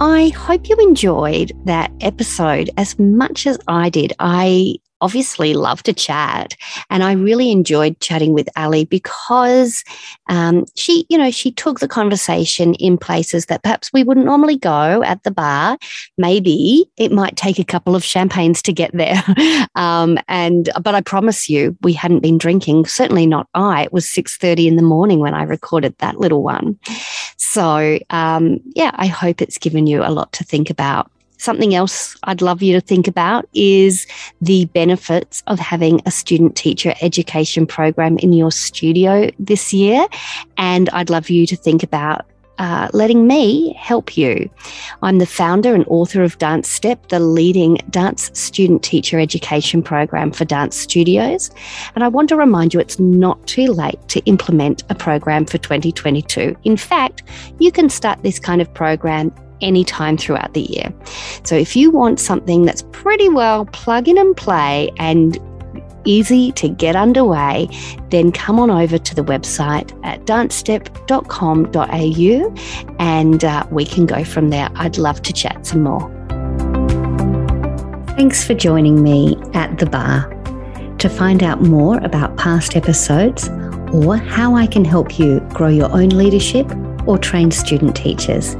I 0.00 0.30
hope 0.30 0.68
you 0.68 0.76
enjoyed 0.76 1.52
that 1.64 1.92
episode 2.00 2.70
as 2.76 2.98
much 2.98 3.46
as 3.46 3.56
I 3.68 3.90
did. 3.90 4.12
I 4.18 4.78
obviously 5.00 5.54
love 5.54 5.82
to 5.84 5.92
chat. 5.92 6.56
And 6.90 7.02
I 7.02 7.12
really 7.12 7.50
enjoyed 7.50 8.00
chatting 8.00 8.32
with 8.32 8.48
Ali 8.56 8.84
because 8.84 9.84
um, 10.28 10.64
she, 10.76 11.06
you 11.08 11.18
know, 11.18 11.30
she 11.30 11.52
took 11.52 11.80
the 11.80 11.88
conversation 11.88 12.74
in 12.74 12.96
places 12.96 13.46
that 13.46 13.62
perhaps 13.62 13.92
we 13.92 14.04
wouldn't 14.04 14.26
normally 14.26 14.56
go 14.56 15.02
at 15.02 15.22
the 15.22 15.30
bar. 15.30 15.78
Maybe 16.16 16.90
it 16.96 17.12
might 17.12 17.36
take 17.36 17.58
a 17.58 17.64
couple 17.64 17.94
of 17.94 18.04
champagnes 18.04 18.62
to 18.62 18.72
get 18.72 18.92
there. 18.92 19.22
um, 19.74 20.18
and 20.28 20.70
but 20.82 20.94
I 20.94 21.00
promise 21.00 21.48
you, 21.48 21.76
we 21.82 21.92
hadn't 21.92 22.20
been 22.20 22.38
drinking. 22.38 22.86
Certainly 22.86 23.26
not 23.26 23.48
I. 23.54 23.84
It 23.84 23.92
was 23.92 24.08
six 24.08 24.36
thirty 24.36 24.66
in 24.66 24.76
the 24.76 24.82
morning 24.82 25.18
when 25.18 25.34
I 25.34 25.42
recorded 25.42 25.96
that 25.98 26.18
little 26.18 26.42
one. 26.42 26.78
So 27.36 27.98
um, 28.10 28.60
yeah, 28.74 28.92
I 28.94 29.06
hope 29.06 29.42
it's 29.42 29.58
given 29.58 29.86
you 29.86 30.02
a 30.02 30.10
lot 30.10 30.32
to 30.34 30.44
think 30.44 30.70
about. 30.70 31.10
Something 31.38 31.74
else 31.74 32.16
I'd 32.24 32.42
love 32.42 32.62
you 32.62 32.72
to 32.74 32.80
think 32.80 33.08
about 33.08 33.48
is 33.54 34.06
the 34.40 34.66
benefits 34.66 35.42
of 35.46 35.58
having 35.58 36.00
a 36.06 36.10
student 36.10 36.56
teacher 36.56 36.94
education 37.00 37.66
program 37.66 38.18
in 38.18 38.32
your 38.32 38.52
studio 38.52 39.30
this 39.38 39.72
year. 39.72 40.06
And 40.56 40.88
I'd 40.90 41.10
love 41.10 41.30
you 41.30 41.46
to 41.46 41.56
think 41.56 41.82
about 41.82 42.26
uh, 42.58 42.88
letting 42.92 43.26
me 43.26 43.74
help 43.74 44.16
you. 44.16 44.48
I'm 45.02 45.18
the 45.18 45.26
founder 45.26 45.74
and 45.74 45.84
author 45.88 46.22
of 46.22 46.38
Dance 46.38 46.68
Step, 46.68 47.08
the 47.08 47.18
leading 47.18 47.76
dance 47.90 48.30
student 48.38 48.82
teacher 48.82 49.18
education 49.18 49.82
program 49.82 50.30
for 50.30 50.44
dance 50.44 50.76
studios. 50.76 51.50
And 51.94 52.04
I 52.04 52.08
want 52.08 52.28
to 52.28 52.36
remind 52.36 52.72
you 52.72 52.80
it's 52.80 53.00
not 53.00 53.44
too 53.46 53.66
late 53.66 53.98
to 54.08 54.20
implement 54.26 54.84
a 54.88 54.94
program 54.94 55.46
for 55.46 55.58
2022. 55.58 56.56
In 56.64 56.76
fact, 56.76 57.24
you 57.58 57.72
can 57.72 57.88
start 57.88 58.22
this 58.22 58.38
kind 58.38 58.60
of 58.60 58.72
program 58.72 59.34
anytime 59.60 60.16
throughout 60.16 60.54
the 60.54 60.62
year. 60.62 60.92
So 61.44 61.56
if 61.56 61.76
you 61.76 61.90
want 61.90 62.20
something 62.20 62.64
that's 62.64 62.82
pretty 62.92 63.28
well 63.28 63.66
plug 63.66 64.08
in 64.08 64.16
and 64.18 64.36
play 64.36 64.90
and 64.98 65.38
easy 66.04 66.52
to 66.52 66.68
get 66.68 66.96
underway, 66.96 67.68
then 68.10 68.32
come 68.32 68.60
on 68.60 68.70
over 68.70 68.98
to 68.98 69.14
the 69.14 69.24
website 69.24 69.98
at 70.04 70.26
dancestep.com.au 70.26 72.96
and 72.98 73.44
uh, 73.44 73.66
we 73.70 73.84
can 73.84 74.06
go 74.06 74.24
from 74.24 74.50
there. 74.50 74.68
I'd 74.74 74.98
love 74.98 75.22
to 75.22 75.32
chat 75.32 75.66
some 75.66 75.82
more. 75.82 76.10
Thanks 78.16 78.44
for 78.44 78.54
joining 78.54 79.02
me 79.02 79.36
at 79.54 79.78
the 79.78 79.86
bar. 79.86 80.30
To 80.98 81.08
find 81.08 81.42
out 81.42 81.60
more 81.60 81.98
about 81.98 82.36
past 82.36 82.76
episodes 82.76 83.48
or 83.92 84.16
how 84.16 84.54
I 84.54 84.66
can 84.66 84.84
help 84.84 85.18
you 85.18 85.40
grow 85.52 85.68
your 85.68 85.92
own 85.92 86.10
leadership 86.10 86.70
or 87.06 87.18
train 87.18 87.50
student 87.50 87.96
teachers, 87.96 88.54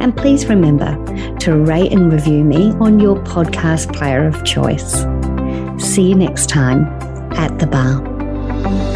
And 0.00 0.16
please 0.16 0.46
remember 0.46 0.96
to 1.40 1.56
rate 1.56 1.92
and 1.92 2.12
review 2.12 2.44
me 2.44 2.72
on 2.74 3.00
your 3.00 3.16
podcast 3.24 3.94
player 3.94 4.26
of 4.26 4.44
choice. 4.44 5.04
See 5.84 6.08
you 6.08 6.14
next 6.14 6.48
time 6.48 6.86
at 7.32 7.58
the 7.58 7.66
bar. 7.66 8.95